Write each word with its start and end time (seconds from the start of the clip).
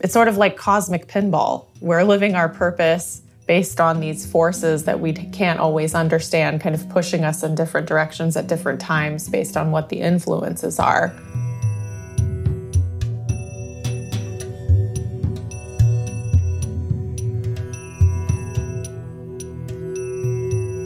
it's 0.00 0.12
sort 0.12 0.28
of 0.28 0.36
like 0.36 0.56
cosmic 0.56 1.08
pinball. 1.08 1.66
We're 1.80 2.04
living 2.04 2.36
our 2.36 2.48
purpose 2.48 3.22
based 3.48 3.80
on 3.80 3.98
these 3.98 4.30
forces 4.30 4.84
that 4.84 5.00
we 5.00 5.12
can't 5.12 5.58
always 5.58 5.92
understand, 5.92 6.60
kind 6.60 6.74
of 6.74 6.88
pushing 6.88 7.24
us 7.24 7.42
in 7.42 7.56
different 7.56 7.88
directions 7.88 8.36
at 8.36 8.46
different 8.46 8.80
times 8.80 9.28
based 9.28 9.56
on 9.56 9.72
what 9.72 9.88
the 9.88 10.00
influences 10.00 10.78
are. 10.78 11.12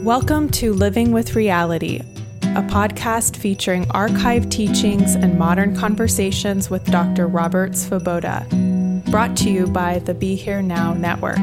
Welcome 0.03 0.49
to 0.53 0.73
Living 0.73 1.11
with 1.11 1.35
Reality, 1.35 1.99
a 2.41 2.63
podcast 2.63 3.35
featuring 3.35 3.85
archived 3.89 4.49
teachings 4.49 5.13
and 5.13 5.37
modern 5.37 5.75
conversations 5.75 6.71
with 6.71 6.83
Dr. 6.85 7.27
Robert 7.27 7.73
Svoboda, 7.73 8.72
brought 9.13 9.37
to 9.37 9.49
you 9.51 9.67
by 9.67 9.99
the 9.99 10.15
Be 10.15 10.33
Here 10.33 10.63
Now 10.63 10.91
Network. 10.91 11.37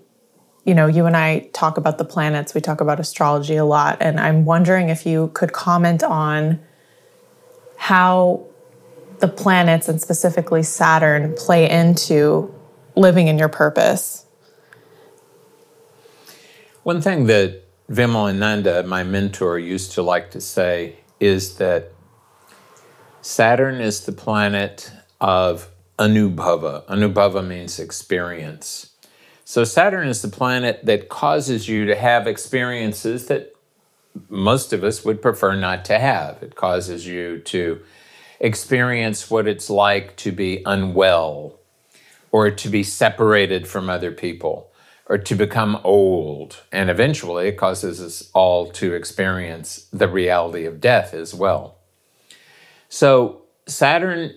you 0.65 0.73
know, 0.73 0.87
you 0.87 1.05
and 1.05 1.17
I 1.17 1.49
talk 1.53 1.77
about 1.77 1.97
the 1.97 2.05
planets, 2.05 2.53
we 2.53 2.61
talk 2.61 2.79
about 2.79 2.99
astrology 2.99 3.55
a 3.55 3.65
lot, 3.65 3.97
and 3.99 4.19
I'm 4.19 4.45
wondering 4.45 4.89
if 4.89 5.05
you 5.05 5.29
could 5.33 5.51
comment 5.51 6.03
on 6.03 6.61
how 7.77 8.45
the 9.19 9.27
planets 9.27 9.89
and 9.89 10.01
specifically 10.01 10.63
Saturn 10.63 11.33
play 11.35 11.69
into 11.69 12.53
living 12.95 13.27
in 13.27 13.37
your 13.37 13.49
purpose. 13.49 14.25
One 16.83 17.01
thing 17.01 17.25
that 17.27 17.63
Vimalananda, 17.89 18.85
my 18.85 19.03
mentor, 19.03 19.59
used 19.59 19.91
to 19.93 20.01
like 20.01 20.31
to 20.31 20.41
say 20.41 20.97
is 21.19 21.55
that 21.57 21.91
Saturn 23.21 23.81
is 23.81 24.05
the 24.05 24.11
planet 24.11 24.91
of 25.21 25.69
Anubhava. 25.97 26.85
Anubhava 26.87 27.45
means 27.45 27.79
experience. 27.79 28.92
So 29.45 29.63
Saturn 29.63 30.07
is 30.07 30.21
the 30.21 30.29
planet 30.29 30.85
that 30.85 31.09
causes 31.09 31.67
you 31.67 31.85
to 31.85 31.95
have 31.95 32.27
experiences 32.27 33.27
that 33.27 33.53
most 34.29 34.73
of 34.73 34.83
us 34.83 35.03
would 35.03 35.21
prefer 35.21 35.55
not 35.55 35.85
to 35.85 35.99
have. 35.99 36.41
It 36.41 36.55
causes 36.55 37.05
you 37.05 37.39
to 37.39 37.81
experience 38.39 39.29
what 39.29 39.47
it's 39.47 39.69
like 39.69 40.15
to 40.17 40.31
be 40.31 40.61
unwell 40.65 41.59
or 42.31 42.51
to 42.51 42.69
be 42.69 42.83
separated 42.83 43.67
from 43.67 43.89
other 43.89 44.11
people 44.11 44.69
or 45.07 45.17
to 45.17 45.35
become 45.35 45.79
old. 45.83 46.61
And 46.71 46.89
eventually 46.89 47.47
it 47.47 47.57
causes 47.57 48.01
us 48.01 48.29
all 48.33 48.71
to 48.71 48.93
experience 48.93 49.87
the 49.91 50.07
reality 50.07 50.65
of 50.65 50.79
death 50.79 51.13
as 51.13 51.33
well. 51.33 51.75
So 52.89 53.43
Saturn 53.67 54.33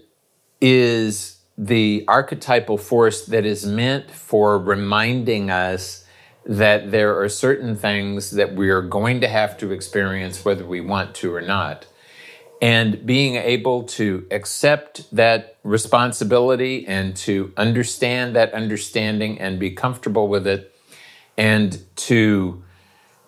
is 0.61 1.36
the 1.59 2.05
archetypal 2.07 2.79
force 2.79 3.25
that 3.27 3.47
is 3.47 3.65
meant 3.65 4.11
for 4.11 4.59
reminding 4.59 5.51
us 5.51 6.05
that 6.45 6.91
there 6.91 7.21
are 7.21 7.29
certain 7.29 7.75
things 7.75 8.31
that 8.33 8.55
we 8.55 8.71
are 8.71 8.83
going 8.83 9.21
to 9.21 9.29
have 9.29 9.59
to 9.59 9.73
experience 9.73 10.45
whether 10.45 10.65
we 10.65 10.81
want 10.81 11.15
to 11.17 11.35
or 11.35 11.41
not. 11.41 11.87
And 12.63 13.05
being 13.05 13.35
able 13.37 13.83
to 13.85 14.27
accept 14.31 15.15
that 15.15 15.57
responsibility 15.63 16.87
and 16.87 17.17
to 17.19 17.53
understand 17.57 18.37
that 18.37 18.55
understanding 18.55 19.39
and 19.41 19.59
be 19.59 19.73
comfortable 19.73 20.29
with 20.29 20.47
it 20.47 20.73
and 21.37 21.85
to 21.97 22.63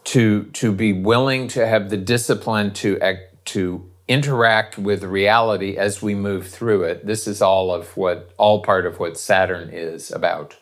to 0.04 0.44
to 0.44 0.72
be 0.72 0.92
willing 0.94 1.48
to 1.48 1.66
have 1.66 1.90
the 1.90 1.98
discipline 1.98 2.72
to 2.72 2.98
act, 3.00 3.44
to 3.46 3.90
interact 4.08 4.78
with 4.78 5.04
reality 5.04 5.76
as 5.76 6.02
we 6.02 6.14
move 6.14 6.48
through 6.48 6.82
it. 6.82 7.06
This 7.06 7.26
is 7.26 7.40
all 7.42 7.72
of 7.72 7.96
what 7.96 8.32
all 8.38 8.62
part 8.62 8.86
of 8.86 8.98
what 8.98 9.18
Saturn 9.18 9.68
is 9.70 10.10
about. 10.10 10.56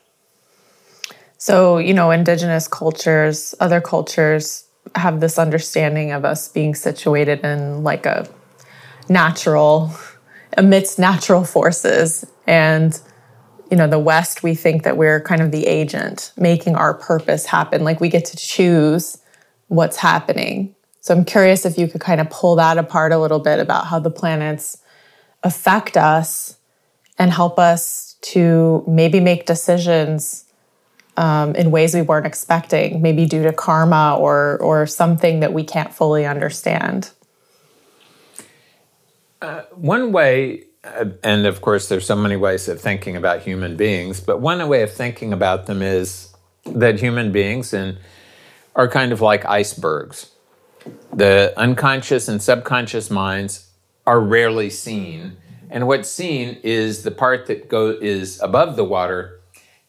So, 1.39 1.79
you 1.79 1.95
know, 1.95 2.11
indigenous 2.11 2.67
cultures, 2.67 3.55
other 3.61 3.81
cultures 3.81 4.65
have 4.95 5.21
this 5.21 5.39
understanding 5.39 6.12
of 6.12 6.25
us 6.25 6.49
being 6.49 6.75
situated 6.75 7.41
in 7.45 7.83
like 7.83 8.07
a 8.07 8.29
natural 9.09 9.93
amidst 10.57 10.99
natural 10.99 11.45
forces 11.45 12.25
and 12.47 13.01
you 13.71 13.77
know 13.77 13.89
the 13.89 13.99
west 13.99 14.43
we 14.43 14.55
think 14.55 14.84
that 14.84 14.97
we're 14.97 15.21
kind 15.21 15.43
of 15.43 15.51
the 15.51 15.67
agent 15.67 16.33
making 16.37 16.77
our 16.77 16.95
purpose 16.95 17.47
happen 17.47 17.84
like 17.84 18.01
we 18.01 18.09
get 18.09 18.25
to 18.25 18.37
choose 18.37 19.19
what's 19.69 19.97
happening 19.97 20.76
so 21.06 21.15
I'm 21.15 21.25
curious 21.25 21.65
if 21.65 21.78
you 21.78 21.87
could 21.87 22.00
kind 22.00 22.21
of 22.21 22.28
pull 22.31 22.56
that 22.56 22.78
apart 22.78 23.12
a 23.12 23.19
little 23.19 23.39
bit 23.39 23.61
about 23.61 23.87
how 23.87 24.00
the 24.00 24.11
planets 24.11 24.78
affect 25.44 25.97
us 25.97 26.56
and 27.17 27.31
help 27.31 27.61
us 27.61 28.17
to 28.22 28.83
maybe 28.89 29.21
make 29.21 29.47
decisions 29.47 30.47
um, 31.16 31.55
in 31.55 31.71
ways 31.71 31.95
we 31.95 32.03
weren't 32.03 32.27
expecting, 32.27 33.03
maybe 33.03 33.25
due 33.25 33.45
to 33.45 33.53
karma 33.53 34.16
or 34.19 34.59
or 34.59 34.84
something 34.84 35.39
that 35.39 35.53
we 35.53 35.62
can't 35.62 35.95
fully 35.95 36.27
understand. 36.27 37.12
Uh, 39.41 39.62
one 39.77 40.11
way, 40.11 40.65
uh, 40.83 41.05
and 41.22 41.47
of 41.47 41.61
course, 41.61 41.89
there's 41.89 42.05
so 42.05 42.16
many 42.16 42.34
ways 42.34 42.66
of 42.66 42.81
thinking 42.81 43.15
about 43.15 43.43
human 43.43 43.77
beings, 43.77 44.19
but 44.19 44.41
one 44.41 44.66
way 44.66 44.83
of 44.83 44.93
thinking 44.93 45.33
about 45.33 45.66
them 45.66 45.83
is 45.83 46.34
that 46.65 46.99
human 46.99 47.31
beings 47.31 47.72
and 47.72 47.97
are 48.75 48.89
kind 48.89 49.12
of 49.12 49.21
like 49.21 49.45
icebergs 49.45 50.33
the 51.13 51.53
unconscious 51.57 52.29
and 52.29 52.43
subconscious 52.43 53.11
minds 53.11 53.71
are 54.07 54.21
rarely 54.21 54.71
seen. 54.71 55.37
And 55.71 55.87
what's 55.87 56.09
seen 56.09 56.59
is 56.63 57.03
the 57.03 57.11
part 57.11 57.47
that 57.47 57.69
go, 57.69 57.91
is 57.91 58.41
above 58.41 58.77
the 58.77 58.85
water. 58.85 59.41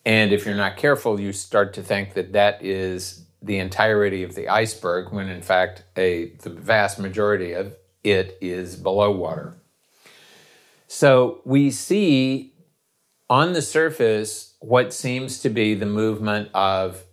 And 0.06 0.32
if 0.32 0.46
you're 0.46 0.56
not 0.56 0.78
careful, 0.78 1.20
you 1.20 1.34
start 1.34 1.74
to 1.76 1.84
think 1.84 2.14
that 2.14 2.34
that 2.34 2.64
is 2.64 3.26
the 3.42 3.60
entirety 3.60 4.24
of 4.24 4.36
the 4.36 4.50
iceberg, 4.50 5.14
when 5.14 5.30
in 5.30 5.42
fact, 5.42 5.84
a, 5.96 6.32
the 6.42 6.50
vast 6.50 6.98
majority 6.98 7.54
of 7.54 7.76
it 8.04 8.38
is 8.42 8.76
below 8.76 9.12
water. 9.12 9.56
So 10.88 11.42
we 11.46 11.70
see 11.70 12.54
on 13.30 13.54
the 13.54 13.62
surface 13.62 14.56
what 14.60 14.94
seems 14.94 15.40
to 15.42 15.50
be 15.50 15.76
the 15.76 15.86
movement 15.86 16.50
of 16.54 17.04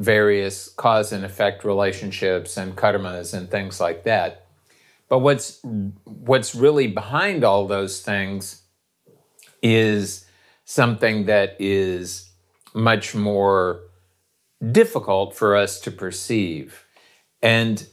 various 0.00 0.70
cause 0.70 1.12
and 1.12 1.24
effect 1.26 1.62
relationships 1.62 2.56
and 2.56 2.74
karmas 2.74 3.34
and 3.34 3.50
things 3.50 3.78
like 3.78 4.02
that. 4.04 4.46
But 5.10 5.18
what's 5.18 5.60
what's 6.04 6.54
really 6.54 6.86
behind 6.86 7.44
all 7.44 7.66
those 7.66 8.00
things 8.00 8.62
is 9.62 10.24
something 10.64 11.26
that 11.26 11.54
is 11.58 12.30
much 12.72 13.14
more 13.14 13.82
difficult 14.72 15.34
for 15.36 15.54
us 15.54 15.80
to 15.80 15.90
perceive. 15.90 16.86
And 17.42 17.86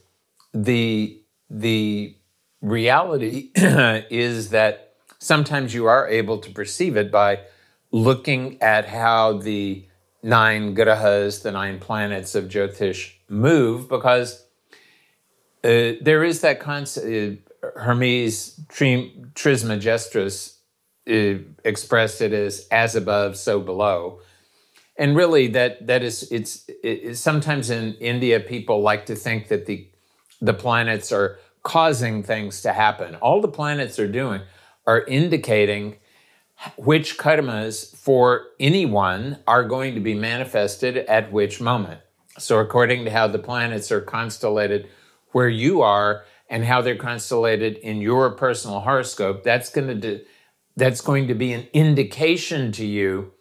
the 0.53 1.21
the 1.49 2.15
reality 2.61 3.51
is 3.55 4.49
that 4.51 4.93
sometimes 5.19 5.73
you 5.73 5.85
are 5.85 6.07
able 6.07 6.37
to 6.37 6.51
perceive 6.51 6.95
it 6.95 7.11
by 7.11 7.41
looking 7.91 8.61
at 8.61 8.87
how 8.87 9.39
the 9.39 9.87
nine 10.23 10.75
grahas, 10.75 11.41
the 11.43 11.51
nine 11.51 11.79
planets 11.79 12.35
of 12.35 12.45
Jyotish, 12.45 13.13
move 13.29 13.89
because 13.89 14.45
uh, 15.63 15.93
there 16.01 16.23
is 16.23 16.41
that 16.41 16.59
concept. 16.59 17.07
Uh, 17.07 17.41
Hermes 17.75 18.59
Trismegistus 18.69 20.59
uh, 21.09 21.33
expressed 21.63 22.21
it 22.21 22.33
as 22.33 22.67
as 22.71 22.95
above, 22.95 23.35
so 23.37 23.59
below. 23.59 24.19
And 24.97 25.15
really, 25.15 25.47
that 25.47 25.87
that 25.87 26.03
is 26.03 26.27
it's, 26.31 26.65
it's 26.83 27.19
sometimes 27.19 27.69
in 27.69 27.93
India 27.95 28.39
people 28.39 28.81
like 28.81 29.05
to 29.07 29.15
think 29.15 29.47
that 29.47 29.65
the 29.65 29.87
the 30.41 30.53
planets 30.53 31.11
are 31.11 31.39
causing 31.63 32.23
things 32.23 32.61
to 32.61 32.73
happen. 32.73 33.15
All 33.15 33.41
the 33.41 33.47
planets 33.47 33.99
are 33.99 34.07
doing 34.07 34.41
are 34.85 35.01
indicating 35.01 35.97
which 36.75 37.17
karmas 37.17 37.95
for 37.95 38.47
anyone 38.59 39.39
are 39.47 39.63
going 39.63 39.93
to 39.95 39.99
be 39.99 40.13
manifested 40.13 40.97
at 40.97 41.31
which 41.31 41.61
moment. 41.61 42.01
So, 42.39 42.59
according 42.59 43.05
to 43.05 43.11
how 43.11 43.27
the 43.27 43.39
planets 43.39 43.91
are 43.91 44.01
constellated 44.01 44.89
where 45.31 45.49
you 45.49 45.81
are 45.81 46.23
and 46.49 46.63
how 46.63 46.81
they're 46.81 46.95
constellated 46.95 47.77
in 47.77 48.01
your 48.01 48.31
personal 48.31 48.79
horoscope, 48.81 49.43
that's 49.43 49.69
going 49.69 49.87
to 49.87 49.95
do, 49.95 50.21
that's 50.75 51.01
going 51.01 51.27
to 51.27 51.33
be 51.33 51.53
an 51.53 51.67
indication 51.73 52.71
to 52.73 52.85
you 52.85 53.33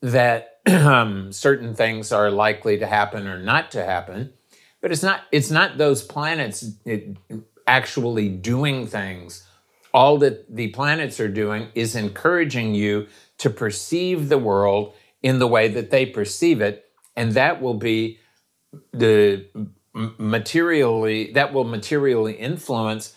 that 0.00 0.60
certain 0.66 1.74
things 1.74 2.12
are 2.12 2.30
likely 2.30 2.78
to 2.78 2.86
happen 2.86 3.26
or 3.26 3.38
not 3.38 3.70
to 3.72 3.84
happen. 3.84 4.32
But 4.80 4.90
it's 4.90 5.02
not 5.02 5.22
it's 5.30 5.50
not 5.50 5.78
those 5.78 6.02
planets 6.02 6.64
actually 7.66 8.28
doing 8.28 8.86
things. 8.86 9.46
All 9.94 10.18
that 10.18 10.54
the 10.54 10.68
planets 10.68 11.20
are 11.20 11.28
doing 11.28 11.68
is 11.74 11.94
encouraging 11.94 12.74
you 12.74 13.08
to 13.38 13.50
perceive 13.50 14.28
the 14.28 14.38
world 14.38 14.94
in 15.22 15.38
the 15.38 15.46
way 15.46 15.68
that 15.68 15.90
they 15.90 16.06
perceive 16.06 16.60
it, 16.60 16.86
and 17.14 17.32
that 17.32 17.60
will 17.60 17.74
be 17.74 18.18
the 18.92 19.46
materially 19.92 21.32
that 21.32 21.52
will 21.52 21.64
materially 21.64 22.32
influence 22.34 23.14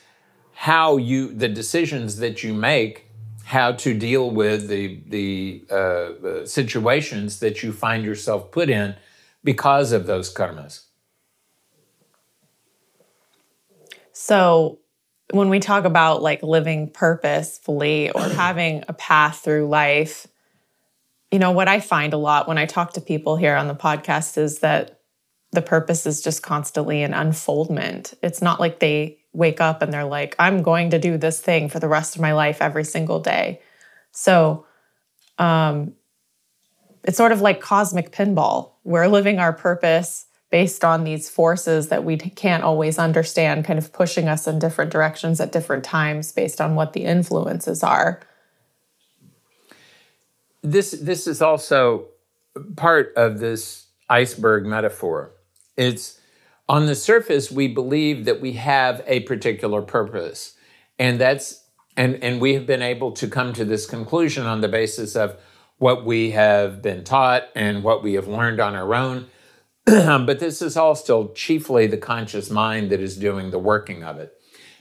how 0.51 0.97
you 0.97 1.33
the 1.33 1.47
decisions 1.47 2.17
that 2.17 2.43
you 2.43 2.53
make 2.53 3.05
how 3.45 3.71
to 3.71 3.93
deal 3.93 4.29
with 4.31 4.67
the 4.67 5.01
the 5.07 5.63
uh, 5.71 6.45
situations 6.45 7.39
that 7.39 7.63
you 7.63 7.71
find 7.71 8.03
yourself 8.03 8.51
put 8.51 8.69
in 8.69 8.95
because 9.43 9.91
of 9.91 10.07
those 10.07 10.33
karmas. 10.33 10.85
So 14.11 14.79
when 15.31 15.49
we 15.49 15.59
talk 15.59 15.85
about 15.85 16.21
like 16.21 16.43
living 16.43 16.89
purposefully 16.89 18.11
or 18.11 18.21
having 18.23 18.83
a 18.87 18.93
path 18.93 19.39
through 19.39 19.67
life 19.67 20.27
you 21.31 21.39
know 21.39 21.51
what 21.51 21.67
i 21.67 21.79
find 21.79 22.13
a 22.13 22.17
lot 22.17 22.47
when 22.47 22.57
i 22.57 22.65
talk 22.65 22.93
to 22.93 23.01
people 23.01 23.35
here 23.35 23.55
on 23.55 23.67
the 23.67 23.75
podcast 23.75 24.37
is 24.37 24.59
that 24.59 24.95
the 25.55 25.61
purpose 25.61 26.05
is 26.05 26.21
just 26.21 26.43
constantly 26.43 27.01
an 27.01 27.13
unfoldment. 27.13 28.13
It's 28.21 28.41
not 28.41 28.59
like 28.59 28.79
they 28.79 29.17
wake 29.33 29.59
up 29.59 29.81
and 29.81 29.91
they're 29.91 30.05
like, 30.05 30.35
I'm 30.37 30.61
going 30.61 30.91
to 30.91 30.99
do 30.99 31.17
this 31.17 31.41
thing 31.41 31.69
for 31.69 31.79
the 31.79 31.87
rest 31.87 32.15
of 32.15 32.21
my 32.21 32.33
life 32.33 32.61
every 32.61 32.83
single 32.83 33.19
day. 33.19 33.61
So, 34.11 34.65
um, 35.39 35.93
it's 37.03 37.17
sort 37.17 37.31
of 37.31 37.41
like 37.41 37.61
cosmic 37.61 38.11
pinball. 38.11 38.73
We're 38.83 39.07
living 39.07 39.39
our 39.39 39.53
purpose 39.53 40.24
based 40.51 40.85
on 40.85 41.03
these 41.03 41.29
forces 41.29 41.89
that 41.89 42.03
we 42.03 42.17
can't 42.17 42.63
always 42.63 42.97
understand, 42.97 43.65
kind 43.65 43.79
of 43.79 43.91
pushing 43.91 44.27
us 44.27 44.47
in 44.47 44.59
different 44.59 44.91
directions 44.91 45.39
at 45.41 45.51
different 45.51 45.83
times 45.83 46.31
based 46.31 46.61
on 46.61 46.75
what 46.75 46.93
the 46.93 47.03
influences 47.03 47.83
are. 47.83 48.21
This 50.61 50.91
this 50.91 51.27
is 51.27 51.41
also 51.41 52.07
part 52.75 53.13
of 53.15 53.39
this 53.39 53.87
iceberg 54.09 54.65
metaphor 54.65 55.35
it's 55.77 56.19
on 56.67 56.85
the 56.87 56.95
surface, 56.95 57.51
we 57.51 57.67
believe 57.67 58.25
that 58.25 58.41
we 58.41 58.53
have 58.53 59.03
a 59.05 59.21
particular 59.21 59.81
purpose. 59.81 60.55
And 60.97 61.19
that's 61.19 61.63
and, 61.97 62.21
and 62.21 62.41
we 62.41 62.55
have 62.55 62.65
been 62.65 62.81
able 62.81 63.13
to 63.13 63.27
come 63.27 63.53
to 63.53 63.63
this 63.63 63.85
conclusion 63.85 64.45
on 64.45 64.59
the 64.59 64.67
basis 64.67 65.15
of 65.15 65.37
what 65.77 66.03
we 66.03 66.31
have 66.31 66.81
been 66.81 67.05
taught 67.05 67.43
and 67.55 67.83
what 67.83 68.03
we 68.03 68.15
have 68.15 68.27
learned 68.27 68.59
on 68.59 68.75
our 68.75 68.93
own. 68.93 69.27
but 70.25 70.39
this 70.39 70.63
is 70.63 70.75
all 70.75 70.95
still 70.95 71.31
chiefly 71.33 71.85
the 71.85 71.97
conscious 71.97 72.49
mind 72.49 72.89
that 72.89 72.99
is 72.99 73.15
doing 73.15 73.51
the 73.51 73.59
working 73.59 74.03
of 74.03 74.17
it. 74.17 74.33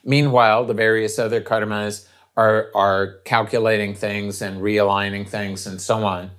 Meanwhile, 0.03 0.65
the 0.65 0.73
various 0.73 1.19
other 1.19 1.43
karmas 1.43 2.07
are, 2.39 2.71
are 2.75 3.19
calculating 3.27 3.95
things 3.95 4.41
and 4.41 4.63
realigning 4.63 5.29
things 5.29 5.67
and 5.67 5.79
so 5.79 6.05
on. 6.05 6.31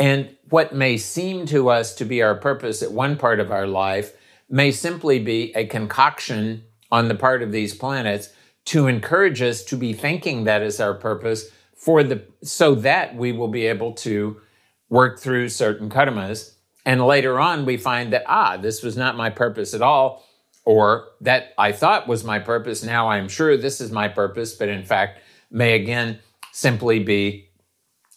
And 0.00 0.36
what 0.50 0.74
may 0.74 0.96
seem 0.96 1.46
to 1.46 1.68
us 1.68 1.94
to 1.94 2.04
be 2.04 2.22
our 2.22 2.34
purpose 2.34 2.82
at 2.82 2.90
one 2.90 3.16
part 3.16 3.38
of 3.38 3.52
our 3.52 3.68
life 3.68 4.14
may 4.50 4.72
simply 4.72 5.20
be 5.20 5.54
a 5.54 5.66
concoction 5.66 6.64
on 6.90 7.06
the 7.06 7.14
part 7.14 7.40
of 7.40 7.52
these 7.52 7.72
planets 7.72 8.30
to 8.66 8.88
encourage 8.88 9.40
us 9.40 9.62
to 9.62 9.76
be 9.76 9.92
thinking 9.92 10.42
that 10.42 10.60
is 10.60 10.80
our 10.80 10.94
purpose 10.94 11.50
for 11.76 12.02
the 12.02 12.24
so 12.42 12.74
that 12.74 13.14
we 13.14 13.30
will 13.30 13.48
be 13.48 13.66
able 13.66 13.92
to 13.92 14.40
work 14.88 15.20
through 15.20 15.48
certain 15.48 15.88
karmas 15.88 16.55
and 16.86 17.04
later 17.04 17.38
on 17.38 17.66
we 17.66 17.76
find 17.76 18.14
that 18.14 18.24
ah 18.26 18.56
this 18.56 18.82
was 18.82 18.96
not 18.96 19.16
my 19.16 19.28
purpose 19.28 19.74
at 19.74 19.82
all 19.82 20.24
or 20.64 21.08
that 21.20 21.52
I 21.58 21.72
thought 21.72 22.08
was 22.08 22.24
my 22.24 22.38
purpose 22.38 22.82
now 22.82 23.10
I'm 23.10 23.28
sure 23.28 23.58
this 23.58 23.82
is 23.82 23.92
my 23.92 24.08
purpose 24.08 24.54
but 24.54 24.70
in 24.70 24.84
fact 24.84 25.20
may 25.50 25.74
again 25.74 26.20
simply 26.52 26.98
be 26.98 27.50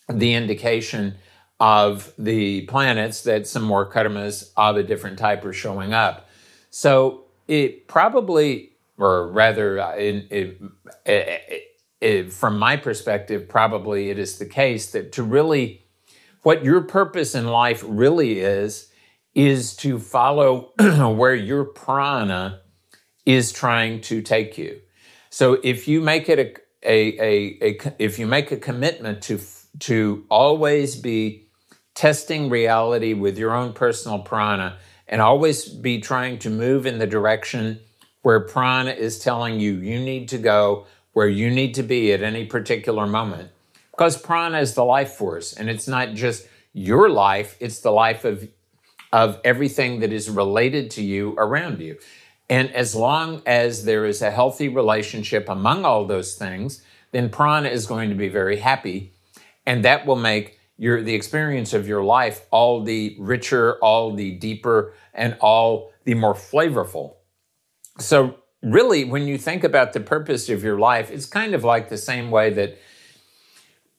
the 0.08 0.34
indication 0.34 1.16
of 1.60 2.14
the 2.18 2.62
planets 2.62 3.24
that 3.24 3.48
some 3.48 3.64
more 3.64 3.90
karmas 3.90 4.52
of 4.56 4.78
a 4.78 4.84
different 4.84 5.20
type 5.20 5.44
are 5.44 5.54
showing 5.54 5.94
up. 5.94 6.30
So 6.70 7.26
it 7.48 7.88
probably, 7.88 8.72
or 8.98 9.28
rather, 9.28 9.80
uh, 9.80 9.96
it, 9.96 10.62
it, 12.02 12.32
from 12.32 12.58
my 12.58 12.78
perspective, 12.78 13.50
probably 13.50 14.10
it 14.10 14.18
is 14.18 14.38
the 14.38 14.46
case 14.46 14.92
that 14.92 15.12
to 15.14 15.24
really, 15.24 15.84
what 16.44 16.64
your 16.64 16.82
purpose 16.82 17.36
in 17.36 17.48
life 17.48 17.84
really 17.86 18.40
is, 18.40 18.92
is 19.36 19.76
to 19.78 20.00
follow 20.00 20.74
where 20.80 21.36
your 21.36 21.64
prana 21.64 22.62
is 23.26 23.52
trying 23.52 24.02
to 24.02 24.22
take 24.22 24.58
you. 24.58 24.80
So 25.30 25.60
if 25.64 25.88
you 25.88 26.02
make 26.02 26.30
it 26.30 26.40
a, 26.40 26.56
a, 26.84 27.20
a, 27.20 27.58
a 27.62 27.94
if 28.00 28.18
you 28.18 28.26
make 28.26 28.52
a 28.52 28.58
commitment 28.58 29.22
to 29.24 29.40
to 29.80 30.26
always 30.30 30.96
be 30.96 31.48
testing 31.94 32.50
reality 32.50 33.14
with 33.14 33.38
your 33.38 33.54
own 33.54 33.74
personal 33.74 34.20
prana 34.20 34.78
and 35.08 35.22
always 35.22 35.68
be 35.68 36.00
trying 36.00 36.40
to 36.40 36.50
move 36.50 36.86
in 36.86 36.98
the 36.98 37.08
direction 37.08 37.80
where 38.22 38.40
prana 38.40 38.92
is 38.92 39.20
telling 39.20 39.60
you 39.60 39.74
you 39.76 40.00
need 40.00 40.30
to 40.30 40.38
go, 40.38 40.86
where 41.14 41.28
you 41.28 41.50
need 41.50 41.74
to 41.76 41.84
be 41.84 42.12
at 42.12 42.24
any 42.24 42.46
particular 42.46 43.06
moment. 43.06 43.50
Because 44.00 44.16
prana 44.16 44.60
is 44.60 44.76
the 44.76 44.86
life 44.86 45.12
force, 45.12 45.52
and 45.52 45.70
it's 45.70 45.86
not 45.86 46.14
just 46.14 46.48
your 46.72 47.10
life, 47.10 47.58
it's 47.60 47.82
the 47.82 47.92
life 47.92 48.24
of, 48.24 48.48
of 49.12 49.42
everything 49.44 50.00
that 50.00 50.14
is 50.14 50.30
related 50.30 50.90
to 50.92 51.04
you 51.04 51.36
around 51.38 51.82
you. 51.82 51.98
And 52.50 52.74
as 52.74 52.96
long 52.96 53.42
as 53.46 53.84
there 53.84 54.06
is 54.06 54.22
a 54.22 54.32
healthy 54.32 54.70
relationship 54.70 55.50
among 55.50 55.84
all 55.84 56.06
those 56.06 56.36
things, 56.36 56.82
then 57.12 57.30
prana 57.30 57.68
is 57.68 57.88
going 57.88 58.08
to 58.08 58.16
be 58.16 58.30
very 58.30 58.60
happy. 58.60 59.12
And 59.66 59.84
that 59.84 60.06
will 60.06 60.16
make 60.16 60.58
your 60.78 61.04
the 61.04 61.14
experience 61.14 61.74
of 61.74 61.86
your 61.86 62.02
life 62.02 62.46
all 62.52 62.82
the 62.82 63.18
richer, 63.20 63.80
all 63.80 64.14
the 64.14 64.32
deeper, 64.32 64.94
and 65.14 65.36
all 65.42 65.92
the 66.06 66.14
more 66.14 66.36
flavorful. 66.36 67.16
So 67.98 68.36
really, 68.64 69.04
when 69.04 69.28
you 69.28 69.38
think 69.38 69.66
about 69.66 69.92
the 69.92 70.00
purpose 70.00 70.48
of 70.48 70.64
your 70.64 70.80
life, 70.80 71.12
it's 71.12 71.26
kind 71.26 71.54
of 71.54 71.66
like 71.66 71.90
the 71.90 71.98
same 71.98 72.32
way 72.32 72.50
that 72.52 72.78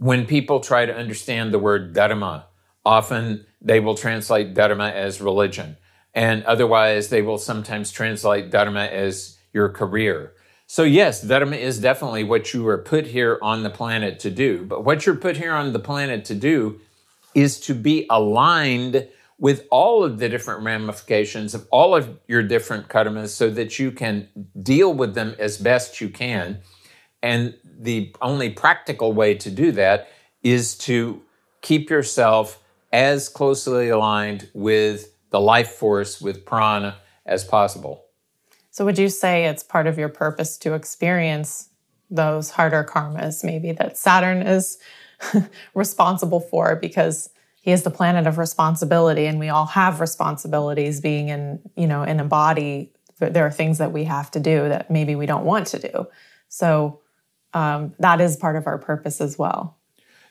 when 0.00 0.25
people 0.25 0.61
try 0.61 0.87
to 0.87 0.97
understand 0.97 1.52
the 1.52 1.59
word 1.59 1.92
dharma, 1.92 2.47
often 2.87 3.45
they 3.61 3.80
will 3.80 3.95
translate 3.95 4.54
dharma 4.54 4.88
as 4.88 5.21
religion. 5.21 5.76
And 6.14 6.42
otherwise, 6.45 7.11
they 7.11 7.21
will 7.21 7.37
sometimes 7.37 7.92
translate 7.92 8.50
dharma 8.50 8.87
as 8.87 9.37
your 9.52 9.69
career. 9.69 10.33
So, 10.66 10.85
yes, 10.85 11.21
dharma 11.21 11.57
is 11.57 11.78
definitely 11.78 12.25
what 12.25 12.54
you 12.54 12.66
are 12.69 12.78
put 12.78 13.09
here 13.09 13.38
on 13.42 13.62
the 13.62 13.69
planet 13.69 14.19
to 14.21 14.30
do. 14.30 14.64
But 14.64 14.87
what 14.87 15.04
you're 15.04 15.16
put 15.16 15.37
here 15.37 15.52
on 15.52 15.75
the 15.75 15.78
planet 15.78 16.25
to 16.26 16.35
do 16.35 16.80
is 17.35 17.61
to 17.61 17.75
be 17.75 18.07
aligned 18.09 19.07
with 19.38 19.66
all 19.71 20.02
of 20.02 20.19
the 20.19 20.30
different 20.30 20.64
ramifications 20.64 21.54
of 21.54 21.66
all 21.71 21.95
of 21.95 22.19
your 22.26 22.42
different 22.42 22.88
karmas 22.88 23.28
so 23.28 23.50
that 23.50 23.78
you 23.78 23.92
can 23.92 24.28
deal 24.62 24.95
with 24.95 25.14
them 25.14 25.37
as 25.38 25.59
best 25.59 26.00
you 26.00 26.09
can. 26.09 26.61
And 27.23 27.54
the 27.80 28.14
only 28.20 28.50
practical 28.50 29.12
way 29.12 29.34
to 29.34 29.50
do 29.50 29.72
that 29.72 30.08
is 30.42 30.76
to 30.78 31.22
keep 31.62 31.90
yourself 31.90 32.62
as 32.92 33.28
closely 33.28 33.88
aligned 33.88 34.50
with 34.52 35.12
the 35.30 35.40
life 35.40 35.70
force, 35.70 36.20
with 36.20 36.44
prana, 36.44 36.96
as 37.25 37.44
possible. 37.44 38.04
So, 38.70 38.84
would 38.84 38.99
you 38.99 39.08
say 39.08 39.46
it's 39.46 39.62
part 39.62 39.87
of 39.87 39.99
your 39.99 40.08
purpose 40.08 40.58
to 40.58 40.75
experience 40.75 41.70
those 42.10 42.50
harder 42.50 42.84
karmas, 42.84 43.44
maybe 43.44 43.72
that 43.72 43.96
Saturn 43.96 44.42
is 44.42 44.78
responsible 45.75 46.40
for 46.40 46.76
because 46.76 47.30
he 47.62 47.72
is 47.72 47.82
the 47.82 47.90
planet 47.90 48.26
of 48.26 48.38
responsibility 48.38 49.26
and 49.26 49.38
we 49.38 49.49
all 49.49 49.66
have 49.66 50.00
responsibilities 50.00 51.00
being 51.00 51.28
in, 51.28 51.60
you 51.76 51.87
know, 51.87 52.02
in 52.02 52.18
a 52.20 52.25
body. 52.25 52.92
There 53.18 53.46
are 53.46 53.50
things 53.50 53.78
that 53.78 53.92
we 53.92 54.04
have 54.04 54.30
to 54.32 54.40
do 54.40 54.68
that 54.68 54.90
maybe 54.90 55.14
we 55.14 55.26
don't 55.26 55.44
want 55.44 55.66
to 55.68 55.78
do. 55.78 56.06
So, 56.49 57.00
um, 57.54 57.95
that 57.99 58.21
is 58.21 58.37
part 58.37 58.57
of 58.57 58.66
our 58.66 58.78
purpose 58.78 59.21
as 59.21 59.38
well. 59.38 59.76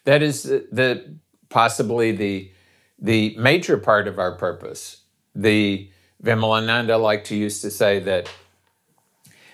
That 0.06 0.22
is 0.22 0.44
the, 0.44 0.68
the 0.72 1.16
possibly 1.50 2.12
the 2.12 2.52
the 3.02 3.36
major 3.38 3.78
part 3.78 4.08
of 4.08 4.20
our 4.20 4.36
purpose. 4.36 5.02
The 5.36 5.90
Vimalananda 6.24 7.02
liked 7.02 7.28
to 7.28 7.36
used 7.36 7.62
to 7.62 7.72
say 7.72 8.00
that 8.00 8.30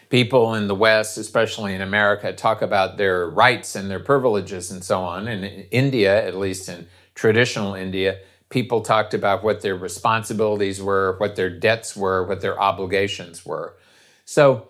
people 0.10 0.56
in 0.56 0.68
the 0.68 0.76
West, 0.76 1.18
especially 1.18 1.74
in 1.74 1.82
America, 1.82 2.34
talk 2.34 2.62
about 2.62 2.98
their 2.98 3.30
rights 3.30 3.76
and 3.76 3.90
their 3.90 4.00
privileges 4.00 4.72
and 4.72 4.84
so 4.84 5.04
on. 5.04 5.28
And 5.28 5.46
in 5.46 5.62
India, 5.72 6.26
at 6.26 6.36
least 6.36 6.70
in 6.70 6.88
traditional 7.14 7.76
India, 7.76 8.20
people 8.50 8.82
talked 8.82 9.14
about 9.14 9.44
what 9.44 9.62
their 9.62 9.76
responsibilities 9.76 10.82
were, 10.82 11.16
what 11.18 11.36
their 11.36 11.50
debts 11.50 11.96
were, 11.96 12.26
what 12.26 12.42
their 12.42 12.60
obligations 12.60 13.46
were. 13.46 13.78
So, 14.26 14.70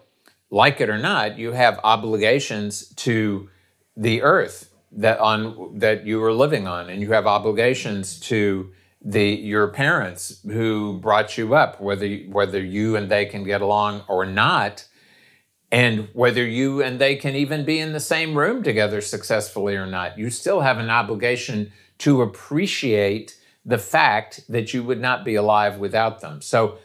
like 0.49 0.79
it 0.81 0.89
or 0.89 0.97
not, 0.97 1.37
you 1.37 1.51
have 1.51 1.79
obligations 1.83 2.89
to 2.95 3.49
the 3.97 4.21
earth 4.21 4.71
that 4.91 5.19
on 5.19 5.79
that 5.79 6.05
you 6.05 6.23
are 6.23 6.33
living 6.33 6.67
on, 6.67 6.89
and 6.89 7.01
you 7.01 7.11
have 7.11 7.27
obligations 7.27 8.19
to 8.21 8.71
the 9.03 9.23
your 9.23 9.67
parents 9.67 10.41
who 10.45 10.97
brought 10.99 11.37
you 11.37 11.55
up, 11.55 11.81
whether 11.81 12.07
whether 12.29 12.63
you 12.63 12.95
and 12.95 13.09
they 13.09 13.25
can 13.25 13.43
get 13.43 13.61
along 13.61 14.03
or 14.07 14.25
not, 14.25 14.87
and 15.71 16.09
whether 16.13 16.45
you 16.45 16.81
and 16.81 16.99
they 16.99 17.15
can 17.15 17.35
even 17.35 17.65
be 17.65 17.79
in 17.79 17.93
the 17.93 17.99
same 17.99 18.37
room 18.37 18.63
together 18.63 19.01
successfully 19.01 19.75
or 19.75 19.85
not. 19.85 20.17
You 20.17 20.29
still 20.29 20.61
have 20.61 20.77
an 20.77 20.89
obligation 20.89 21.71
to 21.99 22.21
appreciate 22.21 23.37
the 23.65 23.77
fact 23.77 24.41
that 24.47 24.73
you 24.73 24.83
would 24.83 25.01
not 25.01 25.25
be 25.25 25.35
alive 25.35 25.77
without 25.77 26.21
them. 26.21 26.41
So, 26.41 26.77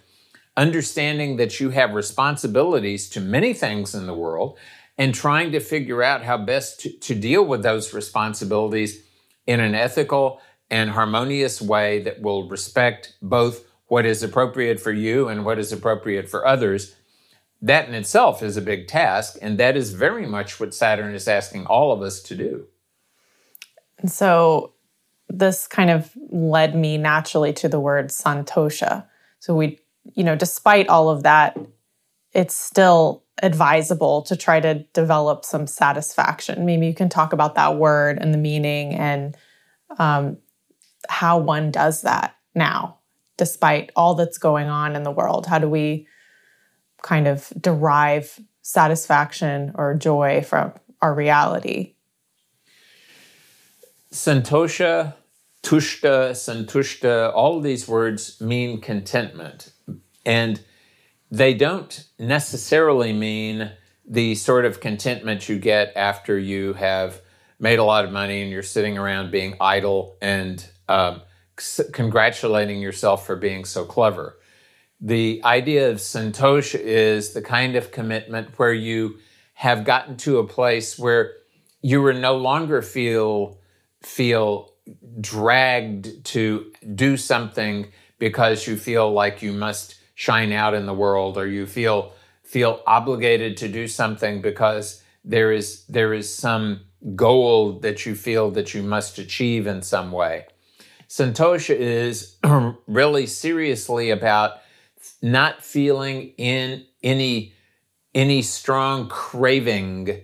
understanding 0.60 1.36
that 1.36 1.58
you 1.58 1.70
have 1.70 1.94
responsibilities 1.94 3.08
to 3.08 3.18
many 3.18 3.54
things 3.54 3.94
in 3.94 4.06
the 4.06 4.14
world 4.14 4.58
and 4.98 5.14
trying 5.14 5.50
to 5.52 5.58
figure 5.58 6.02
out 6.02 6.22
how 6.22 6.36
best 6.36 6.80
to, 6.80 6.90
to 6.98 7.14
deal 7.14 7.42
with 7.42 7.62
those 7.62 7.94
responsibilities 7.94 9.02
in 9.46 9.58
an 9.58 9.74
ethical 9.74 10.38
and 10.68 10.90
harmonious 10.90 11.62
way 11.62 12.02
that 12.02 12.20
will 12.20 12.46
respect 12.46 13.14
both 13.22 13.64
what 13.86 14.04
is 14.04 14.22
appropriate 14.22 14.78
for 14.78 14.92
you 14.92 15.28
and 15.28 15.46
what 15.46 15.58
is 15.58 15.72
appropriate 15.72 16.28
for 16.28 16.46
others. 16.46 16.94
That 17.62 17.88
in 17.88 17.94
itself 17.94 18.42
is 18.42 18.58
a 18.58 18.62
big 18.62 18.86
task, 18.86 19.38
and 19.40 19.56
that 19.58 19.78
is 19.78 19.94
very 19.94 20.26
much 20.26 20.60
what 20.60 20.74
Saturn 20.74 21.14
is 21.14 21.26
asking 21.26 21.64
all 21.66 21.90
of 21.90 22.02
us 22.02 22.20
to 22.24 22.36
do. 22.36 22.66
And 23.98 24.12
so, 24.12 24.74
this 25.30 25.66
kind 25.66 25.88
of 25.88 26.12
led 26.28 26.74
me 26.74 26.98
naturally 26.98 27.54
to 27.54 27.68
the 27.68 27.80
word 27.80 28.08
santosha. 28.08 29.06
So 29.38 29.54
we, 29.54 29.78
you 30.14 30.24
know, 30.24 30.36
despite 30.36 30.88
all 30.88 31.10
of 31.10 31.22
that, 31.22 31.56
it's 32.32 32.54
still 32.54 33.24
advisable 33.42 34.22
to 34.22 34.36
try 34.36 34.60
to 34.60 34.84
develop 34.92 35.44
some 35.44 35.66
satisfaction. 35.66 36.66
Maybe 36.66 36.86
you 36.86 36.94
can 36.94 37.08
talk 37.08 37.32
about 37.32 37.54
that 37.54 37.76
word 37.76 38.18
and 38.20 38.32
the 38.34 38.38
meaning 38.38 38.94
and 38.94 39.36
um, 39.98 40.38
how 41.08 41.38
one 41.38 41.70
does 41.70 42.02
that 42.02 42.36
now, 42.54 42.98
despite 43.36 43.90
all 43.96 44.14
that's 44.14 44.38
going 44.38 44.68
on 44.68 44.94
in 44.94 45.02
the 45.02 45.10
world. 45.10 45.46
How 45.46 45.58
do 45.58 45.68
we 45.68 46.06
kind 47.02 47.26
of 47.26 47.52
derive 47.58 48.38
satisfaction 48.62 49.72
or 49.74 49.94
joy 49.94 50.42
from 50.42 50.74
our 51.00 51.14
reality? 51.14 51.94
Santosha 54.12 55.14
tushta, 55.62 56.30
santushta, 56.32 57.32
all 57.34 57.60
these 57.60 57.86
words 57.86 58.40
mean 58.40 58.80
contentment. 58.80 59.72
And 60.24 60.62
they 61.30 61.54
don't 61.54 62.04
necessarily 62.18 63.12
mean 63.12 63.72
the 64.06 64.34
sort 64.34 64.64
of 64.64 64.80
contentment 64.80 65.48
you 65.48 65.58
get 65.58 65.92
after 65.96 66.38
you 66.38 66.72
have 66.74 67.20
made 67.58 67.78
a 67.78 67.84
lot 67.84 68.04
of 68.04 68.10
money 68.10 68.42
and 68.42 68.50
you're 68.50 68.62
sitting 68.62 68.98
around 68.98 69.30
being 69.30 69.54
idle 69.60 70.16
and 70.20 70.66
um, 70.88 71.22
congratulating 71.92 72.80
yourself 72.80 73.26
for 73.26 73.36
being 73.36 73.64
so 73.64 73.84
clever. 73.84 74.38
The 75.00 75.40
idea 75.44 75.90
of 75.90 75.98
santosh 75.98 76.74
is 76.74 77.32
the 77.32 77.42
kind 77.42 77.76
of 77.76 77.92
commitment 77.92 78.58
where 78.58 78.72
you 78.72 79.18
have 79.54 79.84
gotten 79.84 80.16
to 80.16 80.38
a 80.38 80.46
place 80.46 80.98
where 80.98 81.32
you 81.82 82.04
are 82.06 82.14
no 82.14 82.36
longer 82.36 82.82
feel 82.82 83.58
feel 84.02 84.69
dragged 85.20 86.24
to 86.24 86.72
do 86.94 87.16
something 87.16 87.90
because 88.18 88.66
you 88.66 88.76
feel 88.76 89.12
like 89.12 89.42
you 89.42 89.52
must 89.52 89.96
shine 90.14 90.52
out 90.52 90.74
in 90.74 90.86
the 90.86 90.94
world 90.94 91.38
or 91.38 91.46
you 91.46 91.66
feel 91.66 92.12
feel 92.42 92.82
obligated 92.86 93.56
to 93.56 93.68
do 93.68 93.86
something 93.86 94.42
because 94.42 95.02
there 95.24 95.52
is 95.52 95.84
there 95.86 96.12
is 96.12 96.32
some 96.32 96.80
goal 97.14 97.78
that 97.80 98.04
you 98.04 98.14
feel 98.14 98.50
that 98.50 98.74
you 98.74 98.82
must 98.82 99.18
achieve 99.18 99.66
in 99.66 99.82
some 99.82 100.12
way. 100.12 100.46
Santosha 101.08 101.74
is 101.74 102.36
really 102.86 103.26
seriously 103.26 104.10
about 104.10 104.58
not 105.22 105.64
feeling 105.64 106.32
in 106.36 106.84
any 107.02 107.54
any 108.14 108.42
strong 108.42 109.08
craving 109.08 110.20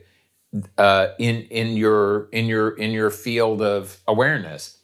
uh, 0.78 1.08
in 1.18 1.42
in 1.42 1.76
your 1.76 2.28
in 2.32 2.46
your 2.46 2.70
in 2.70 2.90
your 2.90 3.10
field 3.10 3.62
of 3.62 3.98
awareness. 4.06 4.78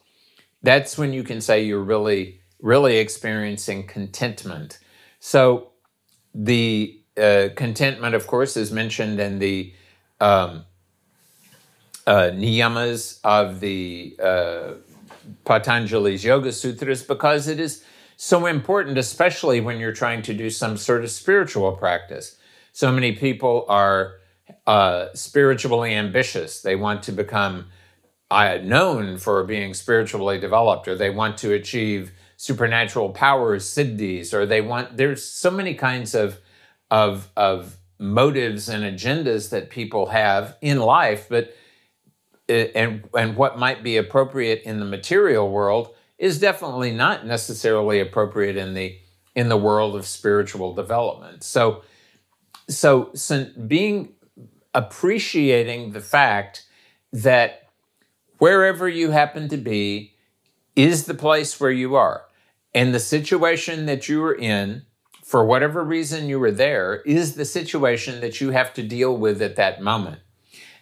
That's 0.61 0.97
when 0.97 1.13
you 1.13 1.23
can 1.23 1.41
say 1.41 1.63
you're 1.63 1.83
really 1.83 2.39
really 2.59 2.97
experiencing 2.97 3.85
contentment. 3.87 4.79
So 5.19 5.71
the 6.33 6.99
uh, 7.17 7.49
contentment, 7.55 8.15
of 8.15 8.25
course, 8.25 8.57
is 8.57 8.71
mentioned 8.71 9.19
in 9.19 9.39
the 9.39 9.73
um, 10.19 10.65
uh, 12.07 12.31
niyamas 12.33 13.19
of 13.23 13.59
the 13.59 14.15
uh, 14.21 14.73
Patanjali's 15.45 16.23
Yoga 16.23 16.51
Sutras 16.51 17.03
because 17.03 17.47
it 17.47 17.59
is 17.59 17.83
so 18.17 18.45
important, 18.45 18.97
especially 18.97 19.59
when 19.59 19.79
you're 19.79 19.93
trying 19.93 20.21
to 20.23 20.33
do 20.33 20.49
some 20.49 20.77
sort 20.77 21.03
of 21.03 21.11
spiritual 21.11 21.71
practice. 21.73 22.37
So 22.71 22.91
many 22.91 23.11
people 23.13 23.65
are 23.69 24.15
uh, 24.65 25.07
spiritually 25.13 25.93
ambitious. 25.93 26.61
They 26.61 26.75
want 26.75 27.03
to 27.03 27.11
become 27.11 27.67
uh, 28.31 28.57
known 28.63 29.17
for 29.17 29.43
being 29.43 29.73
spiritually 29.73 30.39
developed, 30.39 30.87
or 30.87 30.95
they 30.95 31.09
want 31.09 31.37
to 31.39 31.53
achieve 31.53 32.11
supernatural 32.37 33.09
powers, 33.09 33.65
siddhis, 33.65 34.33
or 34.33 34.45
they 34.45 34.61
want. 34.61 34.97
There's 34.97 35.23
so 35.23 35.51
many 35.51 35.73
kinds 35.75 36.15
of 36.15 36.39
of 36.89 37.29
of 37.37 37.77
motives 37.99 38.69
and 38.69 38.83
agendas 38.83 39.49
that 39.51 39.69
people 39.69 40.07
have 40.07 40.57
in 40.61 40.79
life, 40.79 41.27
but 41.29 41.55
uh, 42.49 42.53
and 42.53 43.07
and 43.17 43.35
what 43.35 43.59
might 43.59 43.83
be 43.83 43.97
appropriate 43.97 44.63
in 44.63 44.79
the 44.79 44.85
material 44.85 45.49
world 45.49 45.93
is 46.17 46.39
definitely 46.39 46.91
not 46.91 47.25
necessarily 47.25 47.99
appropriate 47.99 48.57
in 48.57 48.73
the 48.73 48.97
in 49.35 49.49
the 49.49 49.57
world 49.57 49.95
of 49.95 50.05
spiritual 50.05 50.73
development. 50.73 51.43
So 51.43 51.83
so, 52.69 53.11
so 53.13 53.45
being 53.67 54.13
appreciating 54.73 55.91
the 55.91 56.01
fact 56.01 56.65
that 57.11 57.69
wherever 58.37 58.89
you 58.89 59.11
happen 59.11 59.47
to 59.49 59.57
be 59.57 60.15
is 60.75 61.05
the 61.05 61.13
place 61.13 61.59
where 61.59 61.71
you 61.71 61.95
are. 61.95 62.25
And 62.73 62.93
the 62.93 62.99
situation 62.99 63.85
that 63.85 64.09
you 64.09 64.23
are 64.23 64.33
in, 64.33 64.83
for 65.23 65.45
whatever 65.45 65.83
reason 65.83 66.27
you 66.27 66.39
were 66.39 66.51
there, 66.51 67.01
is 67.05 67.35
the 67.35 67.45
situation 67.45 68.19
that 68.21 68.41
you 68.41 68.49
have 68.49 68.73
to 68.73 68.83
deal 68.83 69.15
with 69.15 69.41
at 69.41 69.55
that 69.57 69.81
moment. 69.81 70.21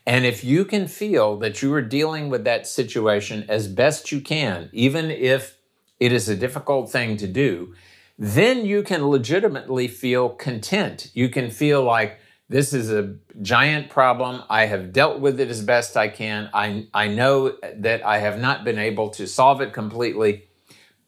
And 0.05 0.25
if 0.25 0.43
you 0.43 0.65
can 0.65 0.87
feel 0.87 1.37
that 1.37 1.61
you 1.61 1.73
are 1.73 1.81
dealing 1.81 2.29
with 2.29 2.43
that 2.45 2.65
situation 2.65 3.45
as 3.47 3.67
best 3.67 4.11
you 4.11 4.21
can, 4.21 4.69
even 4.73 5.11
if 5.11 5.57
it 5.99 6.11
is 6.11 6.27
a 6.27 6.35
difficult 6.35 6.89
thing 6.91 7.17
to 7.17 7.27
do, 7.27 7.75
then 8.17 8.65
you 8.65 8.81
can 8.83 9.07
legitimately 9.07 9.87
feel 9.87 10.29
content. 10.29 11.11
You 11.13 11.29
can 11.29 11.51
feel 11.51 11.83
like, 11.83 12.19
this 12.51 12.73
is 12.73 12.91
a 12.91 13.15
giant 13.41 13.89
problem. 13.89 14.43
I 14.49 14.65
have 14.65 14.91
dealt 14.91 15.21
with 15.21 15.39
it 15.39 15.49
as 15.49 15.63
best 15.63 15.95
I 15.95 16.09
can. 16.09 16.49
I, 16.53 16.85
I 16.93 17.07
know 17.07 17.55
that 17.77 18.05
I 18.05 18.17
have 18.17 18.41
not 18.41 18.65
been 18.65 18.77
able 18.77 19.09
to 19.11 19.25
solve 19.25 19.61
it 19.61 19.71
completely, 19.71 20.49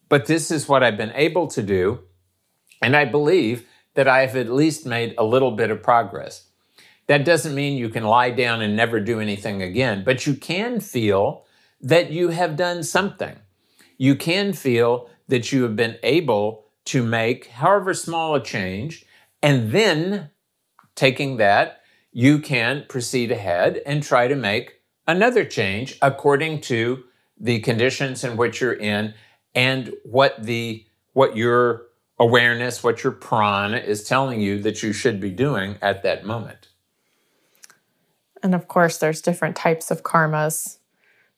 but 0.08 0.24
this 0.24 0.50
is 0.50 0.66
what 0.66 0.82
I've 0.82 0.96
been 0.96 1.12
able 1.14 1.48
to 1.48 1.62
do. 1.62 2.00
And 2.80 2.96
I 2.96 3.04
believe 3.04 3.66
that 3.92 4.08
I 4.08 4.20
have 4.22 4.36
at 4.36 4.50
least 4.50 4.86
made 4.86 5.14
a 5.18 5.24
little 5.24 5.50
bit 5.50 5.70
of 5.70 5.82
progress. 5.82 6.46
That 7.08 7.26
doesn't 7.26 7.54
mean 7.54 7.76
you 7.76 7.90
can 7.90 8.04
lie 8.04 8.30
down 8.30 8.62
and 8.62 8.74
never 8.74 8.98
do 8.98 9.20
anything 9.20 9.60
again, 9.60 10.02
but 10.02 10.26
you 10.26 10.32
can 10.36 10.80
feel 10.80 11.44
that 11.82 12.10
you 12.10 12.30
have 12.30 12.56
done 12.56 12.82
something. 12.82 13.36
You 13.98 14.16
can 14.16 14.54
feel 14.54 15.10
that 15.28 15.52
you 15.52 15.64
have 15.64 15.76
been 15.76 15.98
able 16.02 16.64
to 16.86 17.02
make, 17.02 17.48
however 17.48 17.92
small 17.92 18.34
a 18.34 18.42
change, 18.42 19.04
and 19.42 19.72
then 19.72 20.30
taking 20.94 21.36
that, 21.38 21.80
you 22.12 22.38
can 22.38 22.84
proceed 22.88 23.30
ahead 23.30 23.80
and 23.84 24.02
try 24.02 24.28
to 24.28 24.36
make 24.36 24.80
another 25.06 25.44
change 25.44 25.98
according 26.00 26.60
to 26.62 27.04
the 27.38 27.60
conditions 27.60 28.24
in 28.24 28.36
which 28.36 28.60
you're 28.60 28.72
in 28.72 29.14
and 29.54 29.92
what 30.04 30.42
the 30.42 30.84
what 31.12 31.36
your 31.36 31.86
awareness, 32.18 32.82
what 32.82 33.02
your 33.02 33.12
prana 33.12 33.76
is 33.76 34.04
telling 34.04 34.40
you 34.40 34.60
that 34.60 34.82
you 34.82 34.92
should 34.92 35.20
be 35.20 35.30
doing 35.30 35.76
at 35.82 36.02
that 36.02 36.24
moment. 36.24 36.68
And 38.42 38.54
of 38.54 38.68
course, 38.68 38.98
there's 38.98 39.20
different 39.20 39.56
types 39.56 39.90
of 39.90 40.02
karmas. 40.02 40.78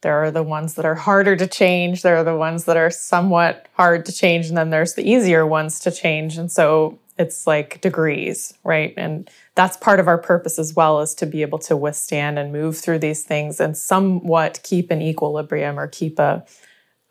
There 0.02 0.22
are 0.22 0.30
the 0.30 0.42
ones 0.42 0.74
that 0.74 0.84
are 0.84 0.94
harder 0.94 1.36
to 1.36 1.46
change. 1.46 2.02
There 2.02 2.16
are 2.16 2.24
the 2.24 2.36
ones 2.36 2.64
that 2.64 2.76
are 2.76 2.90
somewhat 2.90 3.68
hard 3.74 4.04
to 4.06 4.12
change. 4.12 4.48
And 4.48 4.56
then 4.56 4.70
there's 4.70 4.94
the 4.94 5.08
easier 5.08 5.46
ones 5.46 5.80
to 5.80 5.90
change. 5.90 6.36
And 6.36 6.50
so 6.50 6.98
it's 7.18 7.46
like 7.46 7.80
degrees, 7.80 8.54
right? 8.64 8.92
And 8.96 9.30
that's 9.56 9.76
part 9.78 9.98
of 9.98 10.06
our 10.06 10.18
purpose 10.18 10.58
as 10.58 10.74
well 10.74 11.00
is 11.00 11.14
to 11.16 11.26
be 11.26 11.42
able 11.42 11.58
to 11.58 11.76
withstand 11.76 12.38
and 12.38 12.52
move 12.52 12.76
through 12.78 13.00
these 13.00 13.24
things 13.24 13.58
and 13.58 13.76
somewhat 13.76 14.60
keep 14.62 14.90
an 14.90 15.02
equilibrium 15.02 15.80
or 15.80 15.88
keep 15.88 16.18
a 16.18 16.44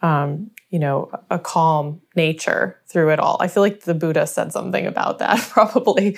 um, 0.02 0.52
you 0.70 0.80
know 0.80 1.10
a 1.30 1.40
calm 1.40 2.02
nature 2.16 2.80
through 2.88 3.10
it 3.12 3.20
all. 3.20 3.38
I 3.40 3.48
feel 3.48 3.64
like 3.64 3.82
the 3.82 3.94
Buddha 3.94 4.28
said 4.28 4.54
something 4.54 4.86
about 4.86 5.20
that 5.20 5.40
probably. 5.50 6.18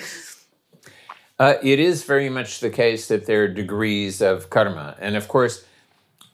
Uh, 1.38 1.54
it 1.62 1.78
is 1.78 2.02
very 2.02 2.28
much 2.28 2.60
the 2.60 2.70
case 2.70 3.08
that 3.08 3.26
there 3.26 3.44
are 3.44 3.48
degrees 3.48 4.20
of 4.20 4.50
karma, 4.50 4.96
and 5.00 5.16
of 5.16 5.28
course 5.28 5.64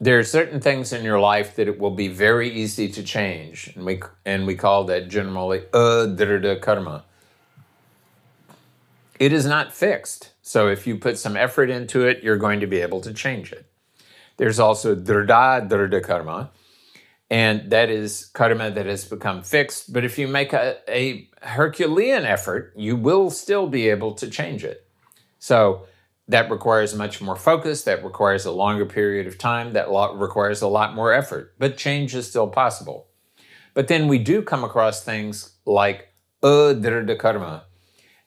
there 0.01 0.19
are 0.19 0.23
certain 0.23 0.59
things 0.59 0.91
in 0.91 1.05
your 1.05 1.19
life 1.19 1.55
that 1.55 1.69
it 1.69 1.79
will 1.79 1.91
be 1.91 2.09
very 2.09 2.49
easy 2.49 2.89
to 2.89 3.01
change, 3.01 3.71
and 3.75 3.85
we 3.85 4.01
and 4.25 4.45
we 4.45 4.55
call 4.55 4.83
that 4.85 5.07
generally 5.07 5.59
adrita 5.71 6.59
karma. 6.61 7.05
It 9.19 9.31
is 9.31 9.45
not 9.45 9.73
fixed, 9.73 10.31
so 10.41 10.67
if 10.67 10.85
you 10.85 10.97
put 10.97 11.17
some 11.17 11.37
effort 11.37 11.69
into 11.69 12.05
it, 12.05 12.21
you're 12.21 12.37
going 12.37 12.59
to 12.59 12.67
be 12.67 12.81
able 12.81 12.99
to 13.01 13.13
change 13.13 13.53
it. 13.53 13.65
There's 14.37 14.59
also 14.59 14.95
drida 14.95 15.69
drida 15.69 16.03
karma, 16.03 16.51
and 17.29 17.71
that 17.71 17.89
is 17.89 18.25
karma 18.25 18.71
that 18.71 18.85
has 18.85 19.05
become 19.05 19.41
fixed. 19.41 19.93
But 19.93 20.03
if 20.03 20.19
you 20.19 20.27
make 20.27 20.51
a, 20.51 20.77
a 20.89 21.29
Herculean 21.41 22.25
effort, 22.25 22.73
you 22.75 22.97
will 22.97 23.29
still 23.29 23.67
be 23.67 23.89
able 23.89 24.13
to 24.15 24.29
change 24.29 24.65
it. 24.65 24.85
So 25.39 25.85
that 26.27 26.51
requires 26.51 26.93
much 26.93 27.21
more 27.21 27.35
focus, 27.35 27.83
that 27.83 28.03
requires 28.03 28.45
a 28.45 28.51
longer 28.51 28.85
period 28.85 29.27
of 29.27 29.37
time, 29.37 29.73
that 29.73 29.87
requires 30.15 30.61
a 30.61 30.67
lot 30.67 30.93
more 30.93 31.13
effort, 31.13 31.53
but 31.57 31.77
change 31.77 32.15
is 32.15 32.27
still 32.27 32.47
possible. 32.47 33.07
But 33.73 33.87
then 33.87 34.07
we 34.07 34.19
do 34.19 34.41
come 34.41 34.63
across 34.63 35.03
things 35.03 35.51
like 35.65 36.09
uh, 36.41 36.73
adrida 36.73 37.17
karma. 37.17 37.65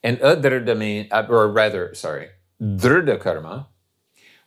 And 0.02 0.18
adrida 0.18 0.76
mean, 0.76 1.08
uh, 1.10 1.26
or 1.28 1.50
rather, 1.50 1.94
sorry, 1.94 2.28
drida 2.60 3.20
karma. 3.20 3.68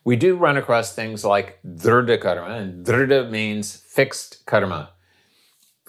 We 0.04 0.16
do 0.16 0.36
run 0.36 0.56
across 0.56 0.94
things 0.94 1.24
like 1.24 1.60
drida 1.64 2.20
karma, 2.20 2.56
and 2.56 2.84
drida 2.84 3.30
means 3.30 3.76
fixed 3.76 4.44
karma. 4.46 4.90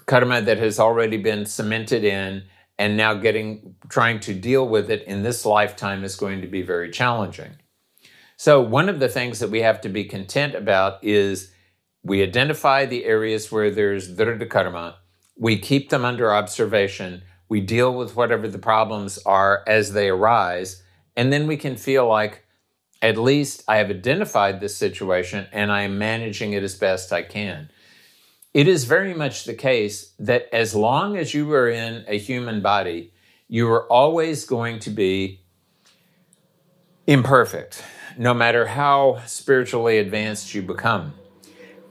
Karma 0.05 0.41
that 0.41 0.57
has 0.57 0.79
already 0.79 1.17
been 1.17 1.45
cemented 1.45 2.03
in 2.03 2.43
and 2.77 2.97
now 2.97 3.13
getting 3.13 3.75
trying 3.89 4.19
to 4.19 4.33
deal 4.33 4.67
with 4.67 4.89
it 4.91 5.03
in 5.03 5.23
this 5.23 5.45
lifetime 5.45 6.03
is 6.03 6.15
going 6.15 6.41
to 6.41 6.47
be 6.47 6.61
very 6.61 6.91
challenging. 6.91 7.55
So 8.35 8.61
one 8.61 8.89
of 8.89 8.99
the 8.99 9.07
things 9.07 9.39
that 9.39 9.49
we 9.49 9.61
have 9.61 9.79
to 9.81 9.89
be 9.89 10.03
content 10.03 10.55
about 10.55 11.03
is 11.03 11.51
we 12.03 12.21
identify 12.21 12.85
the 12.85 13.05
areas 13.05 13.51
where 13.51 13.71
there's 13.71 14.13
drida 14.13 14.49
karma, 14.49 14.97
we 15.37 15.57
keep 15.57 15.89
them 15.89 16.03
under 16.03 16.33
observation, 16.33 17.23
we 17.49 17.61
deal 17.61 17.93
with 17.93 18.15
whatever 18.15 18.47
the 18.47 18.59
problems 18.59 19.19
are 19.25 19.63
as 19.67 19.93
they 19.93 20.09
arise, 20.09 20.81
and 21.15 21.31
then 21.31 21.47
we 21.47 21.57
can 21.57 21.75
feel 21.75 22.07
like 22.07 22.45
at 23.01 23.17
least 23.17 23.63
I 23.67 23.77
have 23.77 23.89
identified 23.89 24.59
this 24.59 24.77
situation 24.77 25.47
and 25.51 25.71
I 25.71 25.81
am 25.81 25.97
managing 25.97 26.53
it 26.53 26.63
as 26.63 26.75
best 26.75 27.11
I 27.11 27.21
can. 27.21 27.69
It 28.53 28.67
is 28.67 28.85
very 28.85 29.13
much 29.13 29.43
the 29.43 29.53
case 29.53 30.13
that 30.19 30.47
as 30.53 30.73
long 30.73 31.17
as 31.17 31.33
you 31.33 31.51
are 31.53 31.69
in 31.69 32.05
a 32.07 32.17
human 32.17 32.61
body, 32.61 33.11
you 33.49 33.69
are 33.69 33.91
always 33.91 34.45
going 34.45 34.79
to 34.79 34.89
be 34.89 35.41
imperfect, 37.05 37.83
no 38.17 38.33
matter 38.33 38.67
how 38.67 39.21
spiritually 39.25 39.97
advanced 39.97 40.53
you 40.53 40.61
become. 40.61 41.13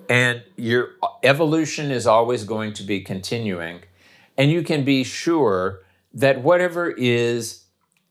And 0.09 0.43
your 0.57 0.93
evolution 1.23 1.91
is 1.91 2.07
always 2.07 2.45
going 2.45 2.73
to 2.75 2.83
be 2.83 3.01
continuing. 3.01 3.83
And 4.37 4.51
you 4.51 4.63
can 4.63 4.85
be 4.85 5.05
sure 5.05 5.83
that 6.15 6.43
whatever 6.43 6.91
is 6.91 7.65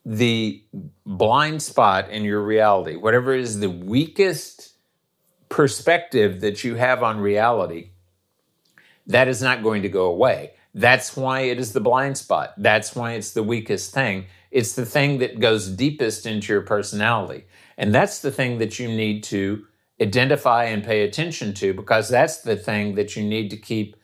the 0.05 0.63
blind 1.05 1.61
spot 1.61 2.09
in 2.09 2.23
your 2.23 2.41
reality, 2.41 2.95
whatever 2.95 3.33
is 3.33 3.59
the 3.59 3.69
weakest 3.69 4.73
perspective 5.49 6.41
that 6.41 6.63
you 6.63 6.75
have 6.75 7.03
on 7.03 7.19
reality, 7.19 7.91
that 9.07 9.27
is 9.27 9.41
not 9.41 9.63
going 9.63 9.81
to 9.83 9.89
go 9.89 10.05
away. 10.05 10.53
That's 10.73 11.17
why 11.17 11.41
it 11.41 11.59
is 11.59 11.73
the 11.73 11.81
blind 11.81 12.17
spot. 12.17 12.53
That's 12.57 12.95
why 12.95 13.13
it's 13.13 13.33
the 13.33 13.43
weakest 13.43 13.93
thing. 13.93 14.25
It's 14.51 14.73
the 14.73 14.85
thing 14.85 15.19
that 15.19 15.39
goes 15.39 15.67
deepest 15.67 16.25
into 16.25 16.53
your 16.53 16.61
personality. 16.61 17.45
And 17.77 17.93
that's 17.93 18.19
the 18.19 18.31
thing 18.31 18.59
that 18.59 18.79
you 18.79 18.87
need 18.87 19.23
to 19.25 19.65
identify 20.01 20.65
and 20.65 20.83
pay 20.83 21.03
attention 21.03 21.53
to 21.55 21.73
because 21.73 22.09
that's 22.09 22.41
the 22.41 22.55
thing 22.55 22.95
that 22.95 23.15
you 23.15 23.23
need 23.23 23.49
to 23.51 23.57
keep 23.57 23.95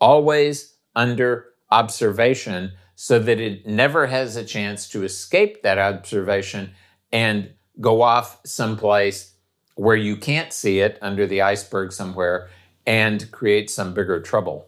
always 0.00 0.71
under 0.94 1.46
observation 1.70 2.72
so 2.94 3.18
that 3.18 3.40
it 3.40 3.66
never 3.66 4.06
has 4.06 4.36
a 4.36 4.44
chance 4.44 4.88
to 4.88 5.02
escape 5.02 5.62
that 5.62 5.78
observation 5.78 6.72
and 7.10 7.50
go 7.80 8.02
off 8.02 8.38
someplace 8.44 9.34
where 9.74 9.96
you 9.96 10.16
can't 10.16 10.52
see 10.52 10.80
it 10.80 10.98
under 11.00 11.26
the 11.26 11.42
iceberg 11.42 11.92
somewhere 11.92 12.48
and 12.86 13.30
create 13.30 13.70
some 13.70 13.94
bigger 13.94 14.20
trouble. 14.20 14.66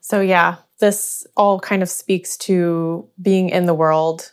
So, 0.00 0.20
yeah, 0.20 0.56
this 0.80 1.26
all 1.36 1.60
kind 1.60 1.82
of 1.82 1.88
speaks 1.88 2.36
to 2.38 3.08
being 3.22 3.50
in 3.50 3.66
the 3.66 3.74
world, 3.74 4.32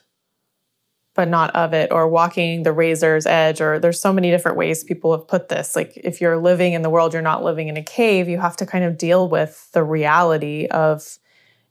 but 1.18 1.28
not 1.28 1.54
of 1.56 1.74
it, 1.74 1.92
or 1.92 2.08
walking 2.08 2.62
the 2.62 2.72
razor's 2.72 3.26
edge, 3.26 3.60
or 3.60 3.80
there's 3.80 4.00
so 4.00 4.14
many 4.14 4.30
different 4.30 4.56
ways 4.56 4.84
people 4.84 5.12
have 5.12 5.28
put 5.28 5.50
this. 5.50 5.76
Like, 5.76 5.98
if 5.98 6.22
you're 6.22 6.38
living 6.38 6.74
in 6.74 6.84
the 6.84 6.92
world, 6.92 7.12
you're 7.12 7.24
not 7.24 7.44
living 7.44 7.68
in 7.70 7.76
a 7.76 7.82
cave, 7.82 8.30
you 8.30 8.38
have 8.38 8.56
to 8.58 8.68
kind 8.68 8.86
of 8.86 9.00
deal 9.00 9.28
with 9.28 9.68
the 9.74 9.84
reality 9.84 10.68
of 10.68 11.18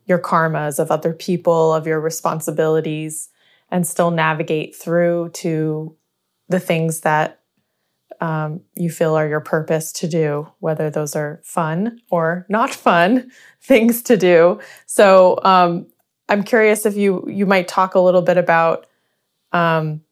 your 0.04 0.18
karmas, 0.18 0.80
of 0.80 0.90
other 0.90 1.12
people, 1.12 1.72
of 1.72 1.86
your 1.86 2.00
responsibilities, 2.00 3.28
and 3.70 3.86
still 3.86 4.10
navigate 4.10 4.74
through 4.74 5.30
to 5.34 5.96
the 6.48 6.60
things 6.60 7.02
that 7.02 7.40
um, 8.20 8.62
you 8.74 8.90
feel 8.90 9.14
are 9.14 9.28
your 9.28 9.40
purpose 9.40 9.92
to 9.92 10.08
do, 10.08 10.48
whether 10.58 10.90
those 10.90 11.14
are 11.14 11.40
fun 11.44 12.00
or 12.10 12.46
not 12.48 12.74
fun 12.74 13.30
things 13.60 14.02
to 14.02 14.16
do. 14.16 14.58
So 14.86 15.38
um, 15.44 15.86
I'm 16.28 16.42
curious 16.42 16.84
if 16.84 16.96
you 16.96 17.24
you 17.28 17.46
might 17.46 17.68
talk 17.68 17.94
a 17.94 18.00
little 18.00 18.22
bit 18.22 18.38
about 18.38 18.85
um, 19.56 20.02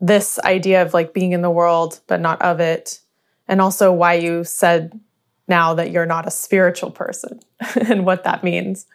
this 0.00 0.38
idea 0.40 0.82
of 0.82 0.94
like 0.94 1.12
being 1.12 1.32
in 1.32 1.42
the 1.42 1.50
world 1.50 2.00
but 2.06 2.20
not 2.20 2.40
of 2.42 2.60
it, 2.60 3.00
and 3.46 3.60
also 3.60 3.92
why 3.92 4.14
you 4.14 4.44
said 4.44 4.98
now 5.48 5.74
that 5.74 5.90
you're 5.90 6.06
not 6.06 6.26
a 6.26 6.30
spiritual 6.30 6.90
person 6.90 7.40
and 7.88 8.04
what 8.04 8.24
that 8.24 8.44
means. 8.44 8.86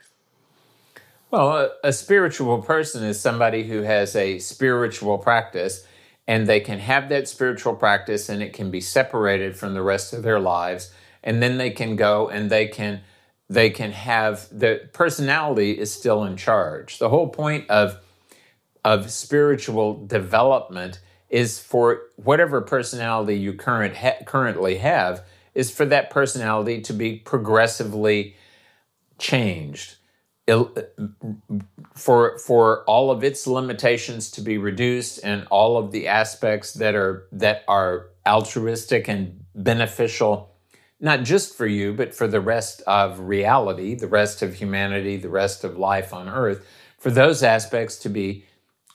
Well, 1.31 1.57
a, 1.57 1.87
a 1.87 1.93
spiritual 1.93 2.61
person 2.61 3.03
is 3.03 3.19
somebody 3.19 3.63
who 3.63 3.81
has 3.81 4.15
a 4.15 4.37
spiritual 4.37 5.17
practice 5.17 5.83
and 6.27 6.45
they 6.45 6.59
can 6.59 6.79
have 6.79 7.09
that 7.09 7.27
spiritual 7.27 7.75
practice 7.75 8.29
and 8.29 8.41
it 8.41 8.53
can 8.53 8.69
be 8.69 8.79
separated 8.79 9.57
from 9.57 9.73
the 9.73 9.81
rest 9.81 10.13
of 10.13 10.21
their 10.21 10.39
lives. 10.39 10.93
And 11.23 11.41
then 11.41 11.57
they 11.57 11.71
can 11.71 11.95
go 11.95 12.29
and 12.29 12.49
they 12.49 12.67
can 12.67 13.01
they 13.49 13.69
can 13.69 13.91
have 13.91 14.47
the 14.51 14.89
personality 14.93 15.71
is 15.71 15.91
still 15.91 16.23
in 16.23 16.37
charge. 16.37 16.99
The 16.99 17.09
whole 17.09 17.27
point 17.27 17.69
of 17.69 17.97
of 18.83 19.11
spiritual 19.11 20.05
development 20.05 20.99
is 21.29 21.59
for 21.59 22.03
whatever 22.15 22.61
personality 22.61 23.35
you 23.35 23.53
current 23.53 23.95
ha- 23.95 24.23
currently 24.25 24.77
have 24.77 25.23
is 25.55 25.71
for 25.71 25.85
that 25.85 26.09
personality 26.09 26.81
to 26.81 26.93
be 26.93 27.17
progressively 27.17 28.35
changed. 29.17 29.95
For 31.95 32.37
for 32.37 32.83
all 32.83 33.09
of 33.09 33.23
its 33.23 33.47
limitations 33.47 34.29
to 34.31 34.41
be 34.41 34.57
reduced 34.57 35.21
and 35.23 35.47
all 35.49 35.77
of 35.77 35.91
the 35.91 36.07
aspects 36.07 36.73
that 36.73 36.95
are 36.95 37.27
that 37.31 37.63
are 37.67 38.09
altruistic 38.27 39.07
and 39.07 39.45
beneficial 39.55 40.53
not 40.99 41.23
just 41.23 41.55
for 41.55 41.67
you 41.67 41.93
but 41.93 42.13
for 42.13 42.27
the 42.27 42.41
rest 42.41 42.81
of 42.87 43.19
reality 43.19 43.95
the 43.95 44.07
rest 44.07 44.41
of 44.41 44.55
humanity 44.55 45.17
the 45.17 45.29
rest 45.29 45.63
of 45.63 45.77
life 45.77 46.13
on 46.13 46.27
earth 46.27 46.65
for 46.97 47.11
those 47.11 47.43
aspects 47.43 47.97
to 47.99 48.09
be 48.09 48.45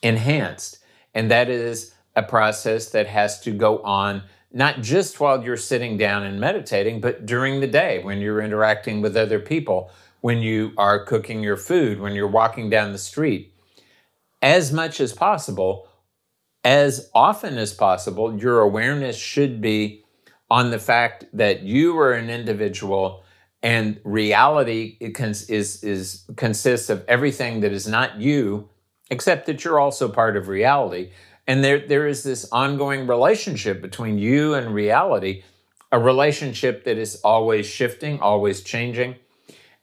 enhanced 0.03 0.79
and 1.15 1.31
that 1.31 1.49
is 1.49 1.95
a 2.17 2.23
process 2.23 2.91
that 2.91 3.07
has 3.07 3.41
to 3.41 3.51
go 3.51 3.79
on 3.81 4.23
not 4.53 4.81
just 4.81 5.21
while 5.21 5.45
you're 5.45 5.57
sitting 5.57 5.97
down 5.97 6.25
and 6.25 6.41
meditating 6.41 7.01
but 7.01 7.27
during 7.27 7.61
the 7.61 7.67
day 7.67 8.03
when 8.03 8.21
you're 8.21 8.41
interacting 8.41 9.01
with 9.01 9.17
other 9.17 9.39
people 9.39 9.91
when 10.21 10.39
you 10.39 10.73
are 10.77 11.05
cooking 11.05 11.43
your 11.43 11.57
food, 11.57 12.01
when 12.01 12.15
you're 12.15 12.27
walking 12.27 12.71
down 12.71 12.93
the 12.93 12.99
street. 12.99 13.53
As 14.43 14.73
much 14.73 15.01
as 15.01 15.13
possible, 15.13 15.89
as 16.65 17.11
often 17.15 17.59
as 17.59 17.73
possible, 17.73 18.39
your 18.39 18.61
awareness 18.61 19.17
should 19.17 19.61
be 19.61 20.05
on 20.51 20.71
the 20.71 20.79
fact 20.79 21.27
that 21.33 21.63
you 21.63 21.99
are 21.99 22.13
an 22.13 22.31
individual 22.31 23.23
and 23.63 24.01
reality 24.05 24.97
is, 25.01 25.83
is 25.83 26.25
consists 26.37 26.91
of 26.91 27.05
everything 27.09 27.61
that 27.61 27.73
is 27.73 27.89
not 27.89 28.21
you, 28.21 28.69
except 29.11 29.47
that 29.47 29.65
you're 29.65 29.81
also 29.81 30.09
part 30.09 30.37
of 30.37 30.49
reality. 30.49 31.11
And 31.47 31.65
there, 31.65 31.81
there 31.87 32.07
is 32.09 32.23
this 32.25 32.49
ongoing 32.53 33.07
relationship 33.07 33.83
between 33.83 34.19
you 34.19 34.55
and 34.55 34.75
reality, 34.75 35.45
a 35.93 35.99
relationship 35.99 36.85
that 36.85 36.99
is 36.99 37.21
always 37.25 37.67
shifting, 37.67 38.21
always 38.21 38.63
changing 38.63 39.17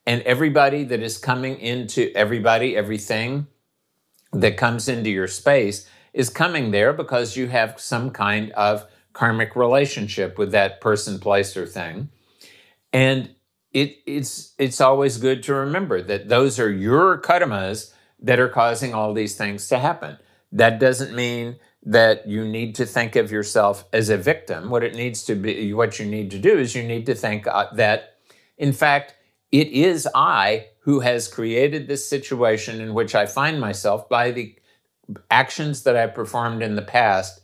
And 0.05 0.21
everybody 0.23 0.83
that 0.85 1.01
is 1.01 1.17
coming 1.17 1.59
into 1.59 2.11
everybody, 2.15 2.75
everything 2.77 3.47
that 4.33 4.57
comes 4.57 4.87
into 4.89 5.09
your 5.09 5.27
space 5.27 5.89
is 6.13 6.29
coming 6.29 6.71
there 6.71 6.93
because 6.93 7.37
you 7.37 7.47
have 7.47 7.79
some 7.79 8.11
kind 8.11 8.51
of 8.53 8.85
karmic 9.13 9.55
relationship 9.55 10.37
with 10.37 10.51
that 10.51 10.81
person, 10.81 11.19
place, 11.19 11.57
or 11.57 11.65
thing. 11.65 12.09
And 12.93 13.35
it, 13.73 13.97
it's 14.07 14.53
it's 14.59 14.81
always 14.81 15.17
good 15.17 15.43
to 15.43 15.55
remember 15.55 16.01
that 16.03 16.29
those 16.29 16.59
are 16.59 16.71
your 16.71 17.21
karmas 17.21 17.93
that 18.25 18.39
are 18.39 18.49
causing 18.49 18.93
all 18.93 19.13
these 19.13 19.35
things 19.35 19.67
to 19.69 19.77
happen. 19.77 20.17
That 20.51 20.79
doesn't 20.79 21.15
mean 21.15 21.57
that 21.83 22.27
you 22.27 22.43
need 22.43 22.73
to 22.75 22.85
think 22.85 23.15
of 23.15 23.31
yourself 23.31 23.85
as 23.93 24.09
a 24.09 24.17
victim. 24.17 24.69
What 24.69 24.83
it 24.83 24.95
needs 24.95 25.23
to 25.25 25.35
be, 25.35 25.73
what 25.73 25.99
you 25.99 26.05
need 26.05 26.31
to 26.31 26.39
do 26.39 26.57
is 26.57 26.75
you 26.75 26.83
need 26.83 27.05
to 27.05 27.15
think 27.15 27.45
uh, 27.45 27.67
that, 27.75 28.17
in 28.57 28.73
fact, 28.73 29.13
it 29.51 29.67
is 29.67 30.07
I 30.15 30.69
who 30.79 31.01
has 31.01 31.27
created 31.27 31.87
this 31.87 32.09
situation 32.09 32.81
in 32.81 32.95
which 32.95 33.13
I 33.13 33.27
find 33.27 33.61
myself 33.61 34.09
by 34.09 34.31
the 34.31 34.55
actions 35.29 35.83
that 35.83 35.95
I 35.95 36.07
performed 36.07 36.63
in 36.63 36.75
the 36.75 36.81
past. 36.81 37.41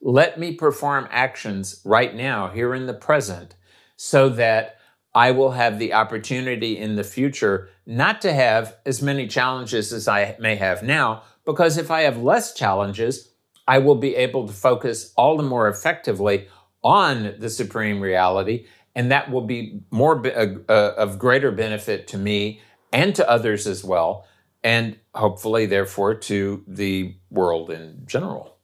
Let 0.00 0.40
me 0.40 0.54
perform 0.54 1.06
actions 1.10 1.80
right 1.84 2.14
now, 2.14 2.48
here 2.48 2.74
in 2.74 2.86
the 2.86 2.94
present, 2.94 3.54
so 3.96 4.28
that 4.30 4.75
I 5.16 5.30
will 5.30 5.52
have 5.52 5.78
the 5.78 5.94
opportunity 5.94 6.76
in 6.76 6.96
the 6.96 7.02
future 7.02 7.70
not 7.86 8.20
to 8.20 8.34
have 8.34 8.76
as 8.84 9.00
many 9.00 9.26
challenges 9.26 9.90
as 9.90 10.06
I 10.06 10.36
may 10.38 10.56
have 10.56 10.82
now, 10.82 11.22
because 11.46 11.78
if 11.78 11.90
I 11.90 12.02
have 12.02 12.18
less 12.22 12.52
challenges, 12.52 13.30
I 13.66 13.78
will 13.78 13.94
be 13.94 14.14
able 14.14 14.46
to 14.46 14.52
focus 14.52 15.14
all 15.16 15.38
the 15.38 15.42
more 15.42 15.68
effectively 15.68 16.48
on 16.84 17.34
the 17.38 17.48
supreme 17.48 17.98
reality, 18.00 18.66
and 18.94 19.10
that 19.10 19.30
will 19.30 19.46
be 19.46 19.80
more 19.90 20.24
uh, 20.26 20.56
uh, 20.68 20.94
of 20.98 21.18
greater 21.18 21.50
benefit 21.50 22.06
to 22.08 22.18
me 22.18 22.60
and 22.92 23.14
to 23.14 23.28
others 23.28 23.66
as 23.66 23.82
well, 23.82 24.26
and 24.62 24.98
hopefully, 25.14 25.64
therefore, 25.64 26.14
to 26.14 26.62
the 26.68 27.16
world 27.30 27.70
in 27.70 28.02
general. 28.04 28.58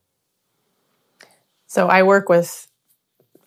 So, 1.67 1.89
I 1.89 2.03
work 2.03 2.29
with 2.29 2.69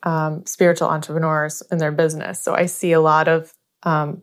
um, 0.06 0.46
spiritual 0.46 0.88
entrepreneurs 0.88 1.62
in 1.72 1.80
their 1.80 1.92
business. 1.92 2.42
So, 2.42 2.56
I 2.56 2.68
see 2.68 2.94
a 2.94 3.02
lot 3.02 3.28
of 3.28 3.54
um, 3.84 4.22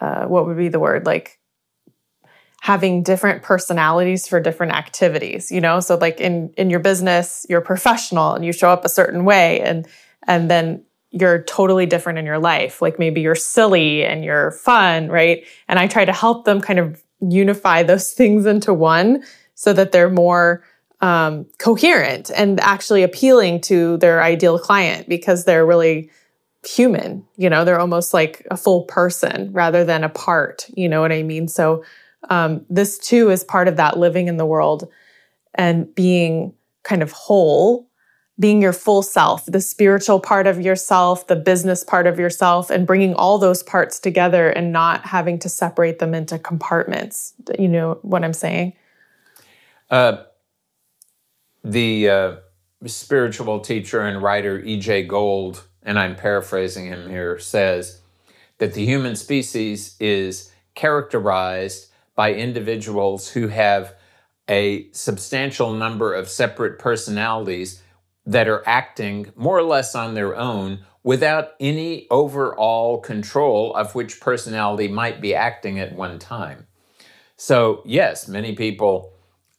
uh, 0.00 0.24
what 0.24 0.46
would 0.46 0.56
be 0.56 0.68
the 0.68 0.80
word? 0.80 1.06
Like 1.06 1.38
having 2.60 3.02
different 3.02 3.42
personalities 3.42 4.28
for 4.28 4.38
different 4.38 4.72
activities 4.72 5.50
you 5.50 5.60
know? 5.60 5.80
So 5.80 5.96
like 5.96 6.20
in 6.20 6.52
in 6.56 6.70
your 6.70 6.80
business 6.80 7.46
you're 7.48 7.60
professional 7.60 8.34
and 8.34 8.44
you 8.44 8.52
show 8.52 8.70
up 8.70 8.84
a 8.84 8.88
certain 8.88 9.24
way 9.24 9.60
and 9.60 9.86
and 10.26 10.50
then 10.50 10.84
you're 11.10 11.42
totally 11.42 11.86
different 11.86 12.20
in 12.20 12.26
your 12.26 12.38
life. 12.38 12.80
Like 12.80 12.98
maybe 12.98 13.20
you're 13.20 13.34
silly 13.34 14.04
and 14.04 14.24
you're 14.24 14.52
fun 14.52 15.08
right? 15.08 15.44
And 15.68 15.78
i 15.78 15.86
try 15.86 16.04
to 16.04 16.12
help 16.12 16.44
them 16.44 16.60
kind 16.60 16.78
of 16.78 17.02
unify 17.20 17.82
those 17.82 18.12
things 18.18 18.46
into 18.46 18.72
one 18.72 19.24
so 19.54 19.72
that 19.72 19.92
they're 19.92 20.10
more 20.10 20.62
um, 21.00 21.46
coherent 21.58 22.30
and 22.34 22.60
actually 22.60 23.02
appealing 23.02 23.60
to 23.62 23.96
their 23.98 24.22
ideal 24.22 24.58
client 24.58 25.08
because 25.08 25.44
they're 25.44 25.66
really 25.66 26.10
human 26.66 27.26
you 27.36 27.48
know 27.48 27.64
they're 27.64 27.80
almost 27.80 28.12
like 28.12 28.46
a 28.50 28.56
full 28.56 28.82
person 28.82 29.50
rather 29.52 29.82
than 29.82 30.04
a 30.04 30.10
part 30.10 30.66
you 30.76 30.90
know 30.90 31.00
what 31.00 31.10
i 31.10 31.22
mean 31.22 31.48
so 31.48 31.82
um, 32.28 32.66
this 32.68 32.98
too 32.98 33.30
is 33.30 33.44
part 33.44 33.68
of 33.68 33.76
that 33.76 33.98
living 33.98 34.28
in 34.28 34.36
the 34.36 34.44
world 34.44 34.88
and 35.54 35.92
being 35.94 36.52
kind 36.82 37.02
of 37.02 37.12
whole, 37.12 37.88
being 38.38 38.62
your 38.62 38.72
full 38.72 39.02
self, 39.02 39.44
the 39.46 39.60
spiritual 39.60 40.20
part 40.20 40.46
of 40.46 40.60
yourself, 40.60 41.26
the 41.26 41.36
business 41.36 41.84
part 41.84 42.06
of 42.06 42.18
yourself, 42.18 42.70
and 42.70 42.86
bringing 42.86 43.14
all 43.14 43.38
those 43.38 43.62
parts 43.62 43.98
together 43.98 44.48
and 44.50 44.72
not 44.72 45.04
having 45.04 45.38
to 45.38 45.48
separate 45.48 45.98
them 45.98 46.14
into 46.14 46.38
compartments. 46.38 47.34
You 47.58 47.68
know 47.68 47.98
what 48.02 48.24
I'm 48.24 48.32
saying? 48.32 48.74
Uh, 49.90 50.22
the 51.64 52.08
uh, 52.08 52.36
spiritual 52.86 53.60
teacher 53.60 54.00
and 54.00 54.22
writer 54.22 54.58
E.J. 54.60 55.04
Gold, 55.04 55.66
and 55.82 55.98
I'm 55.98 56.16
paraphrasing 56.16 56.86
him 56.86 57.08
here, 57.10 57.38
says 57.38 58.00
that 58.58 58.74
the 58.74 58.84
human 58.84 59.16
species 59.16 59.96
is 60.00 60.52
characterized 60.74 61.88
by 62.14 62.34
individuals 62.34 63.30
who 63.30 63.48
have 63.48 63.94
a 64.48 64.90
substantial 64.92 65.72
number 65.72 66.12
of 66.12 66.28
separate 66.28 66.78
personalities 66.78 67.82
that 68.26 68.48
are 68.48 68.62
acting 68.66 69.32
more 69.36 69.56
or 69.56 69.62
less 69.62 69.94
on 69.94 70.14
their 70.14 70.36
own 70.36 70.80
without 71.02 71.52
any 71.60 72.06
overall 72.10 72.98
control 72.98 73.74
of 73.74 73.94
which 73.94 74.20
personality 74.20 74.88
might 74.88 75.20
be 75.20 75.34
acting 75.34 75.78
at 75.78 75.94
one 75.94 76.18
time. 76.18 76.66
So, 77.36 77.82
yes, 77.86 78.28
many 78.28 78.54
people 78.54 79.14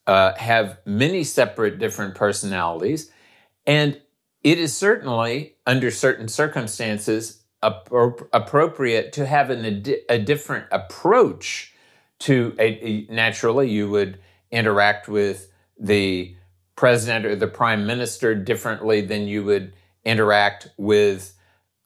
uh, 0.08 0.34
have 0.36 0.80
many 0.86 1.24
separate 1.24 1.80
different 1.80 2.16
personalities, 2.16 3.12
and 3.66 4.00
it 4.44 4.58
is 4.58 4.76
certainly, 4.76 5.56
under 5.68 5.92
certain 5.92 6.28
circumstances, 6.28 7.44
appropriate 7.62 9.14
to 9.14 9.26
have 9.26 9.52
an, 9.52 9.86
a 10.10 10.18
different 10.18 10.66
approach 10.72 11.74
to 12.18 12.56
a, 12.58 12.86
a, 12.86 13.06
naturally 13.10 13.70
you 13.70 13.90
would 13.90 14.20
interact 14.52 15.08
with 15.08 15.52
the 15.80 16.36
president 16.76 17.26
or 17.26 17.36
the 17.36 17.48
prime 17.48 17.86
minister 17.86 18.34
differently 18.34 19.02
than 19.02 19.28
you 19.28 19.44
would 19.44 19.74
interact 20.04 20.70
with 20.78 21.36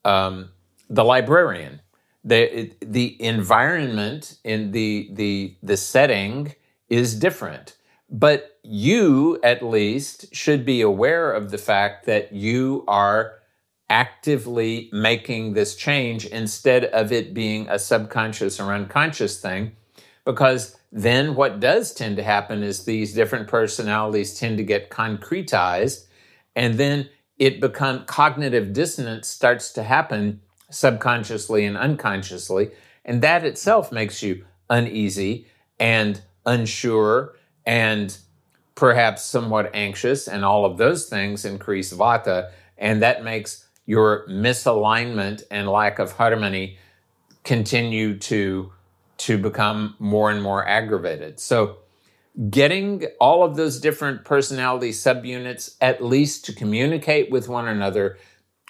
um, 0.05 0.49
the 0.89 1.03
librarian. 1.03 1.81
The, 2.23 2.71
the 2.81 3.21
environment 3.21 4.37
in 4.43 4.71
the, 4.71 5.09
the, 5.11 5.55
the 5.61 5.77
setting 5.77 6.55
is 6.89 7.15
different. 7.15 7.75
But 8.15 8.57
you, 8.63 9.39
at 9.43 9.61
least, 9.61 10.33
should 10.33 10.65
be 10.65 10.79
aware 10.79 11.33
of 11.33 11.51
the 11.51 11.57
fact 11.57 12.05
that 12.05 12.31
you 12.31 12.85
are 12.87 13.39
actively 13.89 14.89
making 14.93 15.51
this 15.51 15.75
change 15.75 16.25
instead 16.25 16.85
of 16.85 17.11
it 17.11 17.33
being 17.33 17.67
a 17.67 17.77
subconscious 17.77 18.57
or 18.57 18.73
unconscious 18.73 19.41
thing 19.41 19.73
because 20.23 20.77
then 20.93 21.35
what 21.35 21.59
does 21.59 21.93
tend 21.93 22.15
to 22.15 22.23
happen 22.23 22.63
is 22.63 22.85
these 22.85 23.13
different 23.13 23.49
personalities 23.49 24.39
tend 24.39 24.57
to 24.57 24.63
get 24.63 24.89
concretized 24.89 26.05
and 26.55 26.75
then 26.75 27.07
it 27.37 27.61
become 27.61 28.05
cognitive 28.05 28.73
dissonance 28.73 29.27
starts 29.27 29.71
to 29.73 29.83
happen 29.83 30.41
subconsciously 30.71 31.63
and 31.65 31.77
unconsciously 31.77 32.71
and 33.03 33.21
that 33.21 33.43
itself 33.43 33.91
makes 33.91 34.23
you 34.23 34.43
uneasy 34.67 35.45
and 35.79 36.21
unsure 36.47 37.35
and 37.65 38.17
perhaps 38.75 39.23
somewhat 39.23 39.71
anxious 39.73 40.27
and 40.27 40.43
all 40.43 40.65
of 40.65 40.77
those 40.77 41.07
things 41.07 41.45
increase 41.45 41.93
vata 41.93 42.49
and 42.77 43.01
that 43.01 43.23
makes 43.23 43.65
your 43.85 44.27
misalignment 44.27 45.43
and 45.51 45.67
lack 45.67 45.99
of 45.99 46.13
harmony 46.13 46.77
continue 47.43 48.17
to 48.17 48.71
to 49.17 49.37
become 49.37 49.95
more 49.97 50.29
and 50.29 50.41
more 50.41 50.67
aggravated. 50.67 51.39
So, 51.39 51.77
getting 52.49 53.05
all 53.21 53.43
of 53.43 53.55
those 53.55 53.79
different 53.79 54.25
personality 54.25 54.91
subunits 54.91 55.75
at 55.79 56.03
least 56.03 56.43
to 56.45 56.53
communicate 56.53 57.31
with 57.31 57.47
one 57.47 57.67
another 57.67 58.17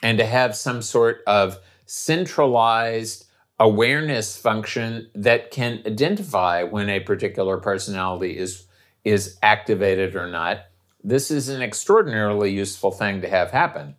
and 0.03 0.19
to 0.19 0.25
have 0.25 0.55
some 0.55 0.83
sort 0.83 1.23
of 1.25 1.57
centralized 1.87 3.25
awareness 3.59 4.37
function 4.37 5.09
that 5.15 5.49
can 5.49 5.81
identify 5.87 6.61
when 6.61 6.89
a 6.89 6.99
particular 6.99 7.57
personality 7.57 8.37
is 8.37 8.64
is 9.05 9.37
activated 9.41 10.15
or 10.15 10.27
not 10.27 10.65
this 11.05 11.29
is 11.29 11.49
an 11.49 11.61
extraordinarily 11.61 12.51
useful 12.51 12.91
thing 12.91 13.21
to 13.21 13.29
have 13.29 13.51
happen. 13.51 13.95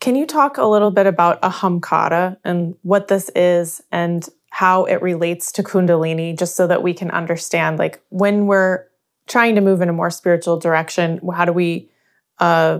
Can 0.00 0.16
you 0.16 0.26
talk 0.26 0.56
a 0.56 0.64
little 0.64 0.90
bit 0.90 1.06
about 1.06 1.42
ahamkara 1.42 2.38
and 2.42 2.74
what 2.82 3.08
this 3.08 3.30
is 3.36 3.82
and 3.92 4.26
how 4.50 4.86
it 4.86 5.02
relates 5.02 5.52
to 5.52 5.62
kundalini 5.62 6.36
just 6.36 6.56
so 6.56 6.66
that 6.66 6.82
we 6.82 6.94
can 6.94 7.10
understand 7.10 7.78
like 7.78 8.02
when 8.08 8.46
we're 8.46 8.86
trying 9.26 9.54
to 9.56 9.60
move 9.60 9.82
in 9.82 9.90
a 9.90 9.92
more 9.92 10.10
spiritual 10.10 10.58
direction 10.58 11.20
how 11.34 11.44
do 11.44 11.52
we 11.52 11.90
uh, 12.38 12.78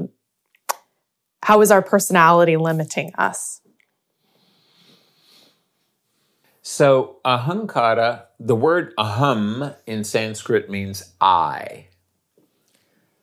how 1.43 1.61
is 1.61 1.71
our 1.71 1.83
personality 1.83 2.57
limiting 2.57 3.13
us 3.17 3.61
so 6.71 7.17
ahamkara 7.25 8.25
the 8.39 8.55
word 8.55 8.95
aham 8.99 9.75
in 9.87 10.05
sanskrit 10.05 10.69
means 10.69 11.15
i 11.19 11.87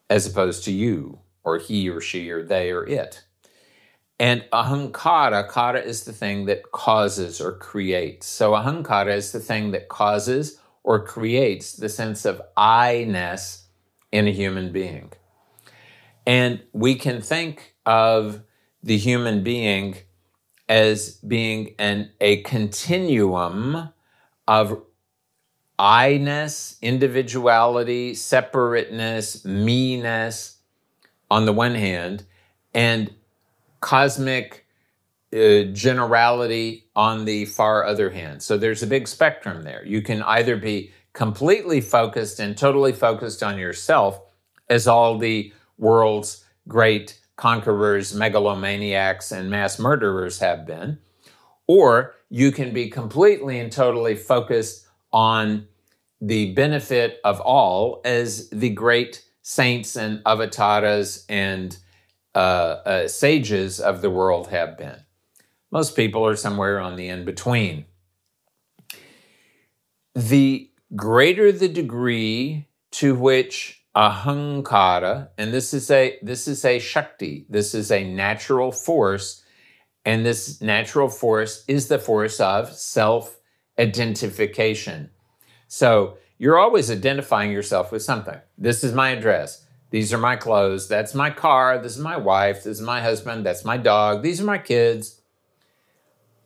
as 0.10 0.26
opposed 0.26 0.64
to 0.64 0.72
you 0.72 1.20
or 1.44 1.60
he 1.60 1.88
or 1.88 2.02
she 2.02 2.28
or 2.32 2.42
they 2.42 2.72
or 2.72 2.84
it 2.88 3.24
and 4.20 4.44
ahankara, 4.52 5.52
kara 5.52 5.80
is 5.80 6.06
the 6.06 6.14
thing 6.14 6.46
that 6.46 6.72
causes 6.72 7.42
or 7.42 7.52
creates. 7.58 8.26
So 8.28 8.54
ahankara 8.54 9.14
is 9.14 9.32
the 9.32 9.40
thing 9.40 9.72
that 9.72 9.90
causes 9.90 10.60
or 10.84 11.06
creates 11.06 11.74
the 11.74 11.90
sense 11.90 12.26
of 12.26 12.42
I-ness 12.56 13.68
in 14.12 14.28
a 14.28 14.32
human 14.32 14.72
being. 14.72 15.12
And 16.26 16.64
we 16.72 16.96
can 16.96 17.22
think 17.22 17.76
of 17.86 18.42
the 18.82 18.98
human 18.98 19.44
being 19.44 19.98
as 20.68 21.12
being 21.12 21.76
an, 21.78 22.12
a 22.20 22.42
continuum 22.42 23.90
of 24.48 24.82
I-ness, 25.78 26.78
individuality, 26.82 28.16
separateness, 28.16 29.44
me-ness 29.44 30.58
on 31.30 31.46
the 31.46 31.54
one 31.54 31.76
hand, 31.76 32.24
and 32.74 33.14
cosmic 33.82 34.66
uh, 35.34 35.64
generality 35.74 36.86
on 36.96 37.26
the 37.26 37.46
far 37.46 37.84
other 37.84 38.10
hand. 38.10 38.42
So 38.42 38.58
there's 38.58 38.84
a 38.84 38.88
big 38.88 39.08
spectrum 39.08 39.64
there. 39.64 39.84
You 39.86 40.02
can 40.02 40.24
either 40.24 40.56
be 40.56 40.92
completely 41.14 41.82
focused 41.82 42.40
and 42.40 42.58
totally 42.58 42.94
focused 42.94 43.44
on 43.44 43.58
yourself, 43.58 44.22
as 44.70 44.88
all 44.88 45.18
the 45.18 45.54
world's 45.78 46.46
great 46.68 47.20
conquerors, 47.36 48.14
megalomaniacs, 48.14 49.32
and 49.32 49.50
mass 49.50 49.80
murderers 49.80 50.40
have 50.40 50.66
been, 50.66 51.00
or 51.68 52.16
you 52.30 52.52
can 52.52 52.74
be 52.74 52.90
completely 52.90 53.60
and 53.60 53.72
totally 53.72 54.16
focused 54.16 54.88
on 55.12 55.68
the 56.22 56.54
benefit 56.54 57.20
of 57.24 57.40
all 57.42 58.02
as 58.06 58.50
the 58.50 58.70
great 58.70 59.24
saints 59.42 59.96
and 59.96 60.22
avatars 60.26 61.26
and 61.30 61.78
uh, 62.34 62.38
uh, 62.38 63.08
sages 63.08 63.80
of 63.80 64.02
the 64.02 64.10
world 64.10 64.48
have 64.48 64.78
been. 64.78 65.00
Most 65.72 65.96
people 65.96 66.26
are 66.26 66.36
somewhere 66.36 66.80
on 66.80 66.96
the 66.96 67.10
in 67.10 67.26
between. 67.26 67.86
The 70.14 70.72
greater 70.96 71.52
the 71.52 71.68
degree 71.68 72.68
to 72.92 73.14
which 73.14 73.85
ahankara, 73.96 75.30
and 75.38 75.54
this 75.54 75.74
is 75.74 75.90
a 75.90 76.18
this 76.22 76.48
is 76.48 76.66
a 76.66 76.80
shakti, 76.80 77.46
this 77.50 77.74
is 77.74 77.92
a 77.92 78.04
natural 78.04 78.72
force, 78.72 79.44
and 80.04 80.26
this 80.26 80.62
natural 80.62 81.10
force 81.10 81.64
is 81.68 81.88
the 81.88 82.00
force 82.00 82.40
of 82.40 82.74
self 82.74 83.40
identification. 83.80 85.10
So 85.68 86.18
you're 86.38 86.58
always 86.58 86.92
identifying 86.92 87.52
yourself 87.52 87.92
with 87.92 88.04
something. 88.04 88.40
This 88.58 88.84
is 88.84 88.94
my 88.94 89.10
address. 89.10 89.66
These 89.90 90.14
are 90.14 90.18
my 90.18 90.36
clothes. 90.36 90.88
That's 90.88 91.14
my 91.14 91.30
car. 91.30 91.78
This 91.78 91.96
is 91.96 92.04
my 92.04 92.18
wife. 92.18 92.64
This 92.64 92.80
is 92.80 92.82
my 92.82 93.02
husband. 93.02 93.46
That's 93.46 93.64
my 93.64 93.78
dog. 93.78 94.24
These 94.24 94.42
are 94.42 94.46
my 94.46 94.58
kids. 94.58 95.22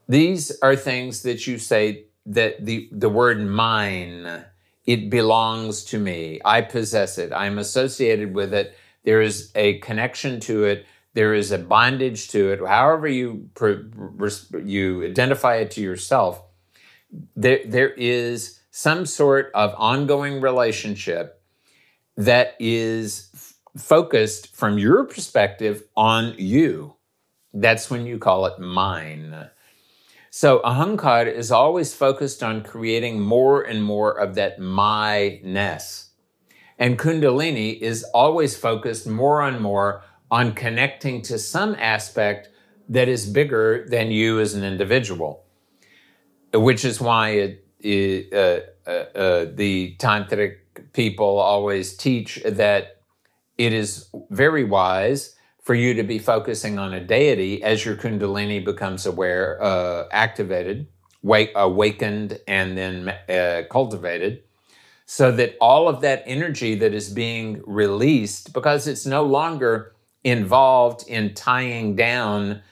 These 0.07 0.59
are 0.61 0.75
things 0.75 1.23
that 1.23 1.47
you 1.47 1.57
say 1.57 2.05
that 2.27 2.65
the, 2.65 2.89
the 2.91 3.09
word 3.09 3.39
mine, 3.39 4.45
it 4.89 5.07
belongs 5.07 5.83
to 5.83 5.99
me. 5.99 6.41
I 6.43 6.61
possess 6.61 7.19
it. 7.19 7.31
I'm 7.31 7.59
associated 7.59 8.33
with 8.33 8.55
it. 8.55 8.75
There 9.03 9.21
is 9.21 9.51
a 9.53 9.77
connection 9.77 10.39
to 10.41 10.63
it. 10.63 10.87
There 11.13 11.35
is 11.35 11.51
a 11.51 11.59
bondage 11.59 12.29
to 12.29 12.51
it. 12.51 12.67
However 12.67 13.07
you, 13.07 13.51
you 14.65 15.03
identify 15.03 15.57
it 15.57 15.69
to 15.71 15.81
yourself, 15.81 16.41
there, 17.35 17.59
there 17.67 17.91
is 17.91 18.61
some 18.71 19.05
sort 19.05 19.51
of 19.53 19.75
ongoing 19.77 20.41
relationship 20.41 21.39
that 22.17 22.55
is 22.59 23.29
f- 23.35 23.53
focused 23.77 24.55
from 24.55 24.79
your 24.79 25.05
perspective 25.05 25.83
on 25.95 26.33
you. 26.39 26.95
That's 27.53 27.91
when 27.91 28.07
you 28.07 28.17
call 28.17 28.47
it 28.47 28.57
mine. 28.57 29.51
So 30.31 30.59
ahankar 30.59 31.31
is 31.31 31.51
always 31.51 31.93
focused 31.93 32.43
on 32.43 32.63
creating 32.63 33.19
more 33.19 33.61
and 33.61 33.83
more 33.83 34.11
of 34.11 34.35
that 34.35 34.59
my-ness. 34.59 36.09
And 36.77 36.97
kundalini 36.97 37.79
is 37.79 38.03
always 38.13 38.55
focused 38.55 39.07
more 39.07 39.41
and 39.41 39.59
more 39.59 40.03
on 40.31 40.53
connecting 40.53 41.21
to 41.23 41.39
some 41.39 41.75
aspect 41.79 42.49
that 42.87 43.07
is 43.07 43.25
bigger 43.25 43.85
than 43.87 44.11
you 44.11 44.39
as 44.39 44.53
an 44.53 44.63
individual, 44.63 45.43
which 46.53 46.85
is 46.85 47.01
why 47.01 47.29
it, 47.29 47.67
it, 47.79 48.33
uh, 48.33 48.89
uh, 48.89 49.17
uh, 49.17 49.45
the 49.53 49.95
tantric 49.99 50.57
people 50.93 51.37
always 51.39 51.97
teach 51.97 52.41
that 52.45 53.01
it 53.57 53.73
is 53.73 54.09
very 54.29 54.63
wise 54.63 55.35
for 55.69 55.75
you 55.75 55.93
to 55.93 56.01
be 56.01 56.17
focusing 56.17 56.79
on 56.79 56.95
a 56.95 56.99
deity 56.99 57.61
as 57.61 57.85
your 57.85 57.95
kundalini 57.95 58.65
becomes 58.65 59.05
aware, 59.05 59.61
uh, 59.61 60.05
activated, 60.11 60.87
wake, 61.21 61.51
awakened, 61.53 62.39
and 62.47 62.75
then 62.75 63.09
uh, 63.29 63.61
cultivated, 63.69 64.41
so 65.05 65.31
that 65.31 65.55
all 65.61 65.87
of 65.87 66.01
that 66.01 66.23
energy 66.25 66.73
that 66.73 66.91
is 66.95 67.11
being 67.11 67.61
released, 67.67 68.51
because 68.51 68.87
it's 68.87 69.05
no 69.05 69.21
longer 69.21 69.93
involved 70.23 71.07
in 71.07 71.35
tying 71.35 71.95
down 71.95 72.63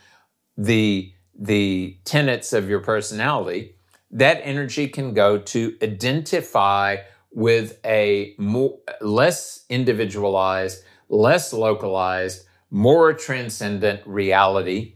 the 0.57 1.13
the 1.37 1.99
tenets 2.03 2.51
of 2.51 2.67
your 2.67 2.79
personality, 2.79 3.75
that 4.09 4.41
energy 4.41 4.87
can 4.87 5.13
go 5.13 5.37
to 5.37 5.77
identify 5.83 6.97
with 7.29 7.77
a 7.85 8.33
more, 8.39 8.79
less 9.01 9.65
individualized, 9.69 10.83
less 11.09 11.53
localized, 11.53 12.46
more 12.69 13.13
transcendent 13.13 14.01
reality, 14.05 14.95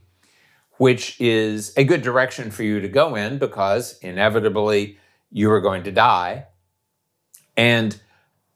which 0.77 1.19
is 1.19 1.73
a 1.77 1.83
good 1.83 2.01
direction 2.01 2.51
for 2.51 2.63
you 2.63 2.79
to 2.79 2.87
go 2.87 3.15
in 3.15 3.37
because 3.37 3.97
inevitably 3.99 4.97
you 5.31 5.49
are 5.51 5.61
going 5.61 5.83
to 5.83 5.91
die. 5.91 6.47
And 7.55 7.99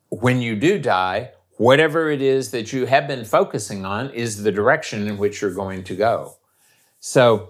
when 0.09 0.41
you 0.41 0.55
do 0.55 0.79
die, 0.79 1.31
whatever 1.57 2.09
it 2.09 2.21
is 2.21 2.51
that 2.51 2.73
you 2.73 2.85
have 2.85 3.07
been 3.07 3.25
focusing 3.25 3.85
on 3.85 4.09
is 4.11 4.43
the 4.43 4.51
direction 4.51 5.07
in 5.07 5.17
which 5.17 5.41
you're 5.41 5.53
going 5.53 5.83
to 5.83 5.95
go. 5.95 6.37
So, 6.99 7.49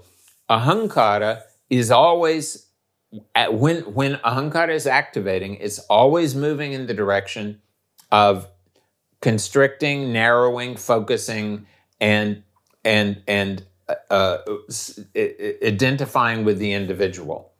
ahankara 0.49 1.41
is 1.69 1.89
always 1.89 2.67
when 3.49 3.81
when 3.93 4.15
ahankara 4.15 4.73
is 4.73 4.87
activating, 4.87 5.55
it's 5.55 5.79
always 5.79 6.35
moving 6.35 6.73
in 6.73 6.87
the 6.87 6.93
direction 6.93 7.61
of 8.11 8.47
constricting, 9.25 10.13
narrowing, 10.13 10.75
focusing, 10.75 11.65
and 11.99 12.43
and 12.83 13.23
and 13.27 13.65
uh, 13.89 13.95
uh 14.11 14.37
identifying 15.65 16.45
with 16.45 16.59
the 16.59 16.71
individual. 16.73 17.51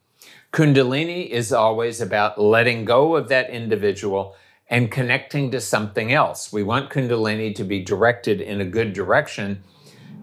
Kundalini 0.54 1.28
is 1.28 1.52
always 1.52 2.02
about 2.02 2.40
letting 2.40 2.86
go 2.86 3.16
of 3.16 3.30
that 3.30 3.50
individual 3.50 4.36
and 4.70 4.92
connecting 4.92 5.50
to 5.50 5.60
something 5.60 6.14
else. 6.14 6.54
We 6.54 6.62
want 6.62 6.92
Kundalini 6.92 7.56
to 7.56 7.64
be 7.64 7.84
directed 7.84 8.42
in 8.42 8.62
a 8.62 8.66
good 8.66 8.94
direction 8.94 9.64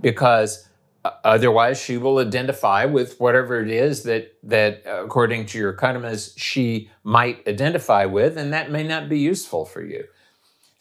because 0.01 0.69
uh, 1.05 1.11
otherwise 1.25 1.83
she 1.83 1.97
will 1.97 2.19
identify 2.19 2.85
with 2.85 3.19
whatever 3.19 3.61
it 3.61 3.69
is 3.69 4.05
that 4.05 4.33
that 4.45 4.85
according 4.87 5.47
to 5.47 5.59
your 5.59 5.73
karmas 5.77 6.35
she 6.37 6.89
might 7.03 7.49
identify 7.49 8.05
with 8.05 8.39
and 8.39 8.53
that 8.53 8.71
may 8.71 8.85
not 8.85 9.09
be 9.09 9.19
useful 9.19 9.65
for 9.65 9.83
you. 9.83 10.05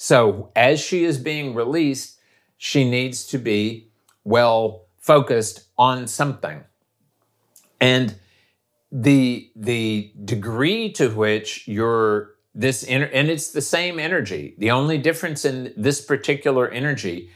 So 0.03 0.49
as 0.55 0.79
she 0.79 1.03
is 1.03 1.19
being 1.19 1.53
released, 1.53 2.19
she 2.57 2.89
needs 2.89 3.23
to 3.27 3.37
be 3.37 3.91
well 4.23 4.87
focused 4.97 5.65
on 5.77 6.07
something. 6.07 6.63
And 7.79 8.15
the 8.91 9.51
the 9.55 10.11
degree 10.25 10.91
to 10.93 11.09
which 11.09 11.67
you're 11.67 12.31
this 12.55 12.83
and 12.83 13.03
it's 13.29 13.51
the 13.51 13.61
same 13.61 13.99
energy. 13.99 14.55
The 14.57 14.71
only 14.71 14.97
difference 14.97 15.45
in 15.45 15.71
this 15.77 16.01
particular 16.01 16.67
energy 16.67 17.29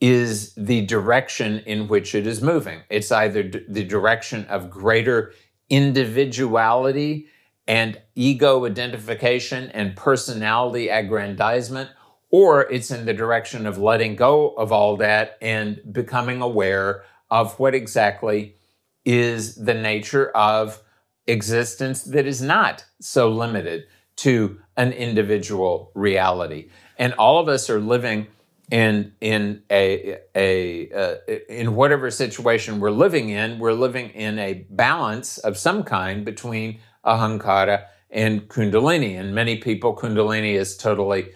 is 0.00 0.52
the 0.56 0.84
direction 0.86 1.60
in 1.60 1.86
which 1.86 2.16
it 2.16 2.26
is 2.26 2.42
moving. 2.42 2.80
It's 2.90 3.12
either 3.12 3.44
d- 3.44 3.64
the 3.68 3.84
direction 3.84 4.46
of 4.46 4.68
greater 4.68 5.32
individuality 5.68 7.28
and 7.68 8.00
ego 8.16 8.66
identification 8.66 9.70
and 9.70 9.94
personality 9.94 10.88
aggrandizement, 10.88 11.88
or 12.30 12.62
it's 12.70 12.90
in 12.90 13.06
the 13.06 13.14
direction 13.14 13.66
of 13.66 13.78
letting 13.78 14.16
go 14.16 14.50
of 14.50 14.72
all 14.72 14.96
that 14.96 15.36
and 15.40 15.80
becoming 15.92 16.40
aware 16.40 17.02
of 17.30 17.58
what 17.58 17.74
exactly 17.74 18.56
is 19.04 19.56
the 19.56 19.74
nature 19.74 20.30
of 20.30 20.82
existence 21.26 22.02
that 22.02 22.26
is 22.26 22.42
not 22.42 22.84
so 23.00 23.28
limited 23.28 23.84
to 24.16 24.60
an 24.76 24.92
individual 24.92 25.90
reality. 25.94 26.68
And 26.98 27.14
all 27.14 27.38
of 27.38 27.48
us 27.48 27.70
are 27.70 27.80
living 27.80 28.26
in 28.70 29.12
in 29.20 29.62
a 29.70 30.18
a 30.34 30.90
uh, 30.92 31.16
in 31.48 31.74
whatever 31.74 32.10
situation 32.10 32.78
we're 32.78 32.90
living 32.90 33.30
in, 33.30 33.58
we're 33.58 33.72
living 33.72 34.10
in 34.10 34.38
a 34.38 34.66
balance 34.70 35.38
of 35.38 35.58
some 35.58 35.82
kind 35.82 36.24
between 36.24 36.78
ahankara 37.04 37.86
and 38.10 38.48
kundalini. 38.48 39.18
And 39.18 39.34
many 39.34 39.56
people, 39.56 39.96
kundalini 39.96 40.54
is 40.54 40.76
totally 40.76 41.32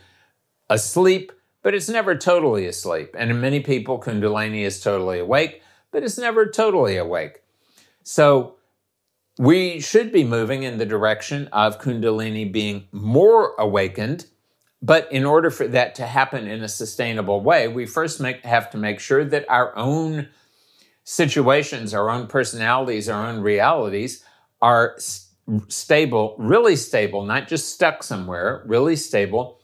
asleep, 0.69 1.33
but 1.63 1.75
it's 1.75 1.89
never 1.89 2.17
totally 2.17 2.67
asleep. 2.67 3.15
And 3.19 3.31
in 3.31 3.41
many 3.41 3.61
people, 3.61 3.99
Kundalini 3.99 4.63
is 4.63 4.81
totally 4.81 5.19
awake, 5.19 5.63
but 5.91 6.03
it's 6.03 6.19
never 6.19 6.47
totally 6.47 6.97
awake. 6.97 7.43
So 8.03 8.57
we 9.39 9.81
should 9.81 10.13
be 10.13 10.25
moving 10.25 10.63
in 10.63 10.79
the 10.79 10.87
direction 10.87 11.49
of 11.53 11.81
Kundalini 11.81 12.51
being 12.51 12.87
more 12.93 13.55
awakened. 13.59 14.27
But 14.83 15.11
in 15.11 15.25
order 15.25 15.51
for 15.51 15.67
that 15.69 15.95
to 15.95 16.07
happen 16.07 16.47
in 16.47 16.63
a 16.63 16.69
sustainable 16.69 17.41
way, 17.41 17.69
we 17.69 17.87
first 17.87 18.21
make, 18.21 18.45
have 18.45 18.71
to 18.71 18.77
make 18.77 19.01
sure 19.01 19.25
that 19.25 19.49
our 19.49 19.75
own 19.77 20.29
situations, 21.05 21.95
our 21.95 22.11
own 22.11 22.27
personalities, 22.27 23.09
our 23.09 23.27
own 23.27 23.41
realities 23.41 24.23
are 24.61 24.97
stable, 25.69 26.37
really 26.39 26.77
stable, 26.77 27.25
not 27.25 27.49
just 27.49 27.73
stuck 27.73 28.03
somewhere, 28.03 28.63
really 28.67 28.97
stable 28.97 29.59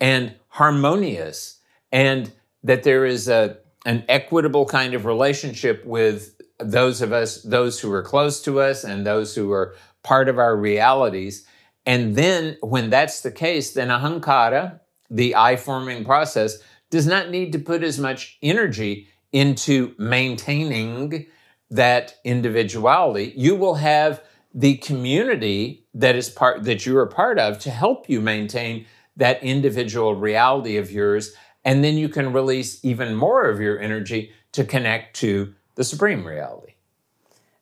and 0.00 0.34
harmonious, 0.48 1.60
and 1.92 2.32
that 2.62 2.82
there 2.82 3.04
is 3.04 3.28
a 3.28 3.58
an 3.86 4.04
equitable 4.08 4.66
kind 4.66 4.92
of 4.94 5.06
relationship 5.06 5.84
with 5.84 6.38
those 6.58 7.00
of 7.00 7.12
us, 7.12 7.42
those 7.42 7.80
who 7.80 7.90
are 7.92 8.02
close 8.02 8.42
to 8.42 8.60
us, 8.60 8.84
and 8.84 9.06
those 9.06 9.34
who 9.34 9.52
are 9.52 9.74
part 10.02 10.28
of 10.28 10.38
our 10.38 10.56
realities. 10.56 11.46
And 11.86 12.16
then, 12.16 12.58
when 12.60 12.90
that's 12.90 13.22
the 13.22 13.30
case, 13.30 13.72
then 13.72 13.88
ahankara, 13.88 14.80
the 15.08 15.36
I 15.36 15.56
forming 15.56 16.04
process, 16.04 16.58
does 16.90 17.06
not 17.06 17.30
need 17.30 17.52
to 17.52 17.58
put 17.58 17.82
as 17.82 17.98
much 17.98 18.38
energy 18.42 19.08
into 19.32 19.94
maintaining 19.98 21.26
that 21.70 22.16
individuality. 22.24 23.32
You 23.36 23.56
will 23.56 23.74
have 23.74 24.22
the 24.54 24.76
community 24.78 25.86
that 25.94 26.16
is 26.16 26.30
part 26.30 26.64
that 26.64 26.86
you 26.86 26.96
are 26.96 27.06
part 27.06 27.38
of 27.38 27.58
to 27.60 27.70
help 27.70 28.08
you 28.08 28.20
maintain 28.20 28.86
that 29.18 29.42
individual 29.42 30.14
reality 30.14 30.76
of 30.78 30.90
yours 30.90 31.34
and 31.64 31.84
then 31.84 31.98
you 31.98 32.08
can 32.08 32.32
release 32.32 32.82
even 32.84 33.14
more 33.14 33.44
of 33.50 33.60
your 33.60 33.78
energy 33.78 34.32
to 34.52 34.64
connect 34.64 35.14
to 35.16 35.54
the 35.74 35.84
supreme 35.84 36.26
reality. 36.26 36.72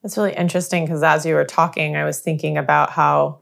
It's 0.05 0.17
really 0.17 0.35
interesting 0.35 0.85
because 0.85 1.03
as 1.03 1.27
you 1.27 1.35
were 1.35 1.45
talking 1.45 1.97
i 1.97 2.05
was 2.05 2.21
thinking 2.21 2.57
about 2.57 2.91
how 2.91 3.41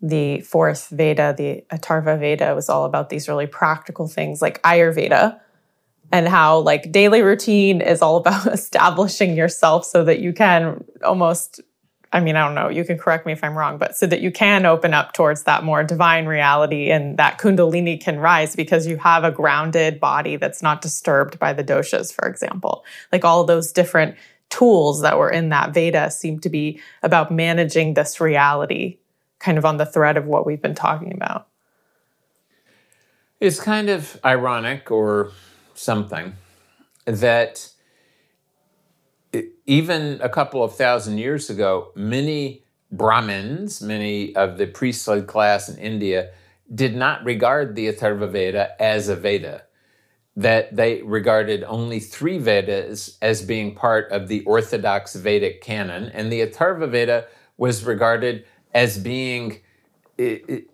the 0.00 0.40
fourth 0.40 0.88
veda 0.88 1.34
the 1.36 1.64
Atharva 1.76 2.18
veda 2.18 2.54
was 2.54 2.68
all 2.68 2.84
about 2.84 3.10
these 3.10 3.28
really 3.28 3.46
practical 3.46 4.06
things 4.06 4.40
like 4.40 4.62
ayurveda 4.62 5.40
and 6.12 6.28
how 6.28 6.58
like 6.58 6.90
daily 6.90 7.22
routine 7.22 7.80
is 7.80 8.02
all 8.02 8.16
about 8.16 8.46
establishing 8.52 9.36
yourself 9.36 9.84
so 9.84 10.04
that 10.04 10.20
you 10.20 10.32
can 10.32 10.84
almost 11.04 11.60
I 12.12 12.18
mean, 12.18 12.34
I 12.34 12.44
don't 12.44 12.56
know, 12.56 12.68
you 12.68 12.84
can 12.84 12.98
correct 12.98 13.24
me 13.24 13.32
if 13.32 13.44
I'm 13.44 13.56
wrong, 13.56 13.78
but 13.78 13.96
so 13.96 14.04
that 14.06 14.20
you 14.20 14.32
can 14.32 14.66
open 14.66 14.92
up 14.92 15.12
towards 15.12 15.44
that 15.44 15.62
more 15.62 15.84
divine 15.84 16.26
reality 16.26 16.90
and 16.90 17.16
that 17.18 17.38
Kundalini 17.38 18.00
can 18.00 18.18
rise 18.18 18.56
because 18.56 18.86
you 18.86 18.96
have 18.96 19.22
a 19.22 19.30
grounded 19.30 20.00
body 20.00 20.34
that's 20.36 20.60
not 20.60 20.82
disturbed 20.82 21.38
by 21.38 21.52
the 21.52 21.62
doshas, 21.62 22.12
for 22.12 22.28
example. 22.28 22.84
Like 23.12 23.24
all 23.24 23.44
those 23.44 23.70
different 23.70 24.16
tools 24.48 25.02
that 25.02 25.18
were 25.18 25.30
in 25.30 25.50
that 25.50 25.72
Veda 25.72 26.10
seem 26.10 26.40
to 26.40 26.48
be 26.48 26.80
about 27.04 27.30
managing 27.30 27.94
this 27.94 28.20
reality, 28.20 28.98
kind 29.38 29.56
of 29.56 29.64
on 29.64 29.76
the 29.76 29.86
thread 29.86 30.16
of 30.16 30.26
what 30.26 30.44
we've 30.44 30.60
been 30.60 30.74
talking 30.74 31.14
about. 31.14 31.46
It's 33.38 33.60
kind 33.60 33.88
of 33.88 34.18
ironic 34.24 34.90
or 34.90 35.30
something 35.74 36.34
that 37.04 37.70
even 39.66 40.20
a 40.22 40.28
couple 40.28 40.62
of 40.62 40.74
thousand 40.74 41.18
years 41.18 41.50
ago, 41.50 41.92
many 41.94 42.64
Brahmins, 42.90 43.80
many 43.80 44.34
of 44.34 44.58
the 44.58 44.66
priestly 44.66 45.22
class 45.22 45.68
in 45.68 45.78
India, 45.78 46.30
did 46.74 46.96
not 46.96 47.24
regard 47.24 47.74
the 47.74 47.92
Atharva 47.92 48.30
Veda 48.30 48.80
as 48.80 49.08
a 49.08 49.16
Veda. 49.16 49.62
That 50.36 50.74
they 50.74 51.02
regarded 51.02 51.64
only 51.64 52.00
three 52.00 52.38
Vedas 52.38 53.18
as 53.20 53.42
being 53.42 53.74
part 53.74 54.10
of 54.10 54.28
the 54.28 54.42
orthodox 54.44 55.14
Vedic 55.14 55.60
canon, 55.60 56.04
and 56.08 56.32
the 56.32 56.40
Atharva 56.40 56.88
Veda 56.88 57.26
was 57.56 57.84
regarded 57.84 58.44
as 58.72 58.98
being 58.98 59.60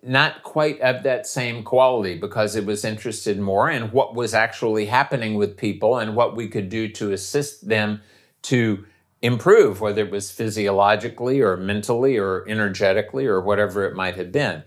not 0.03 0.43
quite 0.43 0.81
of 0.81 1.05
that 1.05 1.27
same 1.27 1.63
quality 1.63 2.19
because 2.19 2.57
it 2.57 2.67
was 2.67 2.85
interested 2.85 3.39
more 3.39 3.71
in 3.71 3.85
what 3.93 4.15
was 4.15 4.35
actually 4.35 4.87
happening 4.87 5.35
with 5.35 5.57
people 5.57 5.99
and 5.99 6.17
what 6.17 6.35
we 6.35 6.49
could 6.49 6.69
do 6.69 6.89
to 6.89 7.13
assist 7.13 7.69
them 7.69 8.01
to 8.47 8.85
improve, 9.23 9.81
whether 9.81 10.05
it 10.05 10.11
was 10.11 10.31
physiologically 10.31 11.41
or 11.41 11.57
mentally 11.57 12.17
or 12.17 12.45
energetically 12.49 13.27
or 13.27 13.41
whatever 13.41 13.85
it 13.85 13.95
might 13.95 14.17
have 14.17 14.31
been. 14.31 14.63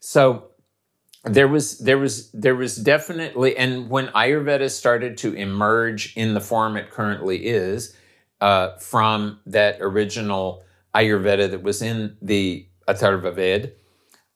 So 0.00 0.48
there 1.24 1.48
was 1.48 1.78
there 1.78 1.98
was 1.98 2.30
there 2.30 2.54
was 2.54 2.76
definitely 2.76 3.56
and 3.56 3.90
when 3.90 4.06
Ayurveda 4.08 4.70
started 4.70 5.18
to 5.18 5.34
emerge 5.34 6.16
in 6.16 6.34
the 6.34 6.40
form 6.40 6.76
it 6.76 6.90
currently 6.90 7.46
is 7.46 7.94
uh, 8.40 8.76
from 8.76 9.40
that 9.46 9.78
original 9.80 10.62
Ayurveda 10.94 11.50
that 11.50 11.62
was 11.62 11.82
in 11.82 12.16
the 12.22 12.66
Atharva 12.86 13.34
Ved, 13.34 13.72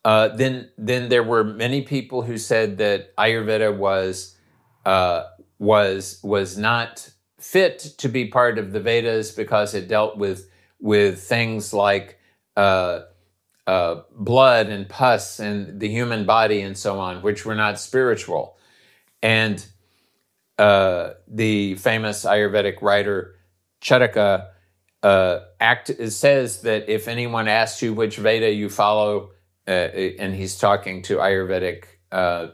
uh, 0.05 0.28
then 0.28 0.68
then 0.76 1.09
there 1.09 1.22
were 1.22 1.44
many 1.44 1.83
people 1.83 2.22
who 2.22 2.37
said 2.37 2.78
that 2.78 3.14
Ayurveda 3.16 3.74
was 3.74 4.37
uh, 4.85 5.24
was 5.59 6.18
was 6.24 6.59
not 6.59 7.12
fit 7.42 7.81
to 7.98 8.09
be 8.09 8.26
part 8.26 8.59
of 8.59 8.72
the 8.72 8.81
Vedas 8.81 9.33
because 9.33 9.74
it 9.74 9.88
dealt 9.88 10.16
with 10.16 10.48
with 10.81 11.20
things 11.22 11.72
like 11.72 12.18
uh, 12.57 13.00
uh, 13.66 14.02
blood 14.11 14.68
and 14.68 14.88
pus 14.88 15.38
and 15.38 15.81
the 15.81 15.88
human 15.88 16.24
body 16.26 16.61
and 16.61 16.76
so 16.76 16.98
on, 16.98 17.22
which 17.22 17.44
were 17.44 17.55
not 17.55 17.78
spiritual. 17.78 18.57
And 19.22 19.64
uh, 20.59 21.11
the 21.28 21.76
famous 21.76 22.24
Ayurvedic 22.24 22.83
writer 22.83 23.37
Charaka 23.81 24.48
uh, 25.02 25.40
act 25.61 25.90
says 26.11 26.62
that 26.62 26.88
if 26.88 27.09
anyone 27.09 27.48
asks 27.48 27.83
you 27.83 27.94
which 27.94 28.16
Veda 28.16 28.50
you 28.52 28.68
follow, 28.68 29.31
uh, 29.66 29.70
and 29.70 30.35
he's 30.35 30.59
talking 30.59 31.02
to 31.02 31.16
Ayurvedic 31.16 31.85
uh, 32.11 32.48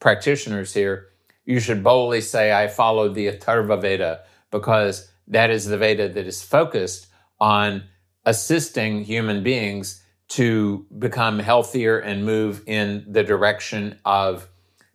practitioners 0.00 0.72
here, 0.72 1.08
you 1.44 1.60
should 1.60 1.82
boldly 1.82 2.20
say, 2.20 2.52
I 2.52 2.68
follow 2.68 3.08
the 3.08 3.28
Atharva 3.28 3.80
Veda 3.80 4.20
because 4.50 5.10
that 5.28 5.50
is 5.50 5.66
the 5.66 5.78
Veda 5.78 6.08
that 6.08 6.26
is 6.26 6.42
focused 6.42 7.06
on 7.40 7.84
assisting 8.24 9.04
human 9.04 9.42
beings 9.42 10.02
to 10.28 10.86
become 10.98 11.38
healthier 11.38 11.98
and 11.98 12.24
move 12.24 12.62
in 12.66 13.04
the 13.08 13.22
direction 13.22 13.98
of 14.04 14.48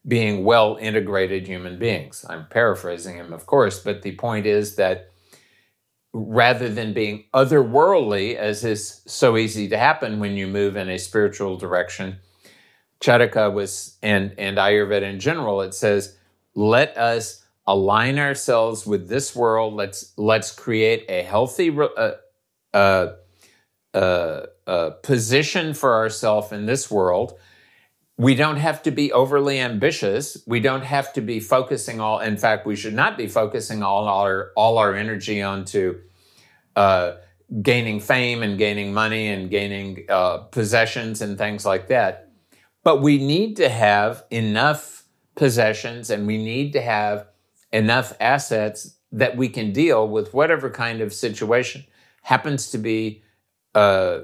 being 0.08 0.44
well 0.44 0.78
integrated 0.80 1.46
human 1.46 1.78
beings. 1.78 2.26
I'm 2.28 2.48
paraphrasing 2.48 3.16
him, 3.18 3.32
of 3.32 3.46
course, 3.46 3.80
but 3.80 4.02
the 4.02 4.16
point 4.16 4.46
is 4.46 4.76
that 4.76 5.12
rather 6.14 6.70
than 6.70 6.94
being 6.94 7.26
otherworldly, 7.34 8.36
as 8.36 8.66
is 8.66 9.02
so 9.06 9.38
easy 9.38 9.68
to 9.70 9.78
happen 9.78 10.20
when 10.20 10.36
you 10.36 10.48
move 10.48 10.76
in 10.76 10.90
a 10.90 10.98
spiritual 10.98 11.58
direction, 11.58 12.18
Charaka 13.00 13.54
was, 13.54 13.98
and, 14.02 14.34
and 14.38 14.58
Ayurveda 14.58 15.04
in 15.04 15.20
general, 15.20 15.62
it 15.62 15.74
says, 15.74 16.18
let 16.60 16.98
us 16.98 17.46
align 17.66 18.20
ourselves 18.20 18.86
with 18.86 19.08
this 19.08 19.34
world. 19.34 19.74
Let's 19.76 20.14
let's 20.18 20.52
create 20.52 21.06
a 21.08 21.24
healthy 21.24 21.70
uh, 21.80 22.12
uh, 22.74 23.14
uh, 23.94 24.46
uh, 24.68 24.90
position 25.02 25.74
for 25.74 25.96
ourselves 25.96 26.52
in 26.52 26.66
this 26.66 26.92
world. 26.92 27.40
We 28.18 28.36
don't 28.36 28.58
have 28.58 28.84
to 28.84 28.92
be 28.92 29.14
overly 29.14 29.62
ambitious. 29.62 30.44
We 30.46 30.60
don't 30.60 30.84
have 30.84 31.14
to 31.14 31.22
be 31.22 31.40
focusing 31.40 32.02
all. 32.02 32.20
In 32.20 32.36
fact, 32.36 32.68
we 32.68 32.76
should 32.76 32.94
not 32.94 33.18
be 33.18 33.28
focusing 33.28 33.82
all 33.82 34.10
our 34.10 34.52
all 34.58 34.78
our 34.78 34.94
energy 34.94 35.42
onto 35.42 36.02
uh, 36.76 37.14
gaining 37.62 38.02
fame 38.02 38.44
and 38.44 38.58
gaining 38.58 38.94
money 38.94 39.30
and 39.30 39.50
gaining 39.50 40.06
uh, 40.10 40.40
possessions 40.52 41.22
and 41.22 41.38
things 41.38 41.66
like 41.66 41.88
that. 41.88 42.32
But 42.84 43.02
we 43.02 43.18
need 43.18 43.56
to 43.58 43.70
have 43.70 44.26
enough 44.30 44.99
possessions 45.40 46.10
and 46.10 46.28
we 46.28 46.38
need 46.38 46.74
to 46.74 46.82
have 46.82 47.26
enough 47.72 48.14
assets 48.20 48.98
that 49.12 49.38
we 49.38 49.48
can 49.48 49.72
deal 49.72 50.08
with 50.08 50.34
whatever 50.34 50.70
kind 50.70 51.00
of 51.00 51.14
situation 51.14 51.86
happens 52.24 52.70
to 52.70 52.78
be 52.78 53.24
uh, 53.74 54.20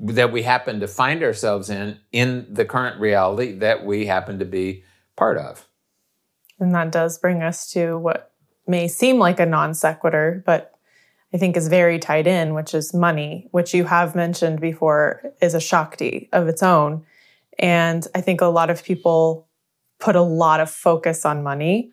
that 0.00 0.32
we 0.32 0.42
happen 0.42 0.80
to 0.80 0.88
find 0.88 1.22
ourselves 1.22 1.68
in 1.68 1.98
in 2.10 2.46
the 2.48 2.64
current 2.64 2.98
reality 2.98 3.52
that 3.52 3.84
we 3.84 4.06
happen 4.06 4.38
to 4.38 4.46
be 4.46 4.82
part 5.14 5.36
of. 5.36 5.68
And 6.58 6.74
that 6.74 6.90
does 6.90 7.18
bring 7.18 7.42
us 7.42 7.70
to 7.72 7.98
what 7.98 8.32
may 8.66 8.88
seem 8.88 9.18
like 9.18 9.38
a 9.38 9.46
non 9.46 9.74
sequitur, 9.74 10.42
but 10.46 10.72
I 11.34 11.38
think 11.38 11.56
is 11.56 11.68
very 11.68 11.98
tied 11.98 12.26
in, 12.26 12.54
which 12.54 12.72
is 12.72 12.94
money, 12.94 13.48
which 13.50 13.74
you 13.74 13.84
have 13.84 14.14
mentioned 14.14 14.60
before 14.60 15.22
is 15.42 15.52
a 15.52 15.60
Shakti 15.60 16.30
of 16.32 16.48
its 16.48 16.62
own. 16.62 17.04
And 17.58 18.06
I 18.14 18.22
think 18.22 18.40
a 18.40 18.46
lot 18.46 18.70
of 18.70 18.82
people 18.82 19.45
put 19.98 20.16
a 20.16 20.22
lot 20.22 20.60
of 20.60 20.70
focus 20.70 21.24
on 21.24 21.42
money 21.42 21.92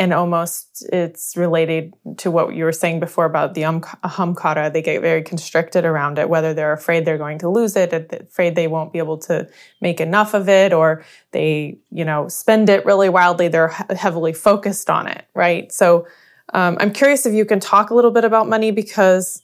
and 0.00 0.14
almost 0.14 0.86
it's 0.92 1.36
related 1.36 1.92
to 2.18 2.30
what 2.30 2.54
you 2.54 2.64
were 2.64 2.72
saying 2.72 3.00
before 3.00 3.24
about 3.24 3.54
the 3.54 3.64
um, 3.64 3.80
ahamkara 3.80 4.72
they 4.72 4.80
get 4.80 5.02
very 5.02 5.22
constricted 5.22 5.84
around 5.84 6.18
it 6.18 6.28
whether 6.28 6.54
they're 6.54 6.72
afraid 6.72 7.04
they're 7.04 7.18
going 7.18 7.38
to 7.38 7.48
lose 7.48 7.74
it 7.76 7.92
afraid 8.12 8.54
they 8.54 8.68
won't 8.68 8.92
be 8.92 8.98
able 8.98 9.18
to 9.18 9.46
make 9.80 10.00
enough 10.00 10.34
of 10.34 10.48
it 10.48 10.72
or 10.72 11.04
they 11.32 11.76
you 11.90 12.04
know 12.04 12.28
spend 12.28 12.68
it 12.68 12.84
really 12.86 13.08
wildly. 13.08 13.48
They're 13.48 13.68
heavily 13.68 14.32
focused 14.32 14.88
on 14.88 15.06
it 15.08 15.26
right? 15.34 15.70
So 15.72 16.06
um, 16.54 16.78
i'm 16.80 16.92
curious 16.92 17.26
if 17.26 17.34
you 17.34 17.44
can 17.44 17.60
talk 17.60 17.90
a 17.90 17.94
little 17.94 18.10
bit 18.10 18.24
about 18.24 18.48
money 18.48 18.70
because 18.70 19.42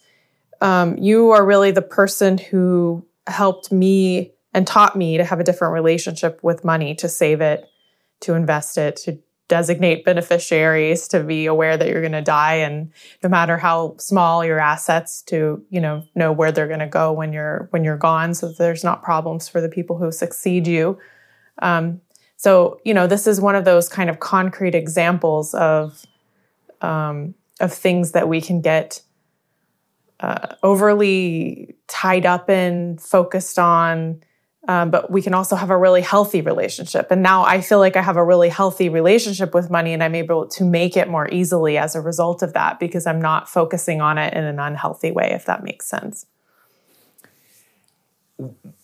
um, 0.61 0.97
you 0.97 1.31
are 1.31 1.45
really 1.45 1.71
the 1.71 1.83
person 1.83 2.39
who 2.39 3.05
helped 3.27 3.71
me 3.71 4.33
and 4.55 4.67
taught 4.67 4.97
me 4.97 5.19
to 5.19 5.25
have 5.25 5.41
a 5.41 5.45
different 5.45 5.75
relationship 5.75 6.39
with 6.43 6.65
money 6.65 6.95
to 6.95 7.09
save 7.09 7.41
it 7.41 7.69
to 8.21 8.35
invest 8.35 8.79
it, 8.79 8.97
to 8.97 9.19
designate 9.49 10.05
beneficiaries 10.05 11.07
to 11.09 11.23
be 11.23 11.47
aware 11.47 11.77
that 11.77 11.89
you're 11.89 12.01
going 12.01 12.13
to 12.13 12.23
die. 12.23 12.55
And 12.55 12.91
no 13.23 13.29
matter 13.29 13.59
how 13.59 13.97
small 13.99 14.45
your 14.45 14.59
assets 14.59 15.23
to 15.23 15.63
you 15.71 15.81
know 15.81 16.05
know 16.15 16.33
where 16.33 16.51
they're 16.51 16.69
going 16.69 16.81
to 16.81 16.87
go 16.87 17.13
when 17.13 17.33
you're 17.33 17.69
when 17.71 17.85
you're 17.85 17.99
gone 17.99 18.35
so 18.35 18.51
there's 18.53 18.85
not 18.85 19.03
problems 19.03 19.49
for 19.49 19.61
the 19.61 19.69
people 19.69 19.99
who 19.99 20.11
succeed 20.11 20.67
you. 20.67 20.99
Um, 21.61 22.01
so 22.37 22.81
you 22.85 22.95
know 22.95 23.07
this 23.07 23.27
is 23.27 23.41
one 23.41 23.55
of 23.55 23.65
those 23.65 23.89
kind 23.89 24.09
of 24.09 24.21
concrete 24.21 24.75
examples 24.75 25.55
of 25.55 26.05
um, 26.81 27.35
of 27.61 27.73
things 27.73 28.13
that 28.13 28.29
we 28.29 28.41
can 28.41 28.61
get 28.61 29.03
uh, 30.21 30.55
overly 30.63 31.77
tied 31.87 32.25
up 32.25 32.49
in 32.49 32.97
focused 32.99 33.59
on 33.59 34.23
um, 34.67 34.91
but 34.91 35.11
we 35.11 35.21
can 35.21 35.35
also 35.35 35.57
have 35.57 35.71
a 35.71 35.77
really 35.77 36.01
healthy 36.01 36.41
relationship. 36.41 37.09
And 37.11 37.23
now 37.23 37.45
I 37.45 37.61
feel 37.61 37.79
like 37.79 37.97
I 37.97 38.03
have 38.03 38.17
a 38.17 38.25
really 38.25 38.49
healthy 38.49 38.89
relationship 38.89 39.53
with 39.53 39.71
money 39.71 39.93
and 39.93 40.03
I'm 40.03 40.15
able 40.15 40.47
to 40.49 40.65
make 40.65 40.97
it 40.97 41.09
more 41.09 41.29
easily 41.31 41.77
as 41.77 41.95
a 41.95 42.01
result 42.01 42.43
of 42.43 42.55
that 42.55 42.81
because 42.81 43.07
I'm 43.07 43.21
not 43.21 43.49
focusing 43.49 44.01
on 44.01 44.17
it 44.17 44.33
in 44.33 44.45
an 44.45 44.59
unhealthy 44.59 45.11
way, 45.11 45.33
if 45.33 45.45
that 45.45 45.63
makes 45.63 45.87
sense. 45.87 46.27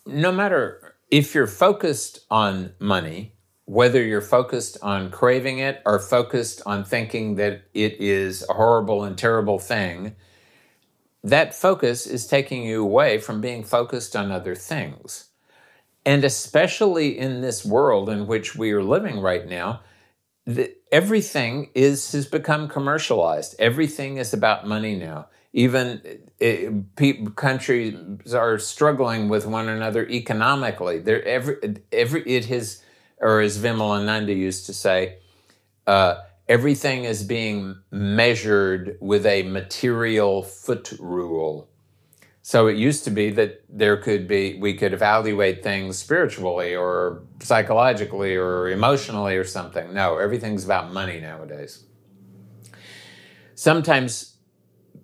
No 0.05 0.31
matter 0.31 0.95
if 1.09 1.33
you're 1.33 1.47
focused 1.47 2.19
on 2.29 2.73
money, 2.79 3.33
whether 3.65 4.03
you're 4.03 4.21
focused 4.21 4.77
on 4.81 5.09
craving 5.09 5.59
it 5.59 5.81
or 5.85 5.97
focused 5.97 6.61
on 6.65 6.83
thinking 6.83 7.35
that 7.35 7.63
it 7.73 7.93
is 7.99 8.45
a 8.49 8.53
horrible 8.53 9.03
and 9.03 9.17
terrible 9.17 9.57
thing, 9.57 10.15
that 11.23 11.55
focus 11.55 12.05
is 12.05 12.27
taking 12.27 12.63
you 12.63 12.83
away 12.83 13.17
from 13.17 13.41
being 13.41 13.63
focused 13.63 14.15
on 14.15 14.31
other 14.31 14.55
things. 14.55 15.30
And 16.05 16.23
especially 16.23 17.17
in 17.17 17.41
this 17.41 17.63
world 17.63 18.09
in 18.09 18.25
which 18.27 18.55
we 18.55 18.71
are 18.71 18.83
living 18.83 19.19
right 19.19 19.47
now, 19.47 19.81
the, 20.45 20.75
everything 20.91 21.69
is 21.75 22.11
has 22.13 22.25
become 22.25 22.67
commercialized. 22.67 23.55
Everything 23.59 24.17
is 24.17 24.33
about 24.33 24.67
money 24.67 24.95
now. 24.95 25.27
Even 25.53 26.01
it, 26.39 26.95
pe- 26.95 27.25
countries 27.35 27.95
are 28.33 28.57
struggling 28.57 29.29
with 29.29 29.45
one 29.45 29.69
another 29.69 30.07
economically. 30.07 30.99
There, 30.99 31.23
every, 31.23 31.57
every 31.91 32.23
it 32.23 32.45
has, 32.45 32.83
or 33.19 33.41
as 33.41 33.59
Vimalananda 33.59 34.35
used 34.35 34.65
to 34.65 34.73
say, 34.73 35.17
uh, 35.85 36.15
everything 36.47 37.03
is 37.03 37.23
being 37.23 37.75
measured 37.91 38.97
with 38.99 39.25
a 39.25 39.43
material 39.43 40.41
foot 40.41 40.93
rule. 40.99 41.69
So 42.43 42.67
it 42.67 42.75
used 42.75 43.03
to 43.03 43.11
be 43.11 43.29
that 43.31 43.63
there 43.69 43.97
could 43.97 44.27
be, 44.27 44.57
we 44.59 44.73
could 44.73 44.93
evaluate 44.93 45.61
things 45.61 45.97
spiritually 45.97 46.75
or 46.75 47.23
psychologically 47.39 48.35
or 48.35 48.69
emotionally 48.69 49.37
or 49.37 49.43
something. 49.43 49.93
No, 49.93 50.17
everything's 50.17 50.65
about 50.65 50.91
money 50.91 51.19
nowadays. 51.19 51.83
Sometimes 53.53 54.37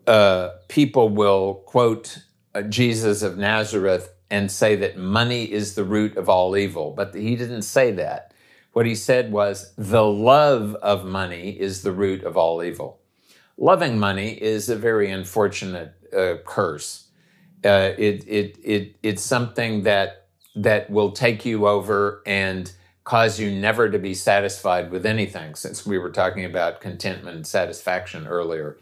uh, 0.07 0.49
people 0.67 1.09
will 1.09 1.61
quote 1.65 2.23
uh, 2.55 2.63
Jesus 2.63 3.21
of 3.21 3.37
Nazareth 3.37 4.11
and 4.31 4.51
say 4.51 4.75
that 4.77 4.97
money 4.97 5.43
is 5.43 5.75
the 5.75 5.83
root 5.83 6.17
of 6.17 6.27
all 6.27 6.57
evil, 6.57 6.91
but 6.91 7.13
he 7.13 7.35
didn't 7.35 7.61
say 7.61 7.91
that. 7.91 8.33
What 8.73 8.87
he 8.87 8.95
said 8.95 9.31
was, 9.31 9.73
the 9.77 10.03
love 10.03 10.75
of 10.75 11.05
money 11.05 11.51
is 11.51 11.83
the 11.83 11.91
root 11.91 12.23
of 12.23 12.35
all 12.35 12.63
evil. 12.63 12.99
Loving 13.57 13.97
money 13.99 14.31
is 14.31 14.69
a 14.69 14.75
very 14.75 15.09
unfortunate 15.11 15.93
uh, 16.15 16.35
curse 16.45 17.06
uh, 17.67 17.93
it, 17.97 18.23
it, 18.27 18.57
it, 18.63 18.95
it's 19.03 19.21
something 19.21 19.83
that, 19.83 20.27
that 20.55 20.89
will 20.89 21.11
take 21.11 21.45
you 21.45 21.67
over 21.67 22.23
and 22.25 22.71
cause 23.03 23.39
you 23.39 23.51
never 23.51 23.89
to 23.89 23.99
be 23.99 24.13
satisfied 24.13 24.91
with 24.91 25.05
anything, 25.05 25.55
since 25.55 25.85
we 25.85 25.97
were 25.97 26.09
talking 26.09 26.43
about 26.43 26.81
contentment 26.81 27.35
and 27.35 27.47
satisfaction 27.47 28.27
earlier. 28.27 28.77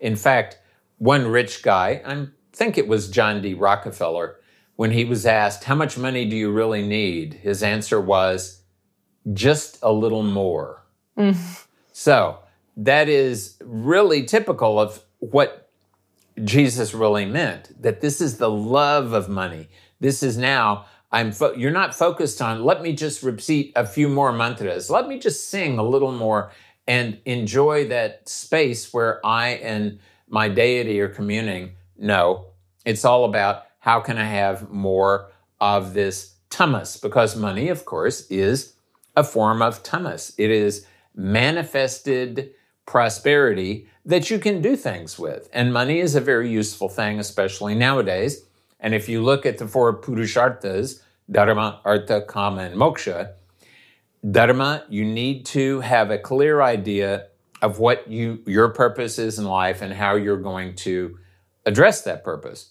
In 0.00 0.16
fact, 0.16 0.58
one 0.98 1.28
rich 1.28 1.62
guy, 1.62 2.02
I 2.04 2.26
think 2.52 2.76
it 2.76 2.88
was 2.88 3.10
John 3.10 3.42
D. 3.42 3.54
Rockefeller, 3.54 4.36
when 4.76 4.90
he 4.90 5.04
was 5.04 5.26
asked, 5.26 5.64
How 5.64 5.74
much 5.74 5.96
money 5.96 6.24
do 6.28 6.34
you 6.34 6.50
really 6.50 6.86
need? 6.86 7.34
His 7.34 7.62
answer 7.62 8.00
was, 8.00 8.62
Just 9.32 9.78
a 9.82 9.92
little 9.92 10.22
more. 10.22 10.82
Mm. 11.16 11.36
So 11.92 12.38
that 12.76 13.08
is 13.08 13.56
really 13.64 14.24
typical 14.24 14.80
of 14.80 15.00
what 15.18 15.61
Jesus 16.42 16.94
really 16.94 17.24
meant 17.24 17.82
that 17.82 18.00
this 18.00 18.20
is 18.20 18.38
the 18.38 18.50
love 18.50 19.12
of 19.12 19.28
money. 19.28 19.68
This 20.00 20.22
is 20.22 20.36
now 20.36 20.86
I'm 21.12 21.30
fo- 21.30 21.54
you're 21.54 21.70
not 21.70 21.94
focused 21.94 22.40
on 22.40 22.64
let 22.64 22.80
me 22.80 22.94
just 22.94 23.22
repeat 23.22 23.72
a 23.76 23.86
few 23.86 24.08
more 24.08 24.32
mantras. 24.32 24.88
Let 24.88 25.06
me 25.06 25.18
just 25.18 25.50
sing 25.50 25.78
a 25.78 25.82
little 25.82 26.12
more 26.12 26.52
and 26.86 27.18
enjoy 27.26 27.88
that 27.88 28.28
space 28.28 28.92
where 28.92 29.24
I 29.24 29.50
and 29.50 29.98
my 30.28 30.48
deity 30.48 31.00
are 31.00 31.08
communing. 31.08 31.72
No, 31.98 32.46
it's 32.84 33.04
all 33.04 33.24
about 33.24 33.64
how 33.78 34.00
can 34.00 34.16
I 34.16 34.24
have 34.24 34.70
more 34.70 35.30
of 35.60 35.92
this 35.92 36.34
tamas 36.48 36.96
because 36.96 37.36
money 37.36 37.68
of 37.68 37.84
course 37.84 38.26
is 38.30 38.74
a 39.14 39.22
form 39.22 39.60
of 39.60 39.82
tamas. 39.82 40.34
It 40.38 40.50
is 40.50 40.86
manifested 41.14 42.52
prosperity 42.86 43.88
that 44.04 44.30
you 44.30 44.38
can 44.38 44.60
do 44.60 44.76
things 44.76 45.18
with. 45.18 45.48
And 45.52 45.72
money 45.72 46.00
is 46.00 46.14
a 46.14 46.20
very 46.20 46.50
useful 46.50 46.88
thing, 46.88 47.18
especially 47.18 47.74
nowadays. 47.74 48.44
And 48.80 48.94
if 48.94 49.08
you 49.08 49.22
look 49.22 49.46
at 49.46 49.58
the 49.58 49.68
four 49.68 49.96
Purusharthas, 50.00 51.02
Dharma, 51.30 51.80
Artha, 51.84 52.22
Kama, 52.22 52.62
and 52.62 52.74
Moksha, 52.74 53.34
Dharma, 54.28 54.84
you 54.88 55.04
need 55.04 55.46
to 55.46 55.80
have 55.80 56.10
a 56.10 56.18
clear 56.18 56.62
idea 56.62 57.28
of 57.60 57.78
what 57.78 58.08
you 58.08 58.42
your 58.46 58.68
purpose 58.70 59.18
is 59.18 59.38
in 59.38 59.44
life 59.44 59.82
and 59.82 59.92
how 59.92 60.16
you're 60.16 60.36
going 60.36 60.74
to 60.74 61.18
address 61.64 62.02
that 62.02 62.24
purpose. 62.24 62.70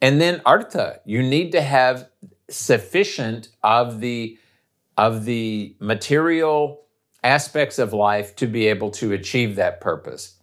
And 0.00 0.20
then 0.20 0.42
Artha, 0.44 1.00
you 1.06 1.22
need 1.22 1.52
to 1.52 1.62
have 1.62 2.08
sufficient 2.50 3.48
of 3.62 4.00
the 4.00 4.38
of 4.96 5.24
the 5.24 5.74
material 5.80 6.84
aspects 7.22 7.78
of 7.78 7.92
life 7.92 8.36
to 8.36 8.46
be 8.46 8.66
able 8.66 8.90
to 8.90 9.12
achieve 9.12 9.56
that 9.56 9.80
purpose. 9.80 10.33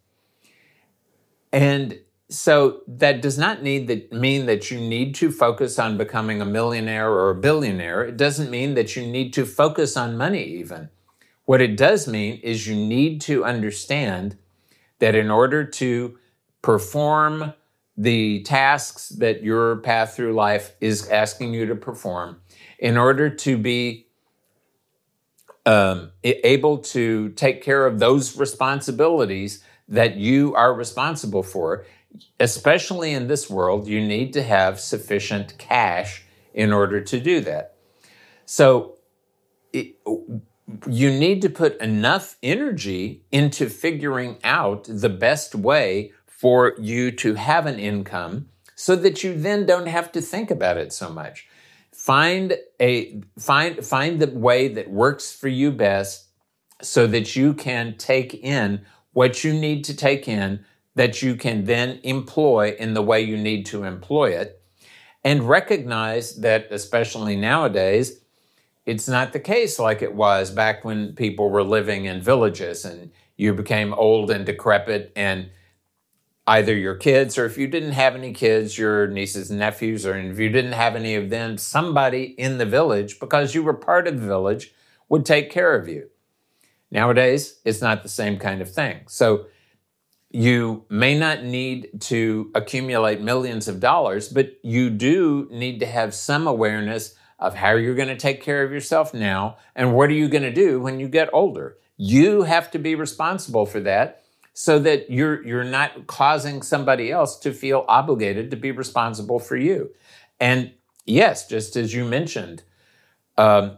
And 1.52 2.00
so 2.30 2.82
that 2.88 3.22
does 3.22 3.38
not 3.38 3.62
need 3.62 3.88
that 3.88 4.14
mean 4.14 4.46
that 4.46 4.72
you 4.72 4.80
need 4.80 5.16
to 5.16 5.32
focus 5.32 5.78
on 5.78 5.98
becoming 5.98 6.42
a 6.42 6.46
millionaire 6.46 7.10
or 7.10 7.30
a 7.30 7.36
billionaire. 7.36 8.04
It 8.04 8.18
doesn't 8.18 8.50
mean 8.50 8.74
that 8.76 8.96
you 8.96 9.06
need 9.06 9.34
to 9.34 9.46
focus 9.46 9.98
on 9.98 10.18
money 10.18 10.44
even. 10.44 10.90
What 11.46 11.62
it 11.62 11.76
does 11.76 12.08
mean 12.08 12.40
is 12.42 12.68
you 12.68 12.76
need 12.76 13.20
to 13.22 13.44
understand 13.44 14.38
that 15.00 15.16
in 15.16 15.30
order 15.30 15.66
to 15.66 16.18
perform 16.62 17.54
the 17.98 18.42
tasks 18.44 19.10
that 19.10 19.44
your 19.44 19.78
path 19.78 20.16
through 20.16 20.34
life 20.34 20.76
is 20.80 21.10
asking 21.10 21.54
you 21.54 21.66
to 21.66 21.76
perform, 21.76 22.40
in 22.80 22.98
order 22.98 23.30
to 23.30 23.58
be 23.58 24.08
um, 25.66 26.12
able 26.24 26.78
to 26.78 27.30
take 27.30 27.62
care 27.62 27.86
of 27.86 28.00
those 28.00 28.38
responsibilities 28.38 29.64
that 29.92 30.16
you 30.16 30.56
are 30.56 30.74
responsible 30.74 31.44
for, 31.44 31.86
especially 32.40 33.14
in 33.14 33.28
this 33.28 33.50
world, 33.50 33.88
you 33.88 34.02
need 34.02 34.34
to 34.34 34.42
have 34.42 34.80
sufficient 34.80 35.58
cash 35.60 36.24
in 36.54 36.74
order 36.74 37.00
to 37.02 37.20
do 37.20 37.42
that. 37.42 37.76
So 38.46 38.98
it, 39.72 39.98
you 40.90 41.12
need 41.12 41.42
to 41.44 41.50
put 41.50 41.80
enough 41.80 42.38
energy 42.42 43.24
into 43.32 43.70
figuring 43.70 44.38
out 44.44 44.86
the 44.90 45.10
best 45.10 45.54
way 45.54 46.12
for 46.26 46.74
you 46.80 47.12
to 47.12 47.36
have 47.36 47.68
an 47.68 47.78
income 47.78 48.48
so 48.76 48.96
that 48.96 49.24
you 49.24 49.40
then 49.40 49.66
don't 49.66 49.88
have 49.88 50.12
to 50.14 50.22
think 50.22 50.50
about 50.50 50.78
it 50.78 50.92
so 50.92 51.10
much 51.10 51.48
find 51.94 52.58
a 52.80 53.22
find 53.38 53.86
find 53.86 54.20
the 54.20 54.28
way 54.28 54.68
that 54.68 54.90
works 54.90 55.32
for 55.32 55.48
you 55.48 55.72
best 55.72 56.30
so 56.82 57.06
that 57.06 57.36
you 57.36 57.54
can 57.54 57.96
take 57.98 58.34
in 58.34 58.84
what 59.14 59.44
you 59.44 59.54
need 59.54 59.84
to 59.86 59.96
take 59.96 60.28
in 60.28 60.64
that 60.96 61.22
you 61.22 61.36
can 61.36 61.66
then 61.66 62.00
employ 62.04 62.76
in 62.80 62.94
the 62.94 63.02
way 63.02 63.22
you 63.22 63.38
need 63.38 63.66
to 63.66 63.84
employ 63.84 64.32
it 64.32 64.62
and 65.24 65.48
recognize 65.48 66.38
that 66.38 66.68
especially 66.72 67.36
nowadays 67.36 68.22
it's 68.86 69.08
not 69.08 69.34
the 69.34 69.40
case 69.40 69.80
like 69.80 70.02
it 70.02 70.16
was 70.16 70.52
back 70.52 70.84
when 70.84 71.14
people 71.14 71.50
were 71.50 71.64
living 71.64 72.06
in 72.06 72.22
villages 72.22 72.84
and 72.84 73.12
you 73.38 73.54
became 73.54 73.94
old 73.94 74.30
and 74.30 74.46
decrepit 74.46 75.12
and 75.16 75.50
either 76.48 76.76
your 76.76 76.96
kids 76.96 77.38
or 77.38 77.46
if 77.46 77.58
you 77.58 77.68
didn't 77.68 77.94
have 77.94 78.14
any 78.14 78.34
kids, 78.34 78.78
your 78.78 79.08
nieces 79.08 79.50
and 79.50 79.60
nephews, 79.60 80.06
or 80.06 80.16
if 80.16 80.38
you 80.38 80.50
didn't 80.50 80.74
have 80.74 80.96
any 80.96 81.16
of 81.16 81.30
them, 81.32 81.58
somebody 81.58 82.24
in 82.24 82.60
the 82.60 82.66
village, 82.66 83.20
because 83.20 83.56
you 83.56 83.64
were 83.64 83.74
part 83.74 84.08
of 84.08 84.20
the 84.22 84.28
village, 84.28 84.72
would 85.10 85.26
take 85.26 85.50
care 85.50 85.74
of 85.76 85.88
you. 85.88 86.11
Nowadays, 86.92 87.60
it's 87.64 87.82
not 87.82 88.04
the 88.04 88.10
same 88.10 88.38
kind 88.38 88.62
of 88.62 88.72
thing. 88.72 89.02
So 89.08 89.46
you 90.30 90.86
may 90.90 91.18
not 91.18 91.44
need 91.44 91.90
to 92.02 92.52
accumulate 92.54 93.22
millions 93.22 93.68
of 93.68 93.80
dollars, 93.80 94.30
but 94.30 94.60
you 94.64 94.90
do 94.90 95.48
need 95.52 95.80
to 95.80 95.86
have 95.86 96.14
some 96.14 96.48
awareness 96.48 97.16
of 97.40 97.56
how 97.56 97.72
you're 97.72 97.96
going 97.96 98.08
to 98.08 98.18
take 98.18 98.42
care 98.42 98.64
of 98.64 98.72
yourself 98.72 99.14
now 99.14 99.58
and 99.76 99.94
what 99.94 100.10
are 100.10 100.14
you 100.14 100.30
going 100.30 100.44
to 100.44 100.54
do 100.54 100.80
when 100.80 101.00
you 101.00 101.08
get 101.08 101.30
older. 101.34 101.78
You 101.98 102.44
have 102.44 102.70
to 102.72 102.80
be 102.80 102.96
responsible 102.96 103.66
for 103.66 103.80
that 103.82 104.24
so 104.54 104.80
that 104.80 105.10
you're 105.10 105.46
you're 105.46 105.64
not 105.64 106.08
causing 106.08 106.62
somebody 106.62 107.12
else 107.12 107.38
to 107.40 107.54
feel 107.54 107.86
obligated 107.88 108.52
to 108.52 108.58
be 108.58 108.72
responsible 108.72 109.40
for 109.40 109.56
you. 109.56 109.92
And 110.40 110.74
yes, 111.06 111.48
just 111.48 111.76
as 111.76 111.94
you 111.94 112.06
mentioned, 112.06 112.64
um, 113.38 113.78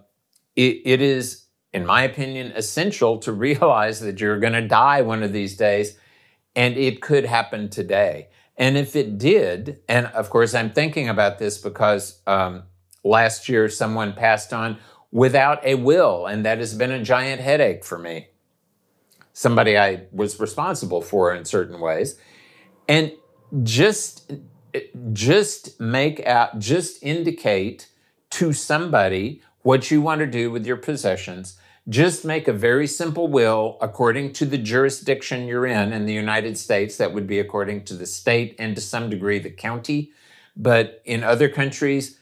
it, 0.56 0.82
it 0.86 1.02
is, 1.02 1.43
in 1.74 1.86
my 1.86 2.04
opinion, 2.04 2.52
essential 2.56 3.18
to 3.20 3.32
realize 3.48 4.00
that 4.02 4.20
you're 4.20 4.40
going 4.40 4.54
to 4.54 4.68
die 4.68 5.02
one 5.02 5.24
of 5.24 5.34
these 5.34 5.58
days, 5.58 5.98
and 6.56 6.78
it 6.78 7.02
could 7.02 7.26
happen 7.26 7.70
today. 7.70 8.28
And 8.56 8.78
if 8.78 8.96
it 8.96 9.18
did, 9.18 9.80
and 9.90 10.08
of 10.08 10.30
course, 10.30 10.54
I'm 10.54 10.72
thinking 10.72 11.10
about 11.10 11.40
this 11.40 11.58
because 11.58 12.22
um, 12.28 12.64
last 13.04 13.50
year 13.50 13.68
someone 13.68 14.14
passed 14.14 14.54
on 14.54 14.78
without 15.12 15.66
a 15.66 15.76
will, 15.76 16.28
and 16.28 16.46
that 16.46 16.60
has 16.60 16.76
been 16.76 16.92
a 16.92 17.04
giant 17.04 17.42
headache 17.42 17.84
for 17.84 17.98
me. 17.98 18.28
Somebody 19.34 19.78
I 19.78 20.04
was 20.12 20.40
responsible 20.40 21.02
for 21.02 21.34
in 21.34 21.46
certain 21.46 21.80
ways. 21.80 22.20
And 22.88 23.14
just 23.64 24.32
just 25.12 25.80
make 25.80 26.26
out 26.26 26.58
just 26.58 27.02
indicate 27.04 27.88
to 28.32 28.52
somebody 28.52 29.42
what 29.62 29.92
you 29.92 30.02
want 30.02 30.20
to 30.20 30.26
do 30.26 30.50
with 30.50 30.66
your 30.66 30.78
possessions 30.78 31.60
just 31.90 32.24
make 32.24 32.48
a 32.48 32.54
very 32.54 32.88
simple 32.88 33.28
will 33.28 33.78
according 33.82 34.34
to 34.34 34.46
the 34.46 34.58
jurisdiction 34.58 35.48
you're 35.48 35.66
in 35.66 35.92
in 35.92 36.06
the 36.06 36.14
United 36.14 36.58
States. 36.58 36.98
That 36.98 37.14
would 37.14 37.28
be 37.28 37.40
according 37.40 37.84
to 37.86 37.94
the 37.94 38.06
state 38.06 38.56
and 38.58 38.76
to 38.76 38.82
some 38.82 39.10
degree 39.10 39.40
the 39.40 39.50
county. 39.50 40.12
But 40.56 41.02
in 41.04 41.24
other 41.24 41.50
countries, 41.50 42.20